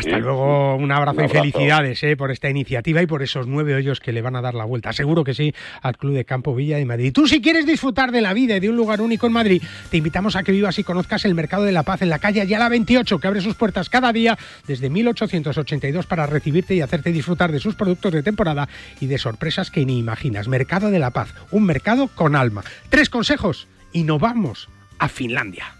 Hasta 0.00 0.16
¿eh? 0.16 0.20
luego, 0.20 0.76
un 0.76 0.90
abrazo, 0.90 1.22
y 1.22 1.28
felicidades 1.28 2.02
¿eh? 2.02 2.16
por 2.16 2.30
esta 2.30 2.48
iniciativa 2.48 3.02
y 3.02 3.06
por 3.06 3.22
esos 3.22 3.46
nueve 3.46 3.74
hoyos 3.74 4.00
que 4.00 4.12
le 4.12 4.22
van 4.22 4.34
a 4.34 4.40
dar 4.40 4.54
la 4.54 4.64
vuelta. 4.64 4.94
Seguro 4.94 5.24
que 5.24 5.34
sí 5.34 5.52
al 5.82 5.98
Club 5.98 6.14
de 6.14 6.24
Campo 6.24 6.54
Villa 6.54 6.78
de 6.78 6.86
Madrid. 6.86 7.12
Tú 7.12 7.26
si 7.26 7.42
quieres 7.42 7.66
disfrutar 7.66 8.10
de 8.10 8.22
la 8.22 8.32
vida 8.32 8.56
y 8.56 8.60
de 8.60 8.70
un 8.70 8.76
lugar 8.76 9.02
único 9.02 9.26
en 9.26 9.34
Madrid, 9.34 9.62
te 9.90 9.98
invitamos 9.98 10.36
a 10.36 10.42
que 10.42 10.52
vivas 10.52 10.78
y 10.78 10.84
conozcas 10.84 11.26
el 11.26 11.34
Mercado 11.34 11.64
de 11.64 11.72
la 11.72 11.82
Paz 11.82 12.00
en 12.00 12.08
la 12.08 12.18
calle 12.18 12.40
Ayala 12.40 12.70
28, 12.70 13.18
que 13.18 13.28
abre 13.28 13.42
sus 13.42 13.56
puertas 13.56 13.90
cada 13.90 14.10
día 14.10 14.38
desde 14.66 14.88
1882 14.88 16.06
para 16.06 16.24
recibirte 16.24 16.74
y 16.74 16.80
hacerte 16.80 17.12
disfrutar 17.12 17.52
de 17.52 17.60
sus 17.60 17.74
productos 17.74 18.12
de 18.14 18.22
temporada 18.22 18.70
y 19.00 19.06
de 19.06 19.18
sorpresas 19.18 19.70
que 19.70 19.84
ni 19.84 19.98
imaginas. 19.98 20.48
Mercado 20.48 20.90
de 20.90 20.98
la 20.98 21.10
Paz, 21.10 21.34
un 21.50 21.64
mercado 21.64 22.08
con 22.08 22.36
alma. 22.36 22.64
Tres 22.88 23.10
consejos 23.10 23.68
y 23.92 24.04
nos 24.04 24.18
vamos 24.18 24.70
a 24.98 25.08
Finlandia. 25.08 25.79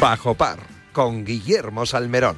Bajo 0.00 0.34
par 0.34 0.58
con 0.92 1.24
Guillermo 1.24 1.86
Salmerón. 1.86 2.36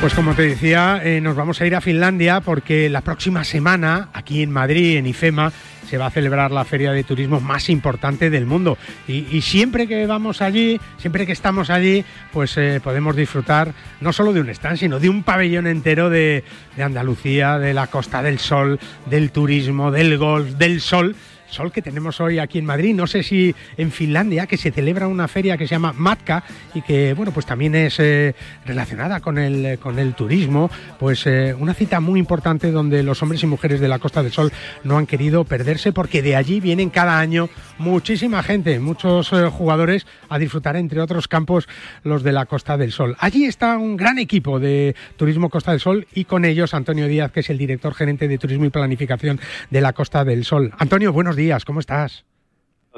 Pues 0.00 0.14
como 0.14 0.34
te 0.34 0.42
decía, 0.42 1.00
eh, 1.04 1.20
nos 1.20 1.36
vamos 1.36 1.60
a 1.60 1.66
ir 1.66 1.76
a 1.76 1.80
Finlandia 1.80 2.40
porque 2.40 2.88
la 2.88 3.02
próxima 3.02 3.44
semana, 3.44 4.08
aquí 4.14 4.42
en 4.42 4.50
Madrid, 4.50 4.96
en 4.96 5.06
IFEMA, 5.06 5.52
se 5.88 5.98
va 5.98 6.06
a 6.06 6.10
celebrar 6.10 6.50
la 6.50 6.64
feria 6.64 6.92
de 6.92 7.04
turismo 7.04 7.40
más 7.40 7.68
importante 7.68 8.30
del 8.30 8.46
mundo. 8.46 8.78
Y, 9.06 9.42
siempre 9.42 9.86
que 9.86 10.06
vamos 10.06 10.40
allí, 10.40 10.80
siempre 10.96 11.26
que 11.26 11.32
estamos 11.32 11.68
allí, 11.68 12.04
pues 12.32 12.56
eh, 12.56 12.80
podemos 12.82 13.14
disfrutar 13.14 13.74
no 14.00 14.12
solo 14.12 14.32
de 14.32 14.40
un 14.40 14.48
stand, 14.48 14.78
sino 14.78 14.98
de 14.98 15.10
un 15.10 15.22
pabellón 15.22 15.66
entero 15.66 16.08
de, 16.08 16.42
de 16.74 16.82
Andalucía, 16.82 17.58
de 17.58 17.74
la 17.74 17.88
Costa 17.88 18.22
del 18.22 18.38
Sol, 18.38 18.80
del 19.06 19.30
turismo, 19.30 19.90
del 19.90 20.16
golf, 20.16 20.52
del 20.52 20.80
sol 20.80 21.14
sol 21.52 21.72
que 21.72 21.82
tenemos 21.82 22.20
hoy 22.20 22.38
aquí 22.38 22.58
en 22.58 22.64
Madrid. 22.64 22.94
No 22.94 23.06
sé 23.06 23.22
si 23.22 23.54
en 23.76 23.90
Finlandia, 23.90 24.46
que 24.46 24.56
se 24.56 24.70
celebra 24.70 25.06
una 25.06 25.28
feria 25.28 25.56
que 25.56 25.66
se 25.66 25.74
llama 25.74 25.92
Matka 25.92 26.44
y 26.74 26.82
que, 26.82 27.14
bueno, 27.14 27.32
pues 27.32 27.46
también 27.46 27.74
es 27.74 27.98
eh, 28.00 28.34
relacionada 28.64 29.20
con 29.20 29.38
el, 29.38 29.78
con 29.78 29.98
el 29.98 30.14
turismo, 30.14 30.70
pues 30.98 31.26
eh, 31.26 31.54
una 31.58 31.74
cita 31.74 32.00
muy 32.00 32.18
importante 32.18 32.70
donde 32.70 33.02
los 33.02 33.22
hombres 33.22 33.42
y 33.42 33.46
mujeres 33.46 33.80
de 33.80 33.88
la 33.88 33.98
Costa 33.98 34.22
del 34.22 34.32
Sol 34.32 34.52
no 34.84 34.98
han 34.98 35.06
querido 35.06 35.44
perderse 35.44 35.92
porque 35.92 36.22
de 36.22 36.36
allí 36.36 36.60
vienen 36.60 36.90
cada 36.90 37.18
año 37.18 37.48
muchísima 37.78 38.42
gente, 38.42 38.78
muchos 38.80 39.32
eh, 39.32 39.48
jugadores 39.50 40.06
a 40.28 40.38
disfrutar, 40.38 40.76
entre 40.76 41.00
otros 41.00 41.28
campos, 41.28 41.68
los 42.04 42.22
de 42.22 42.32
la 42.32 42.46
Costa 42.46 42.76
del 42.76 42.92
Sol. 42.92 43.16
Allí 43.18 43.44
está 43.44 43.76
un 43.76 43.96
gran 43.96 44.18
equipo 44.18 44.58
de 44.58 44.94
Turismo 45.16 45.50
Costa 45.50 45.72
del 45.72 45.80
Sol 45.80 46.06
y 46.14 46.24
con 46.24 46.44
ellos 46.44 46.74
Antonio 46.74 47.06
Díaz, 47.06 47.32
que 47.32 47.40
es 47.40 47.50
el 47.50 47.58
director 47.58 47.94
gerente 47.94 48.28
de 48.28 48.38
Turismo 48.38 48.64
y 48.64 48.70
Planificación 48.70 49.40
de 49.70 49.80
la 49.80 49.92
Costa 49.92 50.24
del 50.24 50.44
Sol. 50.44 50.72
Antonio, 50.78 51.12
buenos 51.12 51.36
días, 51.36 51.41
¿cómo 51.64 51.80
estás? 51.80 52.24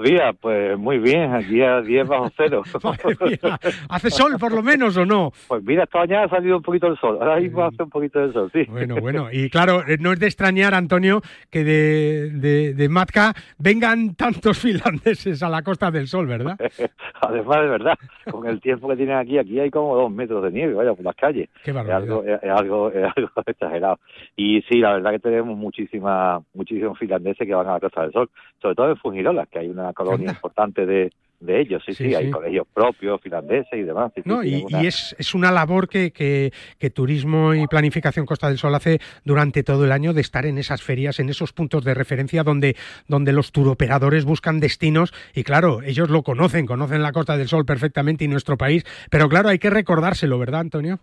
Días, 0.03 0.35
pues 0.41 0.77
muy 0.77 0.99
bien, 0.99 1.33
aquí 1.33 1.63
a 1.63 1.81
10 1.81 2.09
bajo 2.09 2.29
cero. 2.37 2.63
¿Hace 3.89 4.11
sol 4.11 4.37
por 4.41 4.53
lo 4.53 4.61
menos 4.61 4.97
o 4.97 5.07
no? 5.07 5.33
Pues 5.47 5.63
mira, 5.63 5.85
esta 5.85 6.01
mañana 6.01 6.25
ha 6.25 6.29
salido 6.29 6.57
un 6.57 6.63
poquito 6.63 6.89
el 6.89 6.99
sol, 6.99 7.19
ahora 7.21 7.39
mismo 7.39 7.65
hace 7.65 7.83
un 7.83 7.91
poquito 7.91 8.27
de 8.27 8.33
sol, 8.33 8.51
sí. 8.53 8.65
Bueno, 8.69 8.97
bueno, 9.01 9.29
y 9.31 9.49
claro, 9.51 9.87
eh, 9.87 9.97
no 10.01 10.13
es 10.13 10.19
de 10.19 10.27
extrañar, 10.27 10.75
Antonio, 10.75 11.23
que 11.49 11.63
de, 11.63 12.31
de, 12.31 12.75
de 12.75 12.89
Matka 12.89 13.35
vengan 13.59 14.17
tantos 14.17 14.59
finlandeses 14.63 15.43
a 15.45 15.49
la 15.49 15.63
Costa 15.63 15.93
del 15.93 16.09
Sol, 16.09 16.27
¿verdad? 16.27 16.57
Además, 17.21 17.61
de 17.61 17.69
verdad, 17.69 17.99
con 18.31 18.49
el 18.49 18.61
tiempo 18.61 18.89
que 18.89 18.97
tienen 18.97 19.17
aquí, 19.17 19.39
aquí 19.39 19.61
hay 19.61 19.71
como 19.71 19.95
dos 19.97 20.11
metros 20.11 20.43
de 20.43 20.51
nieve, 20.51 20.75
vaya, 20.75 20.93
por 20.95 21.05
las 21.05 21.15
calles. 21.15 21.49
Qué 21.63 21.71
es 21.71 21.77
algo, 21.77 22.25
es, 22.25 22.43
algo, 22.43 22.91
es 22.91 23.05
algo 23.17 23.31
exagerado. 23.47 24.01
Y 24.37 24.61
sí, 24.63 24.79
la 24.79 24.95
verdad 24.95 25.13
que 25.13 25.21
tenemos 25.21 25.57
muchísima, 25.57 26.43
muchísimos 26.53 26.99
finlandeses 26.99 27.47
que 27.47 27.55
van 27.55 27.69
a 27.69 27.75
la 27.75 27.81
Costa 27.81 28.03
del 28.03 28.13
Sol, 28.13 28.31
sobre 28.61 28.75
todo 28.75 28.91
en 28.91 28.97
Fungirola, 28.97 29.47
que 29.47 29.61
hay 29.61 29.69
una 29.69 29.84
colonia 29.93 30.31
importante 30.31 30.87
de, 30.87 31.13
de 31.41 31.61
ellos, 31.61 31.83
sí, 31.85 31.93
sí, 31.95 32.09
Sí, 32.09 32.15
hay 32.15 32.27
sí. 32.27 32.31
colegios 32.31 32.67
propios 32.73 33.21
finlandeses 33.21 33.73
y 33.75 33.83
demás. 33.83 34.13
sí, 34.15 34.23
No, 34.25 34.43
y, 34.43 34.63
una- 34.63 34.81
es, 34.83 35.15
es 35.19 35.35
una 35.35 35.51
labor 35.53 35.89
que, 35.89 36.11
que, 36.13 36.53
que 36.79 36.91
Turismo 36.91 37.53
y 37.55 37.67
Planificación 37.67 38.25
Costa 38.25 38.49
del 38.49 38.57
Sol 38.59 38.75
hace 38.75 39.01
durante 39.25 39.63
todo 39.63 39.85
el 39.85 39.93
año 39.93 40.13
de 40.15 40.21
estar 40.23 40.47
en 40.47 40.57
esas 40.59 40.83
ferias, 40.83 41.21
en 41.21 41.29
esos 41.29 41.53
puntos 41.53 41.85
de 41.85 41.93
referencia 41.95 42.43
donde, 42.45 42.77
donde 43.09 43.33
los 43.33 43.53
turoperadores 43.53 44.25
buscan 44.25 44.61
destinos 44.61 45.13
y 45.35 45.43
claro, 45.45 45.83
ellos 45.83 46.09
lo 46.09 46.23
conocen, 46.23 46.65
conocen 46.67 47.03
la 47.03 47.13
Costa 47.13 47.37
del 47.37 47.49
Sol 47.49 47.67
perfectamente 47.67 48.25
y 48.25 48.29
nuestro 48.29 48.57
país, 48.57 48.85
pero 49.11 49.29
claro, 49.29 49.49
hay 49.51 49.59
que 49.59 49.71
recordárselo, 49.71 50.39
¿verdad, 50.39 50.61
Antonio? 50.61 51.01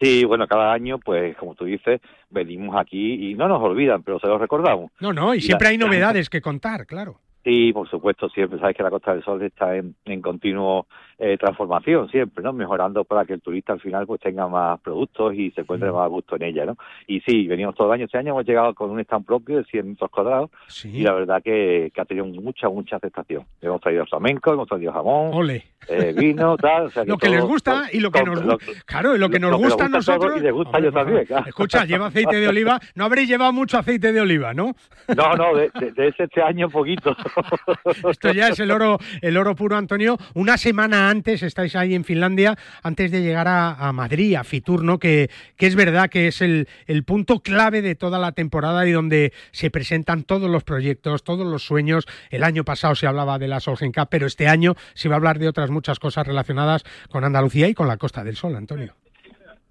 Sí, 0.00 0.24
bueno, 0.24 0.46
cada 0.46 0.72
año, 0.72 0.98
pues 0.98 1.36
como 1.36 1.56
tú 1.56 1.64
dices, 1.64 2.00
venimos 2.30 2.76
aquí 2.76 3.30
y 3.30 3.34
no 3.34 3.48
nos 3.48 3.60
olvidan, 3.60 4.04
pero 4.04 4.20
se 4.20 4.28
los 4.28 4.40
recordamos. 4.40 4.92
No, 5.00 5.12
no, 5.12 5.34
y 5.34 5.38
Y 5.38 5.40
siempre 5.40 5.66
la- 5.66 5.70
hay 5.70 5.78
novedades 5.78 6.30
que 6.30 6.40
contar, 6.40 6.86
claro. 6.86 7.20
Sí, 7.48 7.72
por 7.72 7.88
supuesto, 7.88 8.28
siempre 8.28 8.58
sabes 8.58 8.76
que 8.76 8.82
la 8.82 8.90
Costa 8.90 9.14
del 9.14 9.24
Sol 9.24 9.42
está 9.42 9.74
en, 9.74 9.96
en 10.04 10.20
continuo 10.20 10.86
eh, 11.18 11.36
transformación, 11.36 12.08
siempre, 12.10 12.44
¿no? 12.44 12.52
Mejorando 12.52 13.04
para 13.04 13.24
que 13.24 13.32
el 13.34 13.40
turista 13.40 13.72
al 13.72 13.80
final 13.80 14.06
pues 14.06 14.20
tenga 14.20 14.46
más 14.48 14.80
productos 14.80 15.34
y 15.34 15.50
se 15.50 15.62
encuentre 15.62 15.90
más 15.90 16.02
a 16.04 16.06
gusto 16.08 16.36
en 16.36 16.42
ella, 16.44 16.64
¿no? 16.66 16.76
Y 17.06 17.20
sí, 17.20 17.46
venimos 17.48 17.74
todo 17.74 17.88
el 17.88 17.94
año, 17.94 18.04
este 18.04 18.18
año 18.18 18.30
hemos 18.30 18.46
llegado 18.46 18.72
con 18.74 18.90
un 18.90 19.00
stand 19.00 19.24
propio 19.26 19.56
de 19.58 19.64
100 19.64 19.88
metros 19.90 20.10
cuadrados 20.10 20.50
y 20.84 21.02
la 21.02 21.12
verdad 21.14 21.42
que, 21.42 21.90
que 21.94 22.00
ha 22.00 22.04
tenido 22.04 22.26
mucha, 22.26 22.68
mucha 22.68 22.96
aceptación. 22.96 23.44
Hemos 23.60 23.80
traído 23.80 24.06
flamenco, 24.06 24.52
hemos 24.52 24.68
traído 24.68 24.92
jamón, 24.92 25.30
Ole. 25.34 25.64
eh, 25.88 26.14
vino, 26.16 26.56
tal, 26.58 26.84
o 26.86 26.90
sea 26.90 27.04
Lo 27.04 27.18
que 27.18 27.28
les 27.28 27.42
gusta 27.44 27.72
todo- 27.72 27.82
y 27.92 28.00
lo 28.00 28.10
que 28.12 28.22
nos 28.22 28.42
gusta. 28.42 28.72
Claro, 28.86 29.16
y 29.16 29.18
lo 29.18 29.28
que 29.28 29.40
nos 29.40 29.50
lo 29.50 29.58
gusta 29.58 29.86
a 29.86 29.88
nos 29.88 29.98
gusta 30.06 30.12
nosotros. 30.12 30.40
Y 30.40 30.44
les 30.44 30.52
gusta 30.52 30.80
yo 30.80 30.92
también, 30.92 31.24
claro. 31.24 31.44
Escucha, 31.48 31.84
lleva 31.84 32.06
aceite 32.06 32.36
de 32.36 32.48
oliva. 32.48 32.78
No 32.94 33.04
habréis 33.04 33.28
llevado 33.28 33.52
mucho 33.52 33.76
aceite 33.78 34.12
de 34.12 34.20
oliva, 34.20 34.54
¿no? 34.54 34.74
No, 35.16 35.34
no, 35.34 35.54
de, 35.56 35.70
de- 35.80 35.92
de 35.92 36.08
ese 36.08 36.24
este 36.24 36.42
año 36.42 36.68
poquito. 36.70 37.16
Esto 38.10 38.32
ya 38.32 38.48
es 38.48 38.60
el 38.60 38.70
oro, 38.70 38.98
el 39.22 39.36
oro 39.36 39.54
puro, 39.54 39.76
Antonio. 39.76 40.16
Una 40.34 40.56
semana 40.56 41.07
antes 41.10 41.42
estáis 41.42 41.76
ahí 41.76 41.94
en 41.94 42.04
Finlandia, 42.04 42.56
antes 42.82 43.10
de 43.10 43.22
llegar 43.22 43.46
a, 43.48 43.92
Madrid, 43.92 44.34
a 44.34 44.44
Fitur, 44.44 44.84
¿no? 44.84 44.98
Que, 44.98 45.30
que 45.56 45.66
es 45.66 45.76
verdad 45.76 46.10
que 46.10 46.28
es 46.28 46.40
el, 46.42 46.68
el 46.86 47.04
punto 47.04 47.40
clave 47.40 47.82
de 47.82 47.94
toda 47.94 48.18
la 48.18 48.32
temporada 48.32 48.86
y 48.86 48.92
donde 48.92 49.32
se 49.50 49.70
presentan 49.70 50.24
todos 50.24 50.50
los 50.50 50.64
proyectos, 50.64 51.22
todos 51.22 51.46
los 51.46 51.62
sueños. 51.62 52.06
El 52.30 52.44
año 52.44 52.64
pasado 52.64 52.94
se 52.94 53.06
hablaba 53.06 53.38
de 53.38 53.48
la 53.48 53.60
Cup, 53.60 54.08
pero 54.10 54.26
este 54.26 54.48
año 54.48 54.74
se 54.94 55.08
va 55.08 55.16
a 55.16 55.18
hablar 55.18 55.38
de 55.38 55.48
otras 55.48 55.70
muchas 55.70 55.98
cosas 55.98 56.26
relacionadas 56.26 56.84
con 57.10 57.24
Andalucía 57.24 57.68
y 57.68 57.74
con 57.74 57.88
la 57.88 57.96
Costa 57.96 58.24
del 58.24 58.36
Sol, 58.36 58.56
Antonio. 58.56 58.94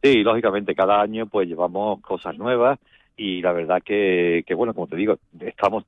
Sí, 0.01 0.23
lógicamente, 0.23 0.75
cada 0.75 1.01
año 1.01 1.25
pues 1.27 1.47
llevamos 1.47 2.01
cosas 2.01 2.37
nuevas 2.37 2.79
y 3.15 3.41
la 3.41 3.51
verdad 3.51 3.81
que, 3.83 4.43
que 4.45 4.53
bueno, 4.53 4.73
como 4.73 4.87
te 4.87 4.95
digo, 4.95 5.17
estamos 5.39 5.85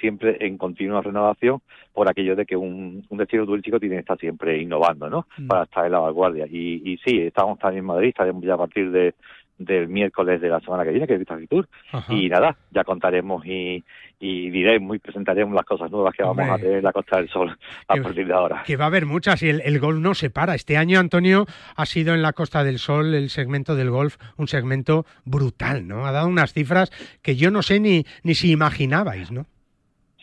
siempre 0.00 0.36
en 0.40 0.58
continua 0.58 1.00
renovación 1.02 1.60
por 1.92 2.08
aquello 2.08 2.36
de 2.36 2.46
que 2.46 2.56
un, 2.56 3.04
un 3.08 3.18
destino 3.18 3.46
turístico 3.46 3.78
tiene 3.80 3.96
que 3.96 4.00
estar 4.00 4.18
siempre 4.18 4.60
innovando, 4.60 5.08
¿no? 5.08 5.26
Para 5.46 5.64
estar 5.64 5.86
en 5.86 5.92
la 5.92 6.00
vanguardia. 6.00 6.46
Y, 6.46 6.82
y 6.84 6.98
sí, 6.98 7.18
estamos 7.18 7.58
también 7.58 7.80
en 7.80 7.86
Madrid, 7.86 8.08
estaremos 8.08 8.42
ya 8.44 8.54
a 8.54 8.58
partir 8.58 8.90
de 8.90 9.14
del 9.58 9.88
miércoles 9.88 10.40
de 10.40 10.48
la 10.48 10.60
semana 10.60 10.84
que 10.84 10.90
viene, 10.90 11.06
que 11.06 11.14
es 11.14 11.18
Vista 11.18 11.36
Ajá. 11.92 12.12
y 12.12 12.28
nada, 12.28 12.56
ya 12.70 12.84
contaremos 12.84 13.44
y, 13.46 13.84
y 14.18 14.50
diremos 14.50 14.96
y 14.96 14.98
presentaremos 14.98 15.54
las 15.54 15.64
cosas 15.64 15.90
nuevas 15.90 16.14
que 16.14 16.22
vamos 16.22 16.38
Hombre. 16.38 16.52
a 16.52 16.58
tener 16.58 16.78
en 16.78 16.84
la 16.84 16.92
Costa 16.92 17.18
del 17.18 17.28
Sol 17.28 17.56
a 17.88 17.96
partir 17.96 18.26
de 18.26 18.32
ahora. 18.32 18.62
Que 18.66 18.76
va 18.76 18.84
a 18.84 18.88
haber 18.88 19.06
muchas 19.06 19.42
y 19.42 19.48
el, 19.48 19.60
el 19.60 19.78
golf 19.78 20.00
no 20.00 20.14
se 20.14 20.30
para. 20.30 20.54
Este 20.54 20.76
año, 20.76 20.98
Antonio, 20.98 21.46
ha 21.76 21.86
sido 21.86 22.14
en 22.14 22.22
la 22.22 22.32
Costa 22.32 22.64
del 22.64 22.78
Sol 22.78 23.14
el 23.14 23.30
segmento 23.30 23.76
del 23.76 23.90
golf 23.90 24.16
un 24.36 24.48
segmento 24.48 25.04
brutal, 25.24 25.86
¿no? 25.86 26.06
Ha 26.06 26.12
dado 26.12 26.28
unas 26.28 26.52
cifras 26.52 26.90
que 27.22 27.36
yo 27.36 27.50
no 27.50 27.62
sé 27.62 27.78
ni, 27.78 28.04
ni 28.22 28.34
si 28.34 28.50
imaginabais, 28.50 29.30
¿no? 29.30 29.46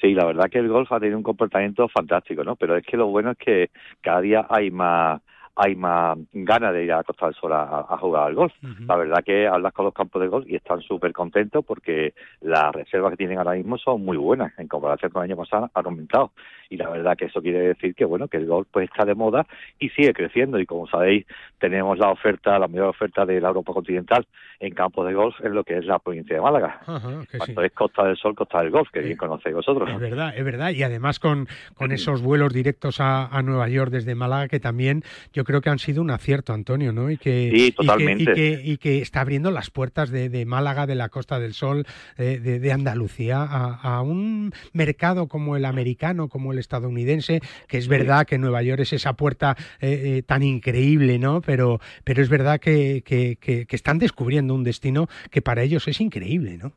Sí, 0.01 0.13
la 0.13 0.25
verdad 0.25 0.49
que 0.49 0.59
el 0.59 0.69
golf 0.69 0.91
ha 0.91 0.99
tenido 0.99 1.17
un 1.17 1.23
comportamiento 1.23 1.87
fantástico, 1.89 2.43
¿no? 2.43 2.55
Pero 2.55 2.77
es 2.77 2.85
que 2.85 2.95
lo 2.95 3.07
bueno 3.07 3.31
es 3.31 3.37
que 3.37 3.69
cada 4.01 4.21
día 4.21 4.47
hay 4.49 4.71
más 4.71 5.21
hay 5.61 5.75
más 5.75 6.17
ganas 6.31 6.73
de 6.73 6.85
ir 6.85 6.93
a 6.93 7.03
Costa 7.03 7.25
del 7.25 7.35
Sol 7.35 7.51
a, 7.51 7.85
a 7.89 7.97
jugar 7.97 8.27
al 8.27 8.33
golf. 8.33 8.53
La 8.87 8.95
verdad 8.95 9.21
que 9.25 9.45
hablas 9.45 9.73
con 9.73 9.83
los 9.83 9.93
campos 9.93 10.21
de 10.21 10.29
golf 10.29 10.47
y 10.47 10.55
están 10.55 10.79
súper 10.79 11.11
contentos 11.11 11.65
porque 11.65 12.13
las 12.39 12.71
reservas 12.71 13.11
que 13.11 13.17
tienen 13.17 13.39
ahora 13.39 13.55
mismo 13.55 13.77
son 13.77 14.05
muy 14.05 14.15
buenas. 14.15 14.57
En 14.57 14.69
comparación 14.69 15.11
con 15.11 15.21
el 15.21 15.31
año 15.31 15.37
pasado 15.37 15.69
han 15.73 15.85
aumentado. 15.85 16.31
Y 16.69 16.77
la 16.77 16.89
verdad 16.89 17.17
que 17.17 17.25
eso 17.25 17.41
quiere 17.41 17.59
decir 17.59 17.93
que 17.93 18.05
bueno 18.05 18.29
que 18.29 18.37
el 18.37 18.45
golf 18.45 18.69
pues 18.71 18.89
está 18.89 19.03
de 19.03 19.15
moda 19.15 19.45
y 19.79 19.89
sigue 19.89 20.13
creciendo. 20.13 20.59
Y 20.59 20.65
como 20.65 20.87
sabéis, 20.87 21.25
tenemos 21.57 21.97
la 21.97 22.09
oferta, 22.09 22.57
la 22.57 22.69
mayor 22.69 22.87
oferta 22.87 23.25
de 23.25 23.41
la 23.41 23.49
Europa 23.49 23.73
continental 23.73 24.25
en 24.61 24.73
campos 24.73 25.07
de 25.07 25.13
golf 25.13 25.35
en 25.43 25.55
lo 25.55 25.65
que 25.65 25.77
es 25.77 25.85
la 25.85 25.99
provincia 25.99 26.37
de 26.37 26.41
Málaga. 26.41 26.79
Ajá, 26.85 27.25
que 27.29 27.37
sí. 27.37 27.37
Cuando 27.37 27.63
es 27.63 27.71
Costa 27.73 28.03
del 28.05 28.15
Sol, 28.15 28.33
Costa 28.33 28.61
del 28.61 28.71
Golf, 28.71 28.89
que 28.91 29.01
bien 29.01 29.17
conocéis 29.17 29.55
vosotros. 29.55 29.89
Es 29.89 29.99
verdad, 29.99 30.33
es 30.37 30.45
verdad. 30.45 30.69
Y 30.69 30.83
además 30.83 31.19
con, 31.19 31.49
con 31.75 31.91
esos 31.91 32.21
vuelos 32.21 32.53
directos 32.53 33.01
a, 33.01 33.25
a 33.25 33.41
Nueva 33.41 33.67
York 33.67 33.91
desde 33.91 34.15
Málaga, 34.15 34.47
que 34.47 34.59
también 34.61 35.03
yo 35.33 35.43
creo 35.49 35.61
que 35.61 35.71
han 35.71 35.79
sido 35.79 36.03
un 36.03 36.11
acierto, 36.11 36.53
Antonio, 36.53 36.93
¿no? 36.93 37.09
Y 37.09 37.17
que, 37.17 37.49
Sí, 37.51 37.65
y 37.65 37.71
que- 37.71 37.75
totalmente. 37.75 38.21
Y 38.23 38.35
que, 38.35 38.61
y 38.63 38.77
que 38.77 39.01
está 39.01 39.21
abriendo 39.21 39.49
las 39.49 39.71
puertas 39.71 40.11
de, 40.11 40.29
de 40.29 40.45
Málaga, 40.45 40.85
de 40.85 40.93
la 40.93 41.09
Costa 41.09 41.39
del 41.39 41.53
Sol, 41.53 41.87
eh, 42.19 42.37
de, 42.39 42.59
de 42.59 42.71
Andalucía, 42.71 43.41
a, 43.41 43.73
a 43.81 44.03
un 44.03 44.51
mercado 44.73 45.27
como 45.27 45.57
el 45.57 45.65
americano, 45.65 46.27
como 46.27 46.53
el 46.53 46.59
estadounidense, 46.59 47.41
que 47.67 47.79
es 47.79 47.87
verdad 47.87 48.27
que 48.27 48.37
Nueva 48.37 48.61
York 48.61 48.81
es 48.81 48.93
esa 48.93 49.13
puerta 49.13 49.55
eh, 49.81 50.17
eh, 50.17 50.21
tan 50.21 50.43
increíble, 50.43 51.17
¿no? 51.17 51.41
Pero, 51.41 51.79
pero 52.03 52.21
es 52.21 52.29
verdad 52.29 52.59
que, 52.59 53.01
que- 53.03 53.37
que- 53.41 53.65
que 53.65 53.75
están 53.75 53.97
descubriendo 53.97 54.53
un 54.53 54.63
destino 54.63 55.07
que 55.31 55.41
para 55.41 55.63
ellos 55.63 55.87
es 55.87 55.99
increíble, 55.99 56.59
¿no? 56.61 56.73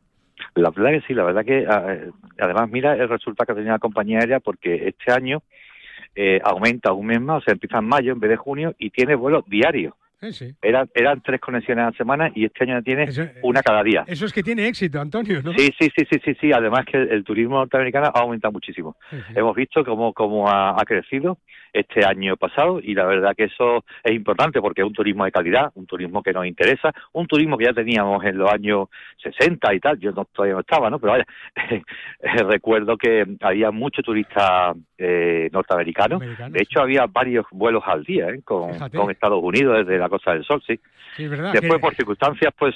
La 0.54 0.70
verdad 0.70 0.92
que 0.98 1.06
sí, 1.06 1.12
la 1.12 1.24
verdad 1.24 1.44
que 1.44 1.58
eh, 1.60 2.10
además 2.38 2.70
mira 2.70 2.94
el 2.94 3.08
resultado 3.10 3.44
que 3.44 3.52
ha 3.52 3.54
tenido 3.54 3.72
la 3.74 3.78
compañía 3.78 4.20
aérea 4.20 4.40
porque 4.40 4.88
este 4.88 5.12
año 5.12 5.42
eh, 6.14 6.40
aumenta 6.44 6.92
un 6.92 7.06
mes 7.06 7.20
más, 7.20 7.38
o 7.38 7.40
sea, 7.44 7.52
empieza 7.52 7.78
en 7.78 7.86
mayo 7.86 8.12
en 8.12 8.20
vez 8.20 8.30
de 8.30 8.36
junio 8.36 8.74
y 8.78 8.90
tiene 8.90 9.14
vuelos 9.14 9.44
diarios. 9.46 9.94
Sí, 10.22 10.32
sí. 10.32 10.54
Eran, 10.62 10.88
eran 10.94 11.20
tres 11.20 11.40
conexiones 11.40 11.82
a 11.82 11.90
la 11.90 11.96
semana 11.96 12.30
y 12.32 12.44
este 12.44 12.62
año 12.62 12.80
tiene 12.82 13.08
una 13.42 13.60
cada 13.60 13.82
día. 13.82 14.04
Eso 14.06 14.24
es 14.24 14.32
que 14.32 14.42
tiene 14.44 14.68
éxito, 14.68 15.00
Antonio, 15.00 15.42
¿no? 15.42 15.52
Sí, 15.52 15.70
sí, 15.78 15.90
sí, 15.96 16.06
sí, 16.08 16.20
sí, 16.24 16.36
sí. 16.40 16.52
Además 16.52 16.84
que 16.86 16.96
el, 16.96 17.10
el 17.10 17.24
turismo 17.24 17.56
norteamericano 17.56 18.06
ha 18.14 18.20
aumentado 18.20 18.52
muchísimo. 18.52 18.96
Hemos 19.34 19.56
visto 19.56 19.84
cómo, 19.84 20.12
cómo 20.12 20.48
ha, 20.48 20.80
ha 20.80 20.84
crecido 20.84 21.38
este 21.72 22.04
año 22.04 22.36
pasado 22.36 22.80
y 22.80 22.94
la 22.94 23.06
verdad 23.06 23.34
que 23.36 23.44
eso 23.44 23.84
es 24.04 24.12
importante 24.12 24.60
porque 24.60 24.82
es 24.82 24.86
un 24.86 24.92
turismo 24.92 25.24
de 25.24 25.32
calidad, 25.32 25.72
un 25.74 25.86
turismo 25.86 26.22
que 26.22 26.32
nos 26.32 26.46
interesa, 26.46 26.92
un 27.12 27.26
turismo 27.26 27.56
que 27.56 27.64
ya 27.64 27.72
teníamos 27.72 28.22
en 28.24 28.38
los 28.38 28.50
años 28.50 28.88
60 29.22 29.74
y 29.74 29.80
tal. 29.80 29.98
Yo 29.98 30.12
no, 30.12 30.24
todavía 30.26 30.54
no 30.54 30.60
estaba, 30.60 30.90
¿no? 30.90 30.98
Pero 30.98 31.12
vaya, 31.12 31.26
eh, 31.56 31.82
recuerdo 32.46 32.96
que 32.96 33.24
había 33.40 33.70
muchos 33.70 34.04
turistas 34.04 34.76
eh, 34.98 35.48
norteamericanos. 35.52 36.20
De 36.20 36.62
hecho, 36.62 36.80
había 36.80 37.06
varios 37.06 37.46
vuelos 37.50 37.82
al 37.86 38.04
día 38.04 38.28
¿eh? 38.28 38.42
con, 38.44 38.78
con 38.90 39.10
Estados 39.10 39.40
Unidos 39.42 39.78
desde 39.78 39.98
la 39.98 40.08
Costa 40.12 40.32
del 40.32 40.44
Sol, 40.44 40.62
sí. 40.66 40.78
Sí, 41.16 41.24
es 41.24 41.30
verdad. 41.30 41.52
Después, 41.52 41.72
que- 41.74 41.78
por 41.80 41.94
circunstancias, 41.94 42.54
pues 42.58 42.74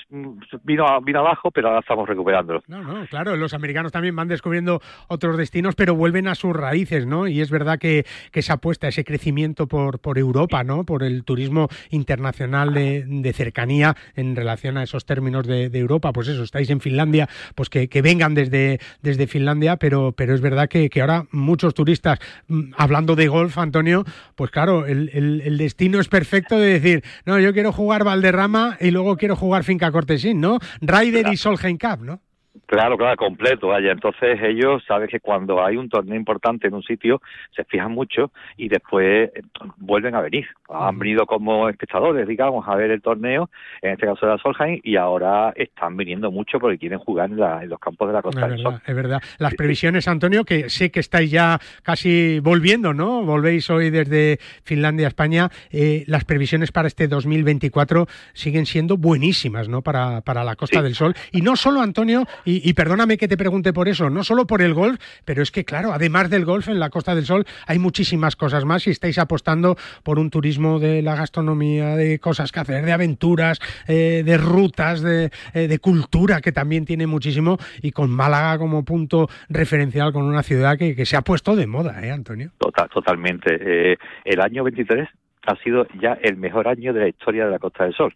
vino, 0.63 0.85
vino 1.03 1.21
abajo, 1.21 1.51
pero 1.51 1.69
ahora 1.69 1.81
estamos 1.81 2.09
recuperándolo. 2.09 2.63
No, 2.67 2.83
no, 2.83 3.07
claro, 3.07 3.37
los 3.37 3.55
americanos 3.55 3.93
también 3.93 4.15
van 4.17 4.29
descubriendo 4.29 4.81
otros 5.09 5.37
destinos, 5.39 5.75
pero 5.75 5.95
vuelven 5.95 6.29
a 6.29 6.35
sus 6.35 6.55
raíces, 6.55 7.07
¿no? 7.07 7.29
Y 7.29 7.41
es 7.41 7.51
verdad 7.51 7.79
que, 7.79 8.05
que 8.33 8.41
esa 8.41 8.55
apuesta, 8.55 8.89
ese 8.89 9.05
crecimiento 9.05 9.67
por, 9.67 9.99
por 10.01 10.19
Europa, 10.19 10.65
¿no? 10.65 10.85
Por 10.85 11.03
el 11.03 11.25
turismo 11.25 11.69
internacional 11.91 12.75
de, 12.75 13.05
de 13.07 13.33
cercanía 13.33 13.97
en 14.15 14.37
relación 14.37 14.77
a 14.77 14.83
esos 14.83 15.05
términos 15.07 15.47
de, 15.47 15.69
de 15.71 15.79
Europa, 15.79 16.13
pues 16.13 16.29
eso, 16.29 16.43
estáis 16.43 16.71
en 16.71 16.81
Finlandia, 16.81 17.29
pues 17.55 17.69
que, 17.71 17.89
que 17.89 18.03
vengan 18.03 18.35
desde, 18.35 18.81
desde 19.03 19.27
Finlandia, 19.27 19.77
pero, 19.77 20.13
pero 20.13 20.35
es 20.35 20.41
verdad 20.41 20.69
que, 20.69 20.89
que 20.91 21.01
ahora 21.01 21.25
muchos 21.33 21.75
turistas, 21.75 22.19
mm, 22.49 22.73
hablando 22.77 23.17
de 23.17 23.29
golf, 23.29 23.57
Antonio, 23.59 24.05
pues 24.35 24.51
claro, 24.51 24.87
el, 24.87 25.11
el- 25.13 25.41
el 25.45 25.59
destino 25.59 26.01
es 26.01 26.09
perfecto 26.09 26.59
de 26.59 26.79
decir, 26.79 27.03
no, 27.27 27.41
yo 27.41 27.53
quiero 27.53 27.73
jugar 27.73 28.05
Valderrama 28.05 28.77
y 28.81 28.93
luego 28.93 29.17
quiero 29.17 29.37
jugar 29.37 29.65
Finca 29.65 29.91
Cortesín, 29.91 30.41
¿no? 30.41 30.59
Ryder 30.81 31.27
y 31.33 31.37
Solheim 31.37 31.77
Cup, 31.77 32.03
¿no? 32.03 32.21
Claro, 32.67 32.97
claro, 32.99 33.17
completo, 33.17 33.69
vaya. 33.69 33.93
Entonces 33.93 34.39
ellos 34.43 34.83
saben 34.87 35.09
que 35.09 35.21
cuando 35.21 35.65
hay 35.65 35.77
un 35.77 35.89
torneo 35.89 36.17
importante 36.17 36.67
en 36.67 36.75
un 36.75 36.83
sitio, 36.83 37.23
se 37.55 37.63
fijan 37.65 37.93
mucho 37.93 38.33
y 38.57 38.69
después 38.69 39.31
vuelven 39.77 40.15
a 40.17 40.21
venir. 40.21 40.47
Han 40.69 40.99
venido 40.99 41.27
como 41.27 41.69
espectadores, 41.69 42.27
digamos, 42.27 42.67
a 42.67 42.75
ver 42.75 42.91
el 42.91 43.01
torneo, 43.03 43.51
en 43.83 43.93
este 43.93 44.07
caso 44.07 44.27
de 44.27 44.33
la 44.33 44.39
Solheim, 44.39 44.81
y 44.83 44.97
ahora 44.97 45.53
están 45.55 45.97
viniendo 45.97 46.31
mucho 46.33 46.59
porque 46.59 46.77
quieren 46.79 46.99
jugar 46.99 47.31
en, 47.31 47.39
la- 47.39 47.63
en 47.63 47.69
los 47.69 47.79
campos 47.79 48.09
de 48.09 48.15
la 48.15 48.23
Costa 48.23 48.47
Es 48.47 48.51
del 48.53 48.63
Sol. 48.63 48.81
es 48.85 48.95
verdad. 48.97 49.23
Las 49.39 49.55
previsiones, 49.55 50.09
Antonio, 50.09 50.45
que 50.45 50.69
sé 50.69 50.91
que 50.91 51.01
estáis 51.01 51.31
ya 51.31 51.61
casi 51.85 52.41
volviendo, 52.41 52.93
¿no? 52.93 53.23
Volvéis 53.25 53.71
hoy 53.71 53.91
desde 53.91 54.39
Finlandia 54.65 55.07
a 55.07 55.09
España. 55.09 55.51
Eh, 55.71 56.03
las 56.09 56.25
previsiones 56.25 56.73
para 56.73 56.89
este 56.89 57.07
2024 57.07 58.07
siguen 58.33 58.67
siendo 58.67 58.97
buenísimas, 58.97 59.69
¿no? 59.69 59.83
Para, 59.83 60.21
para 60.23 60.43
la 60.43 60.57
Costa 60.57 60.83
del 60.83 60.95
Sol. 60.95 61.15
Y 61.33 61.43
no 61.43 61.55
solo, 61.57 61.81
Antonio, 61.81 62.25
y, 62.45 62.56
y 62.65 62.75
perdóname 62.75 63.17
que 63.17 63.29
te 63.29 63.37
pregunte 63.37 63.73
por 63.73 63.89
eso, 63.89 64.11
no 64.11 64.25
solo 64.25 64.47
por 64.47 64.63
el 64.63 64.75
golf, 64.75 64.99
pero 65.25 65.43
es 65.43 65.51
que, 65.51 65.65
claro, 65.65 65.93
además 65.93 66.31
del 66.31 66.45
golf 66.45 66.69
en 66.69 66.79
la 66.79 66.91
Costa 66.91 67.15
del 67.15 67.25
Sol 67.25 67.45
hay 67.67 67.79
muchísimas 67.79 68.37
cosas 68.37 68.65
más 68.65 68.87
y 68.87 68.91
estáis 68.91 69.19
apostando 69.19 69.77
por 70.03 70.19
un 70.19 70.31
turismo 70.31 70.79
de 70.79 71.03
la 71.03 71.15
gastronomía, 71.15 71.97
de 71.97 72.19
cosas 72.19 72.53
que 72.53 72.61
hacer, 72.61 72.85
de 72.85 72.93
aventuras, 72.93 73.61
eh, 73.89 74.23
de 74.25 74.39
rutas, 74.39 75.03
de, 75.03 75.31
eh, 75.55 75.79
cultura, 75.79 76.41
que 76.41 76.53
también 76.53 76.85
tiene 76.85 77.07
muchísimo, 77.07 77.59
y 77.83 77.93
con 77.93 78.11
Málaga 78.11 78.59
como 78.59 78.85
punto 78.85 79.29
referencial, 79.49 80.13
con 80.13 80.25
una 80.25 80.43
ciudad 80.43 80.79
que, 80.79 80.95
que 80.95 81.07
se 81.07 81.17
ha 81.17 81.23
puesto 81.23 81.57
de 81.57 81.67
moda, 81.67 82.05
¿eh, 82.05 82.11
Antonio? 82.11 82.51
Total, 82.59 82.89
totalmente. 82.89 83.59
Eh, 83.61 83.97
el 84.25 84.41
año 84.41 84.65
23 84.65 85.09
ha 85.47 85.57
sido 85.63 85.87
ya 86.01 86.19
el 86.23 86.37
mejor 86.37 86.69
año 86.69 86.93
de 86.93 87.01
la 87.01 87.09
historia 87.09 87.47
de 87.47 87.53
la 87.53 87.59
Costa 87.59 87.85
del 87.85 87.95
Sol. 87.95 88.15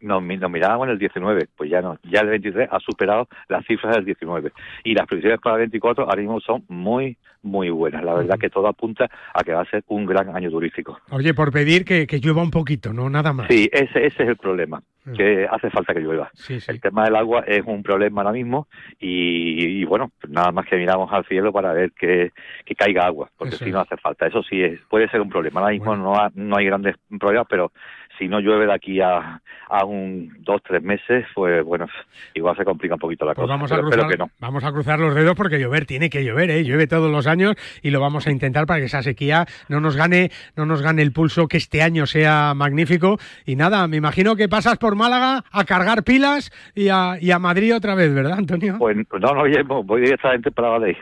Nos 0.00 0.22
mirábamos 0.22 0.86
en 0.86 0.92
el 0.92 0.98
19, 0.98 1.48
pues 1.56 1.70
ya 1.70 1.80
no, 1.80 1.98
ya 2.04 2.20
el 2.20 2.28
23 2.28 2.68
ha 2.70 2.80
superado 2.80 3.28
las 3.48 3.64
cifras 3.66 3.96
del 3.96 4.04
19. 4.04 4.52
Y 4.84 4.94
las 4.94 5.06
previsiones 5.06 5.40
para 5.40 5.56
el 5.56 5.60
24 5.60 6.04
ahora 6.04 6.20
mismo 6.20 6.40
son 6.40 6.64
muy, 6.68 7.16
muy 7.42 7.70
buenas. 7.70 8.04
La 8.04 8.14
verdad 8.14 8.38
que 8.38 8.50
todo 8.50 8.66
apunta 8.66 9.08
a 9.34 9.44
que 9.44 9.52
va 9.52 9.62
a 9.62 9.70
ser 9.70 9.84
un 9.88 10.06
gran 10.06 10.34
año 10.34 10.50
turístico. 10.50 10.98
Oye, 11.10 11.34
por 11.34 11.52
pedir 11.52 11.84
que, 11.84 12.06
que 12.06 12.18
llueva 12.18 12.42
un 12.42 12.50
poquito, 12.50 12.92
no 12.92 13.08
nada 13.08 13.32
más. 13.32 13.46
Sí, 13.48 13.68
ese, 13.72 14.06
ese 14.06 14.22
es 14.22 14.28
el 14.28 14.36
problema, 14.36 14.82
que 15.16 15.48
hace 15.50 15.70
falta 15.70 15.94
que 15.94 16.00
llueva. 16.00 16.30
El 16.72 16.80
tema 16.80 17.04
del 17.04 17.16
agua 17.16 17.42
es 17.46 17.62
un 17.64 17.82
problema 17.82 18.20
ahora 18.22 18.32
mismo 18.32 18.68
y, 18.98 19.80
y 19.80 19.84
bueno, 19.84 20.10
pues 20.20 20.32
nada 20.32 20.52
más 20.52 20.66
que 20.66 20.76
miramos 20.76 21.10
al 21.12 21.24
cielo 21.26 21.52
para 21.52 21.72
ver 21.72 21.92
que, 21.92 22.32
que 22.64 22.74
caiga 22.74 23.06
agua, 23.06 23.30
porque 23.36 23.56
si 23.56 23.64
no 23.72 23.80
hace 23.80 23.96
falta. 23.96 24.26
Eso 24.26 24.42
sí 24.42 24.62
es, 24.62 24.78
puede 24.88 25.08
ser 25.08 25.20
un 25.20 25.30
problema. 25.30 25.60
Ahora 25.60 25.72
mismo 25.72 25.96
no, 25.96 26.14
ha- 26.16 26.30
no 26.34 26.56
hay 26.56 26.66
grandes 26.66 26.96
problemas, 27.18 27.46
pero 27.48 27.72
si 28.20 28.28
no 28.28 28.38
llueve 28.38 28.66
de 28.66 28.74
aquí 28.74 29.00
a, 29.00 29.40
a 29.68 29.84
un 29.84 30.32
dos, 30.40 30.62
tres 30.62 30.82
meses, 30.82 31.24
pues 31.34 31.64
bueno, 31.64 31.86
igual 32.34 32.54
se 32.56 32.64
complica 32.64 32.94
un 32.94 33.00
poquito 33.00 33.24
la 33.24 33.34
Pues 33.34 33.44
cosa. 33.46 33.54
vamos 33.54 33.72
a, 33.72 33.76
pero 33.76 33.88
cruzar, 33.88 34.00
espero 34.04 34.26
que 34.26 34.30
no. 34.30 34.30
vamos 34.38 34.62
a 34.62 34.70
cruzar 34.72 35.00
los 35.00 35.14
dedos 35.14 35.34
porque 35.34 35.58
llover 35.58 35.86
tiene 35.86 36.10
que 36.10 36.22
llover, 36.24 36.50
¿eh? 36.50 36.62
llueve 36.62 36.86
todos 36.86 37.10
los 37.10 37.26
años 37.26 37.56
y 37.82 37.90
lo 37.90 37.98
vamos 38.00 38.26
a 38.26 38.30
intentar 38.30 38.66
para 38.66 38.78
que 38.80 38.86
esa 38.86 39.02
sequía 39.02 39.46
no 39.68 39.80
nos 39.80 39.96
gane, 39.96 40.30
no 40.54 40.66
nos 40.66 40.82
gane 40.82 41.00
el 41.02 41.12
pulso, 41.12 41.48
que 41.48 41.56
este 41.56 41.82
año 41.82 42.06
sea 42.06 42.52
magnífico. 42.54 43.16
Y 43.46 43.56
nada, 43.56 43.88
me 43.88 43.96
imagino 43.96 44.36
que 44.36 44.48
pasas 44.48 44.76
por 44.78 44.94
Málaga 44.96 45.42
a 45.50 45.64
cargar 45.64 46.04
pilas 46.04 46.52
y 46.74 46.88
a, 46.90 47.16
y 47.20 47.30
a 47.30 47.38
Madrid 47.38 47.74
otra 47.74 47.94
vez, 47.94 48.14
¿verdad, 48.14 48.38
Antonio? 48.38 48.76
Pues 48.78 48.96
no, 48.96 49.32
no, 49.34 49.82
voy 49.82 50.02
directamente 50.02 50.50
para 50.50 50.78
la 50.78 50.86
ley. 50.86 50.96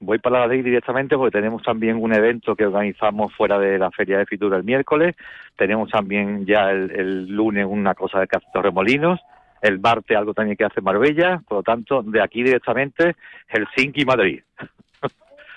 Voy 0.00 0.18
para 0.18 0.40
la 0.40 0.46
ley 0.46 0.62
directamente 0.62 1.14
porque 1.16 1.38
tenemos 1.38 1.62
también 1.62 1.96
un 2.02 2.14
evento 2.14 2.56
que 2.56 2.64
organizamos 2.64 3.34
fuera 3.34 3.58
de 3.58 3.78
la 3.78 3.90
Feria 3.90 4.16
de 4.16 4.24
Fitur 4.24 4.54
el 4.54 4.64
miércoles. 4.64 5.14
Tenemos 5.56 5.90
también 5.90 6.46
ya 6.46 6.70
el, 6.70 6.90
el 6.90 7.26
lunes 7.28 7.66
una 7.68 7.94
cosa 7.94 8.20
de 8.20 8.28
Torremolinos. 8.52 9.20
El 9.60 9.78
martes 9.78 10.16
algo 10.16 10.32
también 10.32 10.56
que 10.56 10.64
hace 10.64 10.80
Marbella. 10.80 11.42
Por 11.46 11.58
lo 11.58 11.62
tanto, 11.62 12.02
de 12.02 12.22
aquí 12.22 12.42
directamente 12.42 13.14
Helsinki 13.48 14.00
y 14.00 14.04
Madrid. 14.06 14.42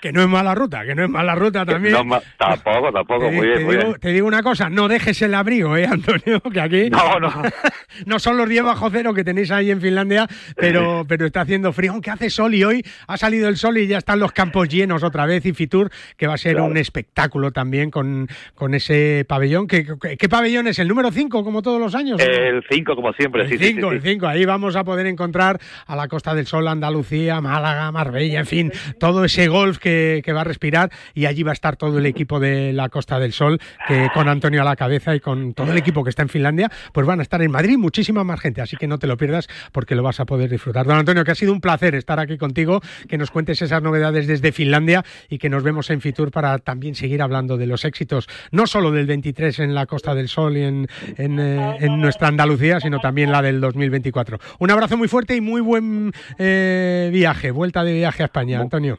Que 0.04 0.12
no 0.12 0.20
es 0.20 0.28
mala 0.28 0.54
ruta, 0.54 0.84
que 0.84 0.94
no 0.94 1.02
es 1.04 1.08
mala 1.08 1.34
ruta 1.34 1.64
también. 1.64 1.94
No, 1.94 2.20
tampoco, 2.36 2.92
tampoco, 2.92 3.24
Te, 3.24 3.30
muy 3.30 3.46
bien, 3.46 3.58
te 3.60 3.64
muy 3.64 3.76
digo, 3.76 3.88
bien. 3.88 4.00
te 4.00 4.08
digo 4.12 4.26
una 4.26 4.42
cosa, 4.42 4.68
no 4.68 4.86
dejes 4.86 5.22
el 5.22 5.32
abrigo, 5.32 5.78
¿eh, 5.78 5.86
Antonio? 5.90 6.42
Que 6.52 6.60
aquí 6.60 6.90
No, 6.90 7.18
no. 7.18 7.32
no 8.04 8.18
son 8.18 8.36
los 8.36 8.46
10 8.46 8.64
bajo 8.64 8.90
cero 8.90 9.14
que 9.14 9.24
tenéis 9.24 9.50
ahí 9.50 9.70
en 9.70 9.80
Finlandia, 9.80 10.26
pero, 10.56 11.06
pero 11.08 11.24
está 11.24 11.40
haciendo 11.40 11.72
frío, 11.72 11.92
aunque 11.92 12.10
hace 12.10 12.28
sol 12.28 12.54
y 12.54 12.64
hoy 12.64 12.84
ha 13.06 13.16
salido 13.16 13.48
el 13.48 13.56
sol 13.56 13.78
y 13.78 13.86
ya 13.86 13.96
están 13.96 14.20
los 14.20 14.32
campos 14.32 14.68
llenos 14.68 15.02
otra 15.02 15.24
vez 15.24 15.46
y 15.46 15.54
Fitur, 15.54 15.90
que 16.18 16.26
va 16.26 16.34
a 16.34 16.36
ser 16.36 16.52
Claro. 16.56 16.66
un 16.66 16.76
espectáculo 16.76 17.50
también 17.50 17.90
con, 17.90 18.28
con 18.54 18.74
ese 18.74 19.24
pabellón. 19.26 19.66
¿Qué, 19.66 19.86
qué, 20.02 20.18
qué 20.18 20.28
pabellón 20.28 20.66
es? 20.68 20.78
¿El 20.80 20.88
número 20.88 21.10
5 21.10 21.42
como 21.44 21.62
todos 21.62 21.80
los 21.80 21.94
años? 21.94 22.20
El 22.20 22.62
5, 22.70 22.94
como 22.94 23.10
siempre, 23.14 23.44
El 23.44 23.48
sí, 23.48 23.56
sí, 23.56 23.64
5, 23.74 23.88
sí, 23.88 23.96
el 23.96 24.02
sí. 24.02 24.08
5. 24.10 24.26
Ahí 24.26 24.44
vamos 24.44 24.76
a 24.76 24.84
poder 24.84 25.06
encontrar 25.06 25.58
a 25.86 25.96
la 25.96 26.08
Costa 26.08 26.34
del 26.34 26.46
Sol, 26.46 26.68
Andalucía, 26.68 27.40
Málaga, 27.40 27.90
Marbella, 27.90 28.40
en 28.40 28.46
fin, 28.46 28.72
todo 29.00 29.24
ese 29.24 29.48
golf 29.48 29.78
que, 29.78 29.93
que 30.24 30.32
va 30.32 30.42
a 30.42 30.44
respirar 30.44 30.90
y 31.14 31.26
allí 31.26 31.42
va 31.42 31.50
a 31.50 31.54
estar 31.54 31.76
todo 31.76 31.98
el 31.98 32.06
equipo 32.06 32.40
de 32.40 32.72
la 32.72 32.88
Costa 32.88 33.18
del 33.18 33.32
Sol, 33.32 33.60
que 33.88 34.08
con 34.14 34.28
Antonio 34.28 34.62
a 34.62 34.64
la 34.64 34.76
cabeza 34.76 35.14
y 35.14 35.20
con 35.20 35.54
todo 35.54 35.72
el 35.72 35.78
equipo 35.78 36.02
que 36.04 36.10
está 36.10 36.22
en 36.22 36.28
Finlandia, 36.28 36.70
pues 36.92 37.06
van 37.06 37.20
a 37.20 37.22
estar 37.22 37.40
en 37.42 37.50
Madrid 37.50 37.76
muchísima 37.78 38.24
más 38.24 38.40
gente, 38.40 38.60
así 38.60 38.76
que 38.76 38.86
no 38.86 38.98
te 38.98 39.06
lo 39.06 39.16
pierdas 39.16 39.48
porque 39.72 39.94
lo 39.94 40.02
vas 40.02 40.20
a 40.20 40.24
poder 40.24 40.50
disfrutar. 40.50 40.86
Don 40.86 40.96
Antonio, 40.96 41.24
que 41.24 41.30
ha 41.30 41.34
sido 41.34 41.52
un 41.52 41.60
placer 41.60 41.94
estar 41.94 42.18
aquí 42.20 42.38
contigo, 42.38 42.80
que 43.08 43.18
nos 43.18 43.30
cuentes 43.30 43.60
esas 43.62 43.82
novedades 43.82 44.26
desde 44.26 44.52
Finlandia 44.52 45.04
y 45.28 45.38
que 45.38 45.48
nos 45.50 45.62
vemos 45.62 45.90
en 45.90 46.00
Fitur 46.00 46.30
para 46.30 46.58
también 46.58 46.94
seguir 46.94 47.22
hablando 47.22 47.56
de 47.56 47.66
los 47.66 47.84
éxitos, 47.84 48.28
no 48.50 48.66
solo 48.66 48.90
del 48.90 49.06
23 49.06 49.58
en 49.60 49.74
la 49.74 49.86
Costa 49.86 50.14
del 50.14 50.28
Sol 50.28 50.56
y 50.56 50.62
en, 50.62 50.86
en, 51.16 51.38
eh, 51.40 51.76
en 51.80 52.00
nuestra 52.00 52.28
Andalucía, 52.28 52.80
sino 52.80 52.98
también 53.00 53.30
la 53.32 53.42
del 53.42 53.60
2024. 53.60 54.38
Un 54.58 54.70
abrazo 54.70 54.96
muy 54.96 55.08
fuerte 55.08 55.36
y 55.36 55.40
muy 55.40 55.60
buen 55.60 56.12
eh, 56.38 57.10
viaje, 57.12 57.50
vuelta 57.50 57.84
de 57.84 57.92
viaje 57.94 58.22
a 58.22 58.26
España, 58.26 58.60
Antonio. 58.60 58.98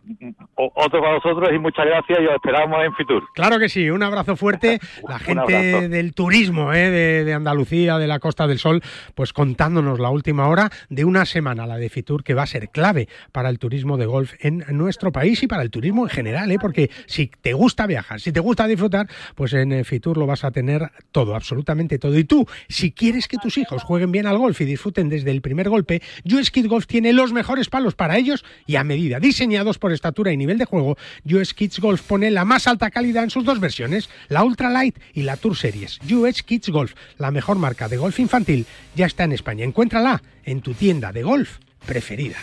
O- 0.56 0.72
otro 0.76 1.02
para 1.02 1.16
vosotros 1.16 1.50
y 1.54 1.58
muchas 1.58 1.86
gracias 1.86 2.20
y 2.22 2.26
os 2.26 2.36
esperamos 2.36 2.84
en 2.84 2.94
Fitur. 2.94 3.24
Claro 3.34 3.60
que 3.60 3.70
sí, 3.70 3.90
un 3.90 4.04
abrazo 4.04 4.36
fuerte. 4.36 4.80
La 5.08 5.20
gente 5.20 5.90
del 5.90 6.14
turismo 6.14 6.74
eh, 6.74 6.90
de, 6.90 7.24
de 7.24 7.34
Andalucía, 7.34 7.98
de 7.98 8.08
la 8.08 8.20
Costa 8.20 8.48
del 8.48 8.60
Sol, 8.60 8.82
pues 9.14 9.34
contándonos 9.34 10.00
la 10.00 10.10
última 10.10 10.48
hora 10.48 10.70
de 10.90 11.06
una 11.06 11.26
semana, 11.26 11.66
la 11.66 11.78
de 11.78 11.90
Fitur, 11.90 12.24
que 12.24 12.34
va 12.34 12.44
a 12.44 12.48
ser 12.48 12.70
clave 12.70 13.08
para 13.32 13.50
el 13.50 13.60
turismo 13.60 13.98
de 13.98 14.06
golf 14.06 14.34
en 14.40 14.64
nuestro 14.72 15.12
país 15.12 15.42
y 15.44 15.48
para 15.48 15.64
el 15.64 15.72
turismo 15.72 16.04
en 16.04 16.10
general, 16.10 16.52
¿eh? 16.52 16.58
porque 16.60 16.90
si 17.06 17.28
te 17.28 17.54
gusta 17.54 17.88
viajar, 17.88 18.20
si 18.20 18.32
te 18.32 18.40
gusta 18.40 18.68
disfrutar, 18.68 19.08
pues 19.36 19.54
en 19.54 19.72
eh, 19.72 19.84
Fitur 19.84 20.18
lo 20.18 20.26
vas 20.26 20.44
a 20.44 20.52
tener 20.52 20.92
todo, 21.12 21.36
absolutamente 21.36 22.00
todo. 22.00 22.18
Y 22.18 22.24
tú, 22.24 22.48
si 22.68 22.92
quieres 22.92 23.28
que 23.28 23.38
tus 23.38 23.58
hijos 23.58 23.84
jueguen 23.84 24.12
bien 24.12 24.28
al 24.28 24.38
golf 24.38 24.60
y 24.62 24.66
disfruten 24.66 25.10
desde 25.10 25.32
el 25.32 25.42
primer 25.42 25.70
golpe, 25.70 26.02
US 26.26 26.52
Kid 26.52 26.68
Golf 26.68 26.88
tiene 26.88 27.14
los 27.14 27.34
mejores 27.34 27.70
palos 27.70 27.96
para 27.96 28.18
ellos 28.18 28.44
y 28.66 28.76
a 28.76 28.84
medida, 28.84 29.20
diseñados 29.20 29.78
por 29.78 29.92
estatura 29.92 30.32
y 30.32 30.38
nivel 30.38 30.58
de 30.58 30.64
juego. 30.66 30.97
US 31.26 31.53
Kids 31.53 31.80
Golf 31.80 32.01
pone 32.01 32.32
la 32.32 32.45
más 32.45 32.68
alta 32.68 32.91
calidad 32.91 33.24
en 33.24 33.30
sus 33.30 33.45
dos 33.45 33.59
versiones, 33.59 34.09
la 34.30 34.43
Ultra 34.43 34.70
Light 34.70 34.97
y 35.13 35.24
la 35.24 35.38
Tour 35.38 35.55
Series. 35.55 35.99
US 36.11 36.43
Kids 36.43 36.70
Golf, 36.70 36.93
la 37.18 37.32
mejor 37.32 37.57
marca 37.57 37.88
de 37.88 37.97
golf 37.97 38.20
infantil, 38.20 38.66
ya 38.95 39.05
está 39.05 39.24
en 39.24 39.32
España. 39.32 39.66
Encuéntrala 39.66 40.22
en 40.43 40.61
tu 40.61 40.74
tienda 40.74 41.11
de 41.11 41.24
golf 41.24 41.57
preferida. 41.86 42.38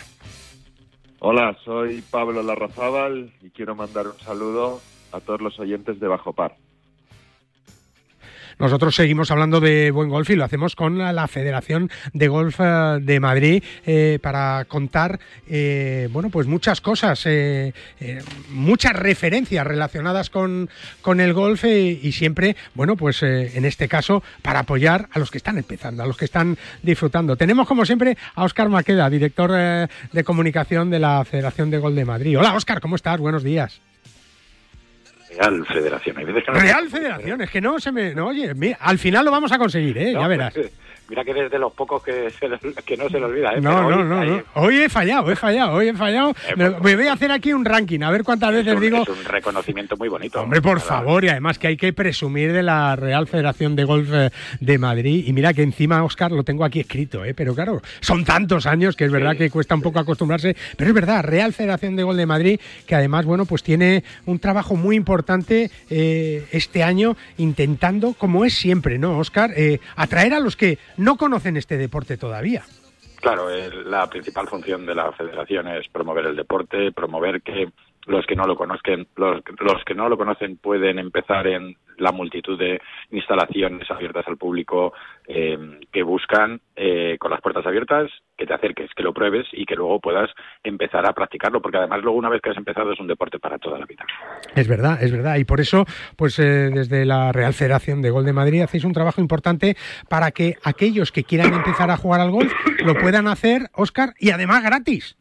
Hola, 1.19 1.57
soy 1.63 2.03
Pablo 2.11 2.43
Larrazábal 2.43 3.31
y 3.41 3.49
quiero 3.49 3.75
mandar 3.75 4.07
un 4.07 4.19
saludo 4.19 4.81
a 5.13 5.21
todos 5.21 5.39
los 5.39 5.57
oyentes 5.59 5.99
de 5.99 6.07
Bajo 6.07 6.33
Par. 6.33 6.57
Nosotros 8.59 8.95
seguimos 8.95 9.31
hablando 9.31 9.59
de 9.59 9.91
buen 9.91 10.09
golf 10.09 10.29
y 10.29 10.35
lo 10.35 10.43
hacemos 10.43 10.75
con 10.75 10.97
la, 10.97 11.27
Federación 11.27 11.89
de 12.13 12.27
Golf 12.27 12.59
eh, 12.59 12.99
de 13.01 13.19
Madrid 13.19 13.63
eh, 13.85 14.19
para 14.21 14.65
contar, 14.65 15.19
eh, 15.47 16.09
bueno, 16.11 16.29
pues 16.29 16.47
muchas 16.47 16.81
cosas, 16.81 17.25
eh, 17.25 17.73
muchas 18.49 18.93
referencias 18.93 19.65
relacionadas 19.65 20.29
con, 20.29 20.69
con 21.01 21.19
el 21.19 21.33
golf 21.33 21.63
y 21.65 22.11
siempre, 22.11 22.55
bueno, 22.73 22.95
pues 22.95 23.23
en 23.23 23.65
este 23.65 23.87
caso 23.87 24.21
para 24.41 24.59
apoyar 24.59 25.07
a 25.11 25.19
los 25.19 25.31
que 25.31 25.37
están 25.37 25.57
empezando, 25.57 26.03
a 26.03 26.07
los 26.07 26.17
que 26.17 26.25
están 26.25 26.57
disfrutando. 26.81 27.35
Tenemos 27.35 27.67
como 27.67 27.85
siempre 27.85 28.17
a 28.35 28.43
Óscar 28.43 28.69
Maqueda, 28.69 29.09
director 29.09 29.51
de 29.51 30.23
comunicación 30.23 30.89
de 30.89 30.99
la 30.99 31.23
Federación 31.25 31.69
de 31.69 31.77
Golf 31.77 31.95
de 31.95 32.05
Madrid. 32.05 32.37
Hola 32.37 32.53
Óscar, 32.53 32.81
¿cómo 32.81 32.95
estás? 32.95 33.19
Buenos 33.19 33.43
días. 33.43 33.92
Real 35.37 35.65
Federación. 35.65 36.17
Hay 36.17 36.25
veces 36.25 36.43
que 36.45 36.51
no- 36.51 36.59
Real 36.59 36.89
Federación, 36.89 37.41
es 37.41 37.49
que 37.49 37.61
no 37.61 37.79
se 37.79 37.91
me... 37.91 38.13
No, 38.13 38.27
oye, 38.27 38.53
mira, 38.53 38.77
al 38.79 38.97
final 38.99 39.25
lo 39.25 39.31
vamos 39.31 39.51
a 39.51 39.57
conseguir, 39.57 39.97
¿eh? 39.97 40.13
No, 40.13 40.21
ya 40.21 40.27
verás. 40.27 40.53
Mira 41.13 41.23
que 41.23 41.33
desde 41.35 41.59
los 41.59 41.71
pocos 41.73 42.01
que, 42.01 42.31
se 42.31 42.49
le- 42.49 42.57
que 42.83 42.97
no 42.97 43.07
se 43.07 43.19
le 43.19 43.25
olvida, 43.25 43.53
¿eh? 43.53 43.61
No, 43.61 43.87
no, 43.87 43.87
hoy 43.97 44.03
no, 44.03 44.19
ahí 44.19 44.29
no. 44.31 44.43
Hoy 44.55 44.77
he 44.81 44.89
fallado, 44.89 45.29
he 45.31 45.35
fallado, 45.35 45.73
hoy 45.73 45.89
he 45.89 45.93
fallado. 45.93 46.33
Me, 46.57 46.71
me 46.71 46.95
voy 46.95 47.05
a 47.05 47.13
hacer 47.13 47.31
aquí 47.31 47.53
un 47.53 47.63
ranking, 47.63 48.01
a 48.01 48.09
ver 48.09 48.23
cuántas 48.23 48.51
veces 48.51 48.73
un, 48.73 48.81
digo. 48.81 49.03
es 49.03 49.09
un 49.09 49.23
reconocimiento 49.25 49.95
muy 49.95 50.09
bonito. 50.09 50.41
Hombre, 50.41 50.59
por 50.59 50.79
favor, 50.79 51.23
y 51.23 51.29
además 51.29 51.59
que 51.59 51.67
hay 51.67 51.77
que 51.77 51.93
presumir 51.93 52.51
de 52.51 52.63
la 52.63 52.95
Real 52.95 53.27
Federación 53.27 53.75
de 53.75 53.83
Golf 53.83 54.09
eh, 54.11 54.31
de 54.59 54.77
Madrid. 54.79 55.23
Y 55.27 55.33
mira 55.33 55.53
que 55.53 55.61
encima, 55.61 56.03
Oscar, 56.03 56.31
lo 56.31 56.41
tengo 56.43 56.65
aquí 56.65 56.79
escrito, 56.79 57.23
¿eh? 57.23 57.35
pero 57.35 57.53
claro, 57.53 57.79
son 57.99 58.25
tantos 58.25 58.65
años 58.65 58.95
que 58.95 59.05
es 59.05 59.11
verdad 59.11 59.37
que 59.37 59.51
cuesta 59.51 59.75
un 59.75 59.83
poco 59.83 59.99
acostumbrarse. 59.99 60.55
Pero 60.75 60.87
es 60.89 60.95
verdad, 60.95 61.23
Real 61.23 61.53
Federación 61.53 61.95
de 61.95 62.01
Golf 62.01 62.17
de 62.17 62.25
Madrid, 62.25 62.59
que 62.87 62.95
además, 62.95 63.25
bueno, 63.25 63.45
pues 63.45 63.61
tiene 63.61 64.03
un 64.25 64.39
trabajo 64.39 64.75
muy 64.75 64.95
importante 64.95 65.69
eh, 65.91 66.47
este 66.51 66.81
año 66.81 67.15
intentando, 67.37 68.13
como 68.13 68.45
es 68.45 68.55
siempre, 68.55 68.97
¿no, 68.97 69.19
Oscar? 69.19 69.51
Eh, 69.55 69.79
atraer 69.95 70.33
a 70.33 70.39
los 70.39 70.55
que 70.55 70.79
no 71.03 71.17
conocen 71.17 71.57
este 71.57 71.77
deporte 71.77 72.17
todavía. 72.17 72.63
Claro, 73.17 73.49
eh, 73.49 73.69
la 73.85 74.07
principal 74.09 74.47
función 74.47 74.85
de 74.85 74.95
la 74.95 75.11
federación 75.11 75.67
es 75.67 75.87
promover 75.89 76.25
el 76.25 76.35
deporte, 76.35 76.91
promover 76.91 77.41
que 77.41 77.71
los 78.05 78.25
que 78.25 78.35
no 78.35 78.45
lo 78.45 78.55
conozcan, 78.55 79.07
los, 79.15 79.41
los 79.59 79.83
que 79.85 79.95
no 79.95 80.09
lo 80.09 80.17
conocen 80.17 80.57
pueden 80.57 80.99
empezar 80.99 81.47
en 81.47 81.75
la 81.97 82.11
multitud 82.11 82.57
de 82.57 82.81
instalaciones 83.11 83.89
abiertas 83.89 84.27
al 84.27 84.37
público 84.37 84.93
eh, 85.27 85.79
que 85.91 86.03
buscan 86.03 86.59
eh, 86.75 87.17
con 87.19 87.31
las 87.31 87.41
puertas 87.41 87.65
abiertas 87.65 88.11
que 88.37 88.45
te 88.45 88.53
acerques, 88.53 88.89
que 88.95 89.03
lo 89.03 89.13
pruebes 89.13 89.45
y 89.51 89.65
que 89.65 89.75
luego 89.75 89.99
puedas 89.99 90.29
empezar 90.63 91.07
a 91.07 91.13
practicarlo, 91.13 91.61
porque 91.61 91.77
además 91.77 92.01
luego 92.01 92.17
una 92.17 92.29
vez 92.29 92.41
que 92.41 92.49
has 92.49 92.57
empezado 92.57 92.91
es 92.91 92.99
un 92.99 93.07
deporte 93.07 93.39
para 93.39 93.59
toda 93.59 93.77
la 93.77 93.85
vida. 93.85 94.03
Es 94.55 94.67
verdad, 94.67 95.01
es 95.01 95.11
verdad. 95.11 95.37
Y 95.37 95.45
por 95.45 95.61
eso, 95.61 95.85
pues 96.17 96.39
eh, 96.39 96.69
desde 96.73 97.05
la 97.05 97.31
Real 97.31 97.53
Federación 97.53 98.01
de 98.01 98.09
Gol 98.09 98.25
de 98.25 98.33
Madrid 98.33 98.61
hacéis 98.61 98.85
un 98.85 98.93
trabajo 98.93 99.21
importante 99.21 99.75
para 100.09 100.31
que 100.31 100.55
aquellos 100.63 101.11
que 101.11 101.23
quieran 101.23 101.53
empezar 101.53 101.91
a 101.91 101.97
jugar 101.97 102.21
al 102.21 102.31
golf 102.31 102.51
lo 102.83 102.95
puedan 102.95 103.27
hacer, 103.27 103.69
Oscar, 103.73 104.13
y 104.19 104.31
además 104.31 104.63
gratis. 104.63 105.15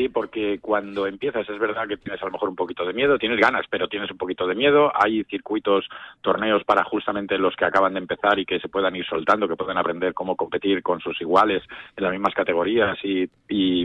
Sí, 0.00 0.08
porque 0.08 0.58
cuando 0.62 1.06
empiezas 1.06 1.46
es 1.46 1.58
verdad 1.58 1.86
que 1.86 1.98
tienes 1.98 2.22
a 2.22 2.24
lo 2.24 2.32
mejor 2.32 2.48
un 2.48 2.56
poquito 2.56 2.86
de 2.86 2.94
miedo, 2.94 3.18
tienes 3.18 3.38
ganas, 3.38 3.66
pero 3.68 3.86
tienes 3.86 4.10
un 4.10 4.16
poquito 4.16 4.46
de 4.46 4.54
miedo. 4.54 4.90
Hay 4.94 5.24
circuitos, 5.24 5.86
torneos 6.22 6.64
para 6.64 6.84
justamente 6.84 7.36
los 7.36 7.54
que 7.54 7.66
acaban 7.66 7.92
de 7.92 7.98
empezar 8.00 8.38
y 8.38 8.46
que 8.46 8.58
se 8.60 8.70
puedan 8.70 8.96
ir 8.96 9.04
soltando, 9.04 9.46
que 9.46 9.56
puedan 9.56 9.76
aprender 9.76 10.14
cómo 10.14 10.36
competir 10.36 10.82
con 10.82 11.00
sus 11.00 11.20
iguales 11.20 11.62
en 11.98 12.02
las 12.04 12.12
mismas 12.12 12.32
categorías 12.32 12.96
y, 13.04 13.24
y, 13.50 13.82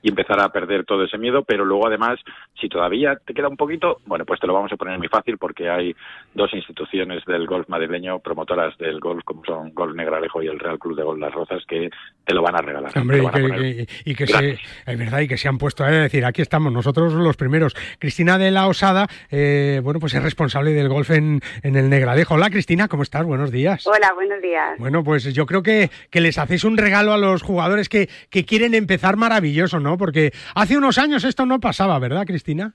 y 0.00 0.08
empezar 0.08 0.40
a 0.40 0.48
perder 0.48 0.86
todo 0.86 1.04
ese 1.04 1.18
miedo. 1.18 1.42
Pero 1.44 1.66
luego 1.66 1.86
además, 1.86 2.18
si 2.58 2.70
todavía 2.70 3.16
te 3.16 3.34
queda 3.34 3.48
un 3.48 3.58
poquito, 3.58 3.98
bueno, 4.06 4.24
pues 4.24 4.40
te 4.40 4.46
lo 4.46 4.54
vamos 4.54 4.72
a 4.72 4.76
poner 4.78 4.96
muy 4.96 5.08
fácil 5.08 5.36
porque 5.36 5.68
hay 5.68 5.94
dos 6.32 6.50
instituciones 6.54 7.22
del 7.26 7.46
golf 7.46 7.68
madrileño, 7.68 8.20
promotoras 8.20 8.74
del 8.78 9.00
golf, 9.00 9.22
como 9.22 9.44
son 9.44 9.74
Golf 9.74 9.94
Negralejo 9.94 10.42
y 10.42 10.46
el 10.46 10.58
Real 10.58 10.78
Club 10.78 10.96
de 10.96 11.02
Golf 11.02 11.20
Las 11.20 11.34
Rozas, 11.34 11.62
que 11.66 11.90
te 12.24 12.34
lo 12.34 12.40
van 12.42 12.56
a 12.56 12.62
regalar. 12.62 12.92
Hombre, 12.98 13.18
y 13.18 13.26
que, 13.30 13.86
y- 14.06 14.10
y 14.12 14.14
que 14.14 14.26
se, 14.26 14.58
es 14.86 14.98
verdad, 14.98 15.20
y 15.20 15.28
que 15.28 15.36
se 15.36 15.48
han 15.58 15.60
puesto 15.60 15.82
a 15.82 15.90
decir, 15.90 16.24
aquí 16.24 16.40
estamos, 16.40 16.72
nosotros 16.72 17.12
los 17.14 17.36
primeros. 17.36 17.74
Cristina 17.98 18.38
de 18.38 18.52
la 18.52 18.68
Osada, 18.68 19.08
eh, 19.28 19.80
bueno, 19.82 19.98
pues 19.98 20.14
es 20.14 20.22
responsable 20.22 20.70
del 20.70 20.88
golf 20.88 21.10
en, 21.10 21.40
en 21.64 21.74
el 21.74 21.90
Negralejo. 21.90 22.34
Hola, 22.34 22.48
Cristina, 22.48 22.86
¿cómo 22.86 23.02
estás? 23.02 23.24
Buenos 23.26 23.50
días. 23.50 23.84
Hola, 23.88 24.12
buenos 24.14 24.40
días. 24.40 24.78
Bueno, 24.78 25.02
pues 25.02 25.34
yo 25.34 25.46
creo 25.46 25.64
que, 25.64 25.90
que 26.10 26.20
les 26.20 26.38
hacéis 26.38 26.62
un 26.62 26.76
regalo 26.76 27.12
a 27.12 27.18
los 27.18 27.42
jugadores 27.42 27.88
que, 27.88 28.08
que 28.30 28.44
quieren 28.44 28.72
empezar 28.74 29.16
maravilloso, 29.16 29.80
¿no? 29.80 29.98
Porque 29.98 30.30
hace 30.54 30.78
unos 30.78 30.96
años 30.96 31.24
esto 31.24 31.44
no 31.44 31.58
pasaba, 31.58 31.98
¿verdad, 31.98 32.24
Cristina? 32.24 32.74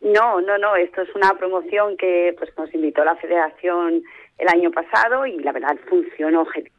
No, 0.00 0.40
no, 0.40 0.56
no, 0.56 0.76
esto 0.76 1.02
es 1.02 1.14
una 1.14 1.34
promoción 1.34 1.98
que 1.98 2.34
pues 2.38 2.50
nos 2.56 2.72
invitó 2.72 3.04
la 3.04 3.16
federación 3.16 4.02
el 4.38 4.48
año 4.48 4.70
pasado 4.70 5.26
y 5.26 5.38
la 5.40 5.52
verdad 5.52 5.76
funcionó 5.86 6.46
ge- 6.46 6.72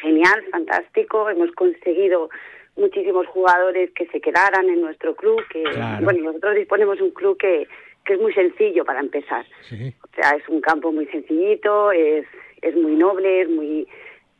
genial, 0.00 0.40
fantástico. 0.52 1.28
Hemos 1.28 1.50
conseguido 1.56 2.30
muchísimos 2.78 3.26
jugadores 3.26 3.90
que 3.94 4.06
se 4.06 4.20
quedaran 4.20 4.68
en 4.68 4.80
nuestro 4.80 5.14
club, 5.14 5.42
que 5.52 5.62
Claro. 5.62 6.04
bueno, 6.04 6.22
nosotros 6.24 6.54
disponemos 6.54 6.98
de 6.98 7.04
un 7.04 7.10
club 7.10 7.36
que, 7.36 7.66
que 8.04 8.14
es 8.14 8.20
muy 8.20 8.32
sencillo 8.32 8.84
para 8.84 9.00
empezar. 9.00 9.44
Sí. 9.68 9.94
O 10.02 10.14
sea, 10.14 10.30
es 10.36 10.48
un 10.48 10.60
campo 10.60 10.92
muy 10.92 11.06
sencillito, 11.06 11.92
es, 11.92 12.24
es 12.62 12.74
muy 12.76 12.96
noble, 12.96 13.42
es 13.42 13.48
muy 13.50 13.86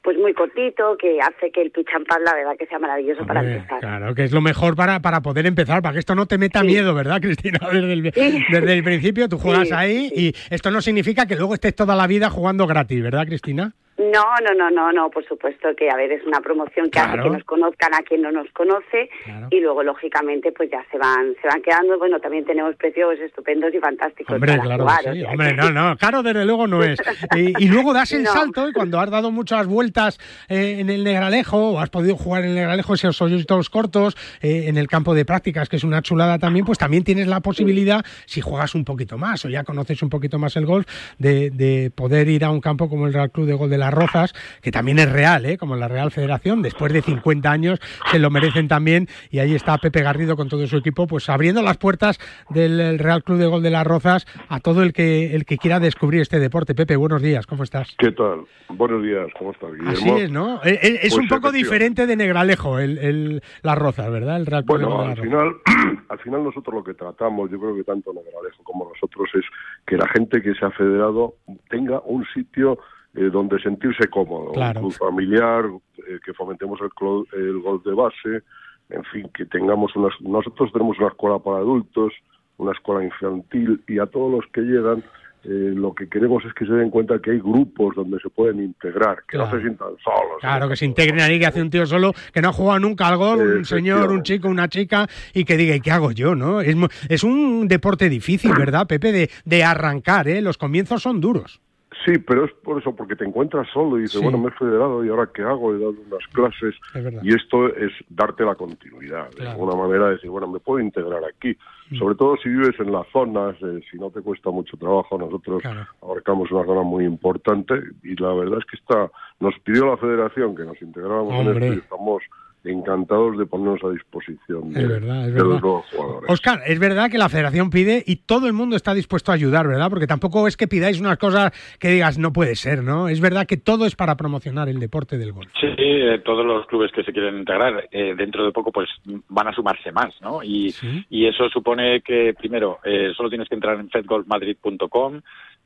pues 0.03 0.16
muy 0.16 0.32
cortito, 0.32 0.97
que 0.97 1.20
hace 1.20 1.51
que 1.51 1.61
el 1.61 1.70
pad, 1.70 2.18
la 2.24 2.34
verdad 2.34 2.57
que 2.59 2.66
sea 2.66 2.78
maravilloso 2.78 3.26
para 3.26 3.41
empezar. 3.43 3.80
Claro, 3.80 4.14
que 4.14 4.24
es 4.24 4.32
lo 4.32 4.41
mejor 4.41 4.74
para, 4.74 5.01
para 5.01 5.20
poder 5.20 5.45
empezar, 5.45 5.82
para 5.82 5.93
que 5.93 5.99
esto 5.99 6.14
no 6.14 6.24
te 6.24 6.39
meta 6.39 6.62
miedo, 6.62 6.95
¿verdad, 6.95 7.20
Cristina? 7.20 7.59
Desde 7.72 7.93
el, 7.93 8.03
desde 8.03 8.72
el 8.72 8.84
principio 8.84 9.28
tú 9.28 9.36
juegas 9.36 9.70
ahí 9.72 10.11
y 10.14 10.34
esto 10.49 10.70
no 10.70 10.80
significa 10.80 11.26
que 11.26 11.36
luego 11.36 11.53
estés 11.53 11.74
toda 11.74 11.95
la 11.95 12.07
vida 12.07 12.30
jugando 12.30 12.66
gratis, 12.66 13.03
¿verdad, 13.03 13.26
Cristina? 13.26 13.74
No, 13.99 14.22
no, 14.44 14.55
no, 14.57 14.70
no, 14.70 14.92
no, 14.92 15.11
por 15.11 15.26
supuesto 15.26 15.68
que, 15.76 15.90
a 15.90 15.96
ver, 15.96 16.12
es 16.12 16.24
una 16.24 16.40
promoción 16.40 16.88
que 16.88 17.01
hace 17.01 17.20
que 17.20 17.30
nos 17.30 17.42
conozcan 17.44 17.94
a 17.94 17.99
quien 18.03 18.22
no 18.22 18.30
nos 18.30 18.49
conoce 18.53 19.11
y 19.51 19.61
luego, 19.61 19.82
lógicamente, 19.82 20.53
pues 20.53 20.70
ya 20.70 20.84
se 20.90 20.99
van 20.99 21.34
se 21.42 21.49
van 21.49 21.61
quedando. 21.62 21.99
Bueno, 21.99 22.20
también 22.20 22.44
tenemos 22.44 22.76
precios 22.76 23.18
estupendos 23.18 23.74
y 23.74 23.78
fantásticos 23.78 24.34
Hombre, 24.34 24.53
para 24.53 24.62
claro 24.62 24.84
jugar. 24.84 25.01
o 25.01 25.14
sea 25.14 25.30
Hombre, 25.30 25.49
que- 25.51 25.55
no, 25.57 25.70
no, 25.72 25.96
caro 25.96 26.22
desde 26.22 26.44
luego 26.44 26.66
no 26.68 26.82
es. 26.84 26.99
Y, 27.36 27.64
y 27.64 27.68
luego 27.68 27.92
das 27.92 28.12
el 28.12 28.22
No. 28.22 28.32
salto 28.32 28.68
y 28.68 28.72
cuando 28.72 29.01
has 29.01 29.11
dado 29.11 29.30
muchas 29.30 29.66
vueltas 29.66 30.18
eh, 30.49 30.76
en 30.78 30.90
el 30.90 31.03
Negralejo 31.05 31.72
o 31.72 31.80
has 31.80 31.90
podido 31.90 32.16
jugar 32.16 32.44
en 32.44 32.51
el 32.51 32.55
Negralejo 32.55 32.94
esos 32.94 33.20
hoyitos 33.20 33.68
cortos 33.68 34.16
eh, 34.40 34.64
en 34.68 34.76
el 34.78 34.86
campo 34.86 35.14
de 35.14 35.24
prácticas, 35.24 35.68
que 35.68 35.76
es 35.76 35.84
una 35.84 36.03
chulada 36.03 36.38
también, 36.38 36.64
pues 36.64 36.78
también 36.78 37.03
tienes 37.05 37.26
la 37.26 37.40
posibilidad, 37.40 38.05
si 38.26 38.40
juegas 38.40 38.74
un 38.74 38.84
poquito 38.84 39.18
más 39.18 39.44
o 39.44 39.49
ya 39.49 39.64
conoces 39.64 40.03
un 40.03 40.09
poquito 40.09 40.38
más 40.38 40.57
el 40.57 40.66
golf, 40.66 40.86
de, 41.18 41.51
de 41.51 41.90
poder 41.94 42.28
ir 42.28 42.44
a 42.44 42.51
un 42.51 42.61
campo 42.61 42.88
como 42.88 43.07
el 43.07 43.12
Real 43.12 43.30
Club 43.30 43.46
de 43.46 43.55
Gol 43.55 43.70
de 43.70 43.78
las 43.89 43.95
Rozas, 43.95 44.34
que 44.62 44.70
también 44.70 44.99
es 44.99 45.11
real, 45.11 45.47
¿eh? 45.47 45.57
como 45.57 45.76
la 45.76 45.89
Real 45.89 46.11
Federación, 46.11 46.62
después 46.62 46.93
de 46.93 47.03
50 47.03 47.51
años 47.51 47.80
se 48.11 48.18
lo 48.18 48.30
merecen 48.30 48.68
también 48.68 49.09
y 49.30 49.39
ahí 49.39 49.55
está 49.55 49.78
Pepe 49.78 50.03
Garrido 50.03 50.36
con 50.36 50.49
todo 50.49 50.66
su 50.66 50.76
equipo, 50.76 51.07
pues 51.07 51.28
abriendo 51.28 51.62
las 51.62 51.78
puertas 51.78 52.18
del 52.51 52.78
el 52.80 52.99
Real 52.99 53.22
Club 53.24 53.39
de 53.39 53.47
Gol 53.47 53.62
de 53.62 53.70
las 53.70 53.86
Rozas 53.86 54.26
a 54.49 54.61
todo 54.61 54.82
el 54.82 54.93
que 54.93 55.34
el 55.34 55.45
que 55.47 55.57
quiera 55.59 55.80
descubrir 55.80 56.20
este 56.20 56.39
deporte. 56.39 56.74
Pepe, 56.74 56.97
buenos 56.97 57.22
días, 57.22 57.47
¿cómo 57.47 57.64
estás? 57.64 57.95
¿Qué 57.99 58.12
tal? 58.12 58.41
Buenos 58.68 59.03
días, 59.03 59.26
¿cómo 59.39 59.53
estás, 59.53 59.70
Guillermo? 59.72 59.91
Así 59.93 60.11
es, 60.11 60.30
¿no? 60.30 60.57
Eh, 60.64 60.78
eh, 60.82 60.99
Es 61.03 61.14
Pues 61.14 61.22
un 61.22 61.28
poco 61.28 61.51
diferente 61.53 62.07
de 62.07 62.16
Negralejo, 62.16 62.78
el, 62.78 62.99
el- 62.99 63.43
las 63.62 63.78
Rozas, 63.78 64.11
¿verdad? 64.11 64.36
El 64.36 64.47
Real 64.47 64.64
Club 64.64 64.78
de 64.78 64.84
Gol 64.84 64.93
de 64.97 65.03
al 65.03 65.09
las 65.09 65.18
Rozas. 65.18 65.24
final, 65.64 65.99
al 66.09 66.18
final 66.18 66.45
nosotros 66.45 66.74
lo 66.74 66.84
que 66.84 66.95
tratamos, 66.95 67.51
yo 67.51 67.59
creo 67.59 67.74
que 67.76 67.84
tanto 67.84 68.12
Negralejo 68.12 68.62
como 68.64 68.89
nosotros, 68.93 69.28
es 69.34 69.45
que 69.86 69.97
la 69.97 70.09
gente 70.09 70.43
que 70.43 70.55
se 70.55 70.64
ha 70.64 70.70
federado 70.70 71.34
tenga 71.70 72.01
un 72.05 72.24
sitio 72.34 72.78
eh, 73.14 73.30
donde 73.32 73.59
sentirse 73.61 74.09
cómodo, 74.09 74.52
Claro. 74.52 74.80
un 74.80 74.90
club 74.90 74.98
familiar, 74.98 75.64
eh, 76.09 76.18
que 76.24 76.32
fomentemos 76.34 76.80
el, 76.80 76.90
clo- 76.90 77.26
el 77.32 77.59
golf 77.61 77.84
de 77.84 77.94
base, 77.94 78.42
en 78.90 79.04
fin, 79.04 79.28
que 79.34 79.44
tengamos 79.46 79.94
unas... 79.96 80.12
Nosotros 80.20 80.70
tenemos 80.72 80.98
una 80.98 81.09
escuela 81.09 81.38
para 81.38 81.59
adultos, 81.59 82.12
una 82.59 82.72
escuela 82.72 83.04
infantil, 83.04 83.82
y 83.86 83.98
a 83.98 84.06
todos 84.06 84.30
los 84.32 84.46
que 84.52 84.61
llegan 84.62 85.02
eh, 85.44 85.72
lo 85.74 85.94
que 85.94 86.09
queremos 86.09 86.44
es 86.44 86.52
que 86.52 86.66
se 86.66 86.72
den 86.72 86.90
cuenta 86.90 87.18
que 87.20 87.30
hay 87.30 87.38
grupos 87.38 87.94
donde 87.94 88.18
se 88.20 88.28
pueden 88.28 88.61
integrar, 88.62 89.18
que 89.28 89.38
no 89.38 89.48
se 89.50 89.61
sientan 89.61 89.88
solos. 90.02 90.38
Claro, 90.40 90.68
que 90.68 90.74
se 90.76 90.84
integren 90.84 91.20
ahí, 91.20 91.38
que 91.38 91.46
hace 91.46 91.62
un 91.62 91.70
tío 91.70 91.86
solo 91.86 92.12
que 92.32 92.42
no 92.42 92.48
ha 92.48 92.52
jugado 92.52 92.80
nunca 92.80 93.06
al 93.06 93.16
gol, 93.18 93.38
un 93.59 93.64
señor, 93.64 94.11
un 94.11 94.22
chico, 94.24 94.48
una 94.48 94.68
chica, 94.68 95.06
y 95.32 95.44
que 95.44 95.56
diga, 95.56 95.76
¿y 95.76 95.80
qué 95.80 95.92
hago 95.92 96.11
yo? 96.11 96.34
no 96.34 96.61
Es, 96.61 96.74
es 97.09 97.22
un 97.24 97.68
deporte 97.68 98.09
difícil, 98.09 98.52
¿verdad, 98.59 98.86
Pepe? 98.88 99.12
De, 99.12 99.30
de 99.44 99.64
arrancar, 99.64 100.26
¿eh? 100.28 100.42
Los 100.42 100.59
comienzos 100.59 101.02
son 101.02 101.20
duros. 101.20 101.61
Sí, 102.05 102.18
pero 102.18 102.44
es 102.44 102.53
por 102.53 102.80
eso, 102.80 102.94
porque 102.94 103.16
te 103.16 103.24
encuentras 103.24 103.66
solo 103.72 103.99
y 103.99 104.03
dices, 104.03 104.18
Sí. 104.18 104.22
bueno, 104.22 104.38
me 104.38 104.49
he 104.49 104.53
federado 104.53 105.05
y 105.05 105.09
ahora 105.09 105.28
qué 105.34 105.42
hago, 105.42 105.74
he 105.74 105.78
dado 105.78 105.94
unas 106.07 106.26
clases. 106.32 106.74
Es. 106.94 107.24
Y 107.24 107.34
esto 107.34 107.66
es 107.74 107.92
darte 108.09 108.44
la 108.44 108.55
continuidad, 108.55 109.30
de 109.32 109.49
alguna 109.49 109.74
manera 109.74 110.07
de 110.07 110.12
decir, 110.12 110.30
bueno, 110.30 110.46
me 110.46 110.61
puedo 110.61 110.80
integrar 110.80 111.22
aquí. 111.24 111.57
Mm. 111.90 111.99
Sobre 111.99 112.14
todo 112.14 112.36
si 112.36 112.49
vives 112.49 112.78
en 112.78 112.92
las 112.92 113.07
zonas, 113.09 113.57
eh, 113.62 113.80
si 113.90 113.99
no 113.99 114.11
te 114.11 114.20
cuesta 114.20 114.51
mucho 114.51 114.76
trabajo, 114.76 115.18
nosotros 115.18 115.62
abarcamos 116.03 116.51
una 116.53 116.64
zona 116.64 116.82
muy 116.82 117.05
importante 117.05 117.74
y 118.03 118.14
la 118.20 118.32
verdad 118.34 118.59
es 118.59 118.64
que 118.66 118.76
está 118.76 119.11
nos 119.40 119.59
pidió 119.61 119.86
la 119.86 119.96
federación 119.96 120.57
que 120.57 120.64
nos 120.64 120.80
integráramos 120.82 121.34
en 121.34 121.49
esto 121.49 121.74
y 121.74 121.78
estamos 121.78 122.22
encantados 122.64 123.38
de 123.38 123.46
ponernos 123.46 123.82
a 123.84 123.90
disposición 123.90 124.72
de, 124.72 124.80
Es 124.82 124.88
verdad, 124.88 125.20
es 125.20 125.26
de 125.26 125.32
verdad. 125.32 125.48
los 125.48 125.62
nuevos 125.62 125.86
jugadores. 125.90 126.30
Oscar, 126.30 126.62
es 126.66 126.78
verdad 126.78 127.11
que 127.11 127.18
la 127.18 127.28
federación 127.28 127.70
pide 127.70 128.02
y 128.06 128.16
todo 128.16 128.46
el 128.46 128.52
mundo 128.52 128.76
está 128.76 128.94
dispuesto 128.94 129.32
a 129.32 129.34
ayudar, 129.34 129.66
¿verdad? 129.68 129.88
Porque 129.90 130.06
tampoco 130.06 130.46
es 130.48 130.56
que 130.56 130.68
pidáis 130.68 131.00
unas 131.00 131.18
cosas 131.18 131.52
que 131.78 131.88
digas, 131.90 132.18
no 132.18 132.32
puede 132.32 132.56
ser, 132.56 132.82
¿no? 132.82 133.09
Es 133.09 133.20
verdad 133.20 133.46
que 133.46 133.56
todo 133.56 133.86
es 133.86 133.96
para 133.96 134.16
promocionar 134.16 134.68
el 134.68 134.80
deporte 134.80 135.18
del 135.18 135.32
golf. 135.32 135.48
Sí, 135.61 135.66
eh, 135.78 136.20
todos 136.24 136.44
los 136.44 136.66
clubes 136.66 136.90
que 136.92 137.02
se 137.04 137.12
quieren 137.12 137.38
integrar 137.38 137.88
eh, 137.90 138.14
dentro 138.16 138.44
de 138.44 138.52
poco 138.52 138.72
pues 138.72 138.88
van 139.28 139.48
a 139.48 139.52
sumarse 139.54 139.92
más, 139.92 140.14
¿no? 140.20 140.42
Y, 140.42 140.74
y 141.11 141.26
eso 141.26 141.48
supone 141.48 142.00
que 142.02 142.34
primero 142.38 142.78
eh, 142.84 143.12
solo 143.16 143.28
tienes 143.28 143.48
que 143.48 143.54
entrar 143.54 143.78
en 143.78 143.88
fedgolfmadrid.com 143.90 145.20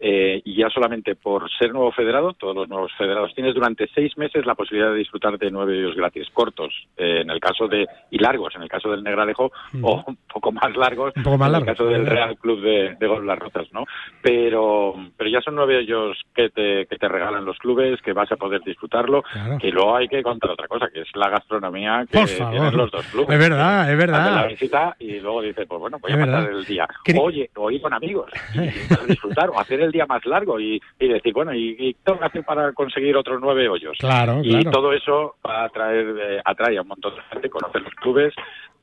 eh, 0.05 0.43
y 0.45 0.57
ya 0.57 0.69
solamente 0.69 1.15
por 1.15 1.49
ser 1.53 1.73
nuevo 1.73 1.93
federado, 1.93 2.33
todos 2.33 2.57
los 2.57 2.69
nuevos 2.69 2.91
federados, 2.99 3.33
tienes 3.37 3.55
durante 3.55 3.87
seis 3.95 4.19
meses 4.19 4.45
la 4.45 4.57
posibilidad 4.57 4.91
de 4.91 4.99
disfrutar 4.99 5.39
de 5.39 5.49
nueve 5.51 5.79
hoyos 5.79 5.95
gratis 5.95 6.27
cortos, 6.33 6.75
eh, 6.97 7.21
en 7.21 7.31
el 7.31 7.39
caso 7.39 7.69
de 7.69 7.87
y 8.11 8.19
largos, 8.19 8.53
en 8.57 8.63
el 8.63 8.69
caso 8.69 8.91
del 8.91 9.05
Negralejo, 9.05 9.53
o 9.81 10.03
un 10.09 10.19
poco 10.33 10.51
más 10.51 10.75
largos, 10.77 11.13
poco 11.23 11.39
más 11.39 11.51
en 11.51 11.55
el 11.55 11.65
caso 11.65 11.85
del 11.87 12.03
¿verdad? 12.03 12.15
Real 12.17 12.37
Club 12.39 12.61
de, 12.63 12.97
de 12.99 13.07
Golf 13.07 13.25
Las 13.25 13.39
Rozas, 13.39 13.69
¿no? 13.73 13.85
Pero, 14.21 14.95
pero 15.17 15.31
ya 15.31 15.41
son 15.41 15.55
nueve 15.55 15.77
hoyos 15.77 16.19
que 16.35 16.51
te, 16.51 16.87
que 16.87 16.97
te 16.97 17.09
regalan 17.09 17.45
los 17.45 17.59
clubes, 17.59 18.03
que 18.03 18.13
vas 18.13 18.31
a 18.33 18.37
poder 18.37 18.61
disfrutarlo, 18.63 19.23
que 19.61 19.71
luego 19.71 19.95
hay 19.97 20.09
que 20.09 20.23
contar 20.23 20.51
otra 20.51 20.67
cosa, 20.67 20.89
que 20.93 21.03
es 21.03 21.09
la 21.15 21.29
gastronomía 21.29 22.05
que 22.11 22.25
tienen 22.27 22.77
los 22.77 22.91
dos 22.91 23.07
clubes. 23.07 23.31
Es 23.31 23.39
verdad, 23.39 23.91
es 23.93 24.03
Haces 24.03 24.11
la 24.11 24.19
verdad. 24.25 24.49
visita 24.49 24.97
y 24.99 25.21
luego 25.21 25.43
dices, 25.43 25.67
pues 25.69 25.81
bueno, 25.81 25.99
voy 26.01 26.13
a 26.13 26.17
pasar 26.17 26.43
verdad. 26.45 26.59
el 26.59 26.65
día. 26.65 26.89
Oye, 27.21 27.51
o 27.55 27.71
ir 27.71 27.81
con 27.81 27.93
amigos 27.95 28.31
y 28.55 28.59
disfrutar, 29.09 29.51
o 29.51 29.61
hacer 29.61 29.81
el 29.81 29.92
día 29.93 30.07
más 30.07 30.25
largo 30.27 30.59
y, 30.59 30.81
y 30.99 31.09
decir, 31.09 31.33
bueno, 31.33 31.55
¿y, 31.55 31.77
y 31.79 31.95
qué 31.95 32.01
tengo 32.05 32.19
que 32.19 32.27
hacer 32.27 32.45
para 32.45 32.73
conseguir 32.73 33.17
otros 33.17 33.39
nueve 33.41 33.69
hoyos? 33.69 33.97
Claro, 33.99 34.41
y 34.43 34.51
claro. 34.51 34.71
todo 34.71 34.93
eso 34.93 35.37
va 35.47 35.63
a 35.63 35.65
atraer, 35.67 36.17
eh, 36.19 36.41
atrae 36.45 36.79
a 36.79 36.83
un 36.83 36.89
montón 36.89 37.15
de 37.15 37.23
gente, 37.31 37.51
conocer 37.51 37.83
los 37.83 37.95
clubes 37.95 38.35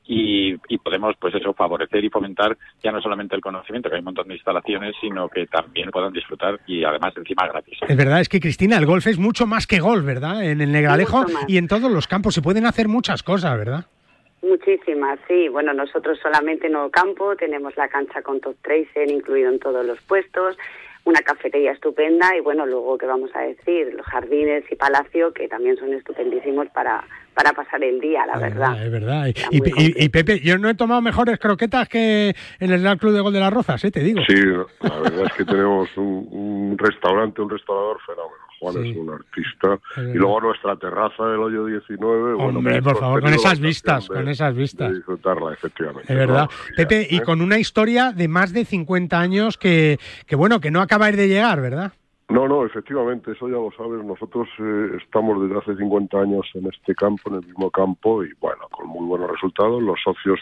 y, 0.06 0.56
y, 0.68 0.78
podemos 0.78 1.14
pues 1.20 1.34
eso 1.34 1.52
favorecer 1.54 2.04
y 2.04 2.10
fomentar 2.10 2.56
ya 2.82 2.90
no 2.90 3.00
solamente 3.00 3.36
el 3.36 3.40
conocimiento 3.40 3.88
que 3.88 3.96
hay 3.96 4.00
un 4.00 4.06
montón 4.06 4.26
de 4.26 4.34
instalaciones 4.34 4.96
sino 5.00 5.28
que 5.28 5.46
también 5.46 5.90
puedan 5.90 6.12
disfrutar 6.12 6.58
y 6.66 6.82
además 6.82 7.12
encima 7.16 7.46
gratis 7.46 7.78
es 7.86 7.96
verdad 7.96 8.20
es 8.20 8.28
que 8.28 8.40
Cristina 8.40 8.76
el 8.78 8.86
golf 8.86 9.06
es 9.06 9.18
mucho 9.18 9.46
más 9.46 9.68
que 9.68 9.78
golf 9.78 10.04
verdad 10.04 10.42
en 10.42 10.60
el 10.62 10.72
Negralejo 10.72 11.26
y 11.46 11.58
en 11.58 11.68
todos 11.68 11.92
los 11.92 12.08
campos 12.08 12.34
se 12.34 12.42
pueden 12.42 12.66
hacer 12.66 12.88
muchas 12.88 13.22
cosas 13.22 13.56
verdad 13.56 13.84
Muchísimas, 14.42 15.18
sí. 15.28 15.48
Bueno, 15.48 15.74
nosotros 15.74 16.18
solamente 16.18 16.66
en 16.66 16.72
Nuevo 16.72 16.90
Campo 16.90 17.36
tenemos 17.36 17.76
la 17.76 17.88
cancha 17.88 18.22
con 18.22 18.40
top 18.40 18.56
tracer 18.62 19.10
incluido 19.10 19.50
en 19.50 19.58
todos 19.58 19.84
los 19.84 20.00
puestos, 20.00 20.56
una 21.10 21.20
cafetería 21.20 21.72
estupenda 21.72 22.36
y 22.36 22.40
bueno, 22.40 22.66
luego 22.66 22.96
que 22.96 23.06
vamos 23.06 23.30
a 23.34 23.40
decir, 23.40 23.92
los 23.94 24.06
jardines 24.06 24.64
y 24.70 24.76
palacio 24.76 25.32
que 25.32 25.48
también 25.48 25.76
son 25.76 25.92
estupendísimos 25.92 26.68
para, 26.68 27.04
para 27.34 27.52
pasar 27.52 27.82
el 27.84 28.00
día, 28.00 28.24
la 28.26 28.38
verdad. 28.38 28.84
Es 28.84 28.90
verdad. 28.90 29.26
Y, 29.50 30.08
Pepe, 30.08 30.40
yo 30.40 30.58
no 30.58 30.68
he 30.68 30.74
tomado 30.74 31.00
mejores 31.00 31.38
croquetas 31.38 31.88
que 31.88 32.34
en 32.58 32.72
el 32.72 32.82
Real 32.82 32.98
Club 32.98 33.12
de 33.12 33.20
Gol 33.20 33.32
de 33.32 33.40
las 33.40 33.52
Rozas, 33.52 33.84
¿eh? 33.84 33.90
te 33.90 34.00
digo. 34.00 34.20
Sí, 34.26 34.36
la 34.36 34.98
verdad 35.00 35.26
es 35.26 35.32
que 35.34 35.44
tenemos 35.44 35.88
un, 35.96 36.28
un 36.30 36.78
restaurante, 36.78 37.42
un 37.42 37.50
restaurador 37.50 37.98
fenómeno. 38.06 38.49
Juan 38.60 38.84
es 38.84 38.96
un 38.96 39.10
artista. 39.10 39.78
y 39.96 40.18
luego 40.18 40.40
nuestra 40.42 40.76
terraza 40.76 41.26
del 41.26 41.40
hoyo 41.40 41.64
19. 41.64 42.34
Hombre, 42.34 42.60
bueno, 42.60 42.82
por 42.82 42.98
favor, 42.98 43.22
con 43.22 43.32
esas 43.32 43.58
vistas, 43.58 44.06
con 44.06 44.28
esas 44.28 44.54
vistas. 44.54 44.92
disfrutarla, 44.94 45.54
efectivamente. 45.54 46.12
Es 46.12 46.18
verdad. 46.18 46.48
Pepe, 46.76 47.06
y 47.08 47.16
¿eh? 47.16 47.22
con 47.22 47.40
una 47.40 47.58
historia 47.58 48.12
de 48.12 48.28
más 48.28 48.52
de 48.52 48.66
50 48.66 49.18
años 49.18 49.56
que, 49.56 49.98
que 50.26 50.36
bueno, 50.36 50.60
que 50.60 50.70
no 50.70 50.82
acaba 50.82 51.10
de 51.10 51.26
llegar, 51.26 51.60
¿verdad? 51.60 51.92
No, 52.28 52.46
no, 52.46 52.64
efectivamente, 52.64 53.32
eso 53.32 53.48
ya 53.48 53.56
lo 53.56 53.72
sabes. 53.76 54.04
Nosotros 54.04 54.46
eh, 54.60 54.98
estamos 55.02 55.42
desde 55.42 55.58
hace 55.58 55.76
50 55.76 56.20
años 56.20 56.46
en 56.54 56.66
este 56.66 56.94
campo, 56.94 57.28
en 57.30 57.36
el 57.36 57.46
mismo 57.46 57.70
campo, 57.70 58.22
y 58.22 58.32
bueno, 58.40 58.68
con 58.70 58.86
muy 58.86 59.04
buenos 59.06 59.30
resultados. 59.30 59.82
Los 59.82 59.98
socios 60.04 60.38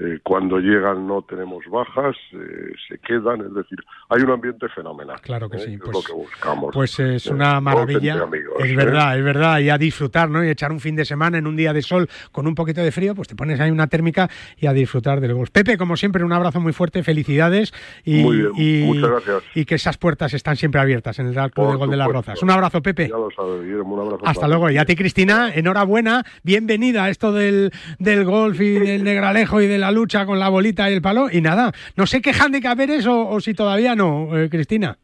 eh, 0.00 0.20
cuando 0.22 0.58
llegan 0.58 1.08
no 1.08 1.22
tenemos 1.22 1.64
bajas, 1.68 2.14
eh, 2.32 2.72
se 2.88 2.98
quedan, 2.98 3.40
es 3.40 3.52
decir, 3.52 3.78
hay 4.08 4.22
un 4.22 4.30
ambiente 4.30 4.68
fenomenal. 4.68 5.20
Claro 5.22 5.50
que 5.50 5.56
¿eh? 5.56 5.60
sí, 5.60 5.74
es 5.74 5.80
pues, 5.80 5.92
lo 5.92 6.02
que 6.02 6.12
buscamos. 6.12 6.70
Pues 6.72 7.00
es 7.00 7.26
una 7.26 7.60
maravilla. 7.60 8.28
es 8.60 8.76
verdad, 8.76 9.18
es 9.18 9.24
verdad, 9.24 9.58
y 9.58 9.70
a 9.70 9.76
disfrutar, 9.76 10.30
¿no? 10.30 10.44
Y 10.44 10.50
echar 10.50 10.70
un 10.70 10.78
fin 10.78 10.94
de 10.94 11.04
semana 11.04 11.38
en 11.38 11.48
un 11.48 11.56
día 11.56 11.72
de 11.72 11.82
sol 11.82 12.08
con 12.30 12.46
un 12.46 12.54
poquito 12.54 12.80
de 12.80 12.92
frío, 12.92 13.16
pues 13.16 13.26
te 13.26 13.34
pones 13.34 13.58
ahí 13.58 13.72
una 13.72 13.88
térmica 13.88 14.30
y 14.56 14.68
a 14.68 14.72
disfrutar 14.72 15.20
del 15.20 15.34
golf. 15.34 15.50
Pepe, 15.50 15.76
como 15.76 15.96
siempre, 15.96 16.22
un 16.22 16.32
abrazo 16.32 16.60
muy 16.60 16.72
fuerte, 16.72 17.02
felicidades 17.02 17.74
y, 18.04 18.20
y 18.56 18.84
muchas 18.84 19.10
gracias. 19.10 19.42
Y 19.56 19.64
que 19.64 19.74
esas 19.74 19.98
puertas 19.98 20.32
están 20.32 20.54
siempre 20.54 20.80
abiertas 20.80 21.18
en 21.18 21.26
el 21.26 21.50
Club 21.50 21.72
de 21.72 21.76
Gol 21.76 21.90
de 21.90 21.96
las 21.96 22.06
Rozas. 22.06 22.40
Un 22.40 22.50
abrazo, 22.50 22.80
Pepe. 22.82 23.08
Ya 23.08 23.16
lo 23.16 23.32
sabes, 23.32 23.66
un 23.84 23.98
abrazo. 23.98 24.20
Hasta 24.24 24.46
luego. 24.46 24.70
Y 24.70 24.78
a 24.78 24.84
ti, 24.84 24.94
Cristina, 24.94 25.52
enhorabuena, 25.52 26.24
bienvenida 26.44 27.04
a 27.04 27.10
esto 27.10 27.32
del, 27.32 27.72
del 27.98 28.24
golf 28.24 28.60
y 28.60 28.74
del 28.74 29.02
negralejo 29.02 29.60
y 29.60 29.66
de 29.66 29.78
la 29.78 29.87
lucha 29.90 30.26
con 30.26 30.38
la 30.38 30.48
bolita 30.48 30.90
y 30.90 30.94
el 30.94 31.02
palo 31.02 31.28
y 31.30 31.40
nada. 31.40 31.72
No 31.96 32.06
sé 32.06 32.20
qué 32.20 32.32
handicap 32.32 32.78
eres 32.80 33.06
o, 33.06 33.28
o 33.28 33.40
si 33.40 33.54
todavía 33.54 33.94
no, 33.94 34.38
eh, 34.38 34.48
Cristina. 34.48 34.98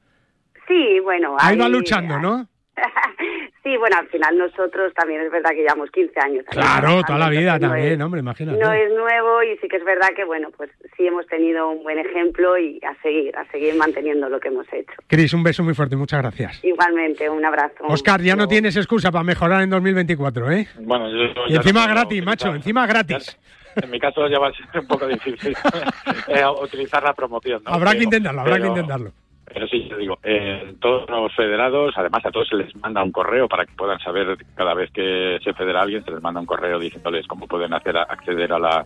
Sí, 0.66 1.00
bueno. 1.00 1.36
Ahí, 1.38 1.56
va 1.56 1.68
luchando, 1.68 2.18
¿no? 2.18 2.48
sí, 3.62 3.76
bueno, 3.76 3.96
al 3.98 4.08
final 4.08 4.36
nosotros 4.36 4.92
también 4.94 5.20
es 5.20 5.30
verdad 5.30 5.50
que 5.50 5.62
llevamos 5.62 5.90
15 5.90 6.20
años. 6.20 6.44
Claro, 6.50 7.02
toda 7.06 7.18
la 7.18 7.28
vida 7.28 7.58
también, 7.58 8.00
hombre, 8.02 8.20
imagínate. 8.20 8.58
No 8.58 8.72
es 8.72 8.92
nuevo 8.92 9.42
y 9.42 9.56
sí 9.58 9.68
que 9.68 9.76
es 9.76 9.84
verdad 9.84 10.08
que, 10.16 10.24
bueno, 10.24 10.48
pues 10.56 10.70
sí 10.96 11.06
hemos 11.06 11.26
tenido 11.26 11.68
un 11.68 11.82
buen 11.82 11.98
ejemplo 11.98 12.58
y 12.58 12.80
a 12.84 13.00
seguir, 13.02 13.36
a 13.36 13.44
seguir 13.50 13.76
manteniendo 13.76 14.28
lo 14.28 14.40
que 14.40 14.48
hemos 14.48 14.66
hecho. 14.72 14.92
Cris, 15.06 15.32
un 15.34 15.42
beso 15.42 15.62
muy 15.62 15.74
fuerte, 15.74 15.96
muchas 15.96 16.20
gracias. 16.20 16.64
Igualmente, 16.64 17.28
un 17.28 17.44
abrazo. 17.44 17.84
Oscar, 17.86 18.20
ya 18.20 18.34
no 18.34 18.48
tienes 18.48 18.76
excusa 18.76 19.12
para 19.12 19.24
mejorar 19.24 19.62
en 19.62 19.70
2024, 19.70 20.50
¿eh? 20.50 20.68
Bueno, 20.80 21.08
yo, 21.10 21.46
y 21.48 21.56
encima 21.56 21.86
gratis, 21.86 22.24
macho, 22.24 22.54
encima 22.54 22.86
gratis. 22.86 23.38
En 23.76 23.90
mi 23.90 23.98
caso 23.98 24.26
ya 24.28 24.38
va 24.38 24.48
a 24.48 24.52
ser 24.52 24.80
un 24.80 24.86
poco 24.86 25.06
difícil 25.06 25.56
eh, 26.28 26.44
utilizar 26.62 27.02
la 27.02 27.12
promoción. 27.12 27.62
¿no? 27.64 27.72
Habrá 27.72 27.92
que 27.92 28.04
intentarlo, 28.04 28.40
habrá 28.40 28.60
que 28.60 28.68
intentarlo. 28.68 29.12
Pero 29.54 29.68
sí, 29.68 29.86
te 29.88 29.96
digo, 29.98 30.18
eh, 30.24 30.74
todos 30.80 31.08
los 31.08 31.34
federados, 31.34 31.94
además 31.96 32.24
a 32.24 32.30
todos 32.30 32.48
se 32.48 32.56
les 32.56 32.74
manda 32.76 33.04
un 33.04 33.12
correo 33.12 33.46
para 33.46 33.66
que 33.66 33.74
puedan 33.74 34.00
saber 34.00 34.38
cada 34.54 34.74
vez 34.74 34.90
que 34.90 35.38
se 35.44 35.52
federa 35.52 35.82
alguien, 35.82 36.04
se 36.04 36.10
les 36.10 36.22
manda 36.22 36.40
un 36.40 36.46
correo 36.46 36.78
diciéndoles 36.78 37.26
cómo 37.26 37.46
pueden 37.46 37.74
hacer 37.74 37.96
acceder 37.96 38.52
a 38.52 38.58
la, 38.58 38.84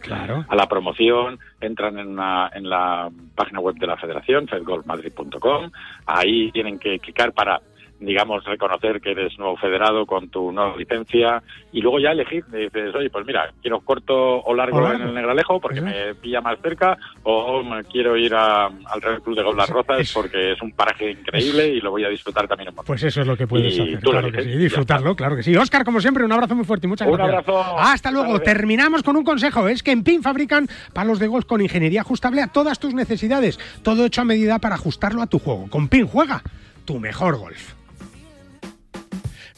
a 0.49 0.57
la 0.57 0.67
promoción. 0.67 1.39
Entran 1.61 1.99
en, 1.99 2.09
una, 2.09 2.51
en 2.53 2.69
la 2.69 3.09
página 3.35 3.61
web 3.61 3.77
de 3.77 3.87
la 3.87 3.97
federación, 3.97 4.49
fedgolfmadrid.com. 4.49 5.71
Ahí 6.07 6.51
tienen 6.51 6.79
que 6.79 6.99
clicar 6.99 7.33
para 7.33 7.61
digamos, 8.01 8.45
reconocer 8.45 9.01
que 9.01 9.11
eres 9.11 9.39
nuevo 9.39 9.57
federado 9.57 10.07
con 10.07 10.29
tu 10.29 10.53
nueva 10.53 10.77
licencia 10.77 11.43
y 11.73 11.81
luego 11.81 11.99
ya 11.99 12.11
elegir, 12.11 12.45
dices, 12.47 12.95
oye, 12.95 13.11
pues 13.11 13.27
mira, 13.27 13.51
quiero 13.61 13.81
corto 13.81 14.41
o 14.41 14.55
largo 14.55 14.93
en 14.93 15.03
el 15.03 15.15
Negralejo 15.15 15.61
porque 15.61 15.81
me 15.81 16.15
pilla 16.15 16.41
más 16.41 16.59
cerca 16.61 16.97
o 17.25 17.63
me 17.63 17.85
quiero 17.85 18.17
ir 18.17 18.35
al 18.35 19.01
Real 19.01 19.21
Club 19.23 19.37
de 19.37 19.43
Golf 19.43 19.59
Las 19.59 19.71
Rozas 19.71 20.13
porque 20.13 20.53
es 20.53 20.63
un 20.63 20.73
paraje 20.73 21.11
increíble 21.11 21.69
y 21.69 21.81
lo 21.81 21.91
voy 21.91 22.05
a 22.05 22.09
disfrutar 22.09 22.47
también 22.47 22.69
un 22.69 22.77
montón. 22.77 22.87
Pues 22.87 23.03
eso 23.03 23.21
es 23.21 23.27
lo 23.27 23.37
que 23.37 23.47
puedes 23.47 23.79
hacer, 23.79 24.01
claro 24.01 24.31
que 24.31 24.43
sí, 24.43 24.57
disfrutarlo, 24.57 25.17
claro 25.17 25.37
que 25.37 25.43
sí. 25.43 25.57
Oscar, 25.57 25.85
como 25.85 26.01
siempre, 26.01 26.25
un 26.25 26.33
abrazo 26.33 26.55
muy 26.55 26.65
fuerte 26.65 26.87
y 26.87 26.91
muchas 26.91 27.09
un 27.09 27.17
gracias. 27.17 27.49
abrazo. 27.49 27.79
Hasta 27.79 28.11
luego. 28.11 28.41
Terminamos 28.41 29.03
con 29.03 29.17
un 29.17 29.25
consejo, 29.25 29.69
es 29.69 29.83
que 29.83 29.91
en 29.91 30.05
PIN 30.05 30.23
fabrican 30.23 30.69
palos 30.93 31.19
de 31.19 31.27
golf 31.27 31.47
con 31.47 31.61
ingeniería 31.61 32.03
ajustable 32.03 32.43
a 32.43 32.49
todas 32.49 32.79
tus 32.79 32.95
necesidades, 32.95 33.59
todo 33.83 34.05
hecho 34.07 34.21
a 34.21 34.25
medida 34.25 34.59
para 34.59 34.77
ajustarlo 34.77 35.23
a 35.23 35.27
tu 35.27 35.39
juego. 35.39 35.69
Con 35.69 35.89
PIN 35.89 36.07
juega 36.07 36.43
tu 36.85 36.99
mejor 36.99 37.37
golf. 37.37 37.78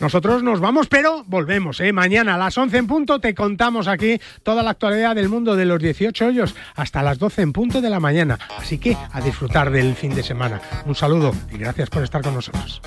Nosotros 0.01 0.43
nos 0.43 0.61
vamos, 0.61 0.89
pero 0.89 1.25
volvemos. 1.27 1.81
¿eh? 1.81 1.93
Mañana 1.93 2.35
a 2.35 2.39
las 2.39 2.57
11 2.57 2.79
en 2.79 2.87
punto 2.87 3.21
te 3.21 3.35
contamos 3.35 3.87
aquí 3.87 4.19
toda 4.43 4.63
la 4.63 4.71
actualidad 4.71 5.15
del 5.15 5.29
mundo 5.29 5.57
de 5.57 5.67
los 5.67 5.79
18 5.79 6.27
hoyos 6.27 6.55
hasta 6.75 7.03
las 7.03 7.19
12 7.19 7.43
en 7.43 7.53
punto 7.53 7.81
de 7.81 7.91
la 7.91 8.01
mañana. 8.01 8.39
Así 8.59 8.79
que 8.79 8.97
a 9.13 9.21
disfrutar 9.21 9.71
del 9.71 9.95
fin 9.95 10.15
de 10.15 10.23
semana. 10.23 10.61
Un 10.87 10.95
saludo 10.95 11.33
y 11.53 11.59
gracias 11.59 11.91
por 11.91 12.03
estar 12.03 12.23
con 12.23 12.35
nosotros. 12.35 12.81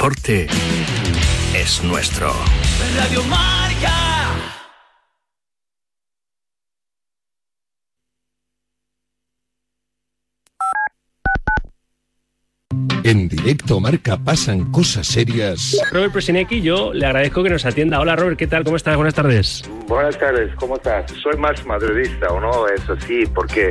Deporte 0.00 0.46
es 1.54 1.84
nuestro. 1.84 2.32
Radio 2.96 3.22
Marca. 3.24 4.10
En 13.04 13.28
directo 13.28 13.78
marca 13.78 14.16
pasan 14.16 14.72
cosas 14.72 15.06
serias. 15.06 15.76
Robert 15.92 16.12
Presinecki, 16.12 16.62
yo 16.62 16.94
le 16.94 17.04
agradezco 17.04 17.42
que 17.42 17.50
nos 17.50 17.66
atienda. 17.66 18.00
Hola 18.00 18.16
Robert, 18.16 18.38
¿qué 18.38 18.46
tal? 18.46 18.64
¿Cómo 18.64 18.76
estás? 18.76 18.96
Buenas 18.96 19.14
tardes. 19.14 19.68
Buenas 19.86 20.18
tardes, 20.18 20.54
¿cómo 20.54 20.76
estás? 20.76 21.10
Soy 21.22 21.36
más 21.36 21.66
madridista, 21.66 22.28
¿o 22.28 22.40
no? 22.40 22.68
Eso 22.68 22.96
sí, 23.06 23.24
porque 23.34 23.70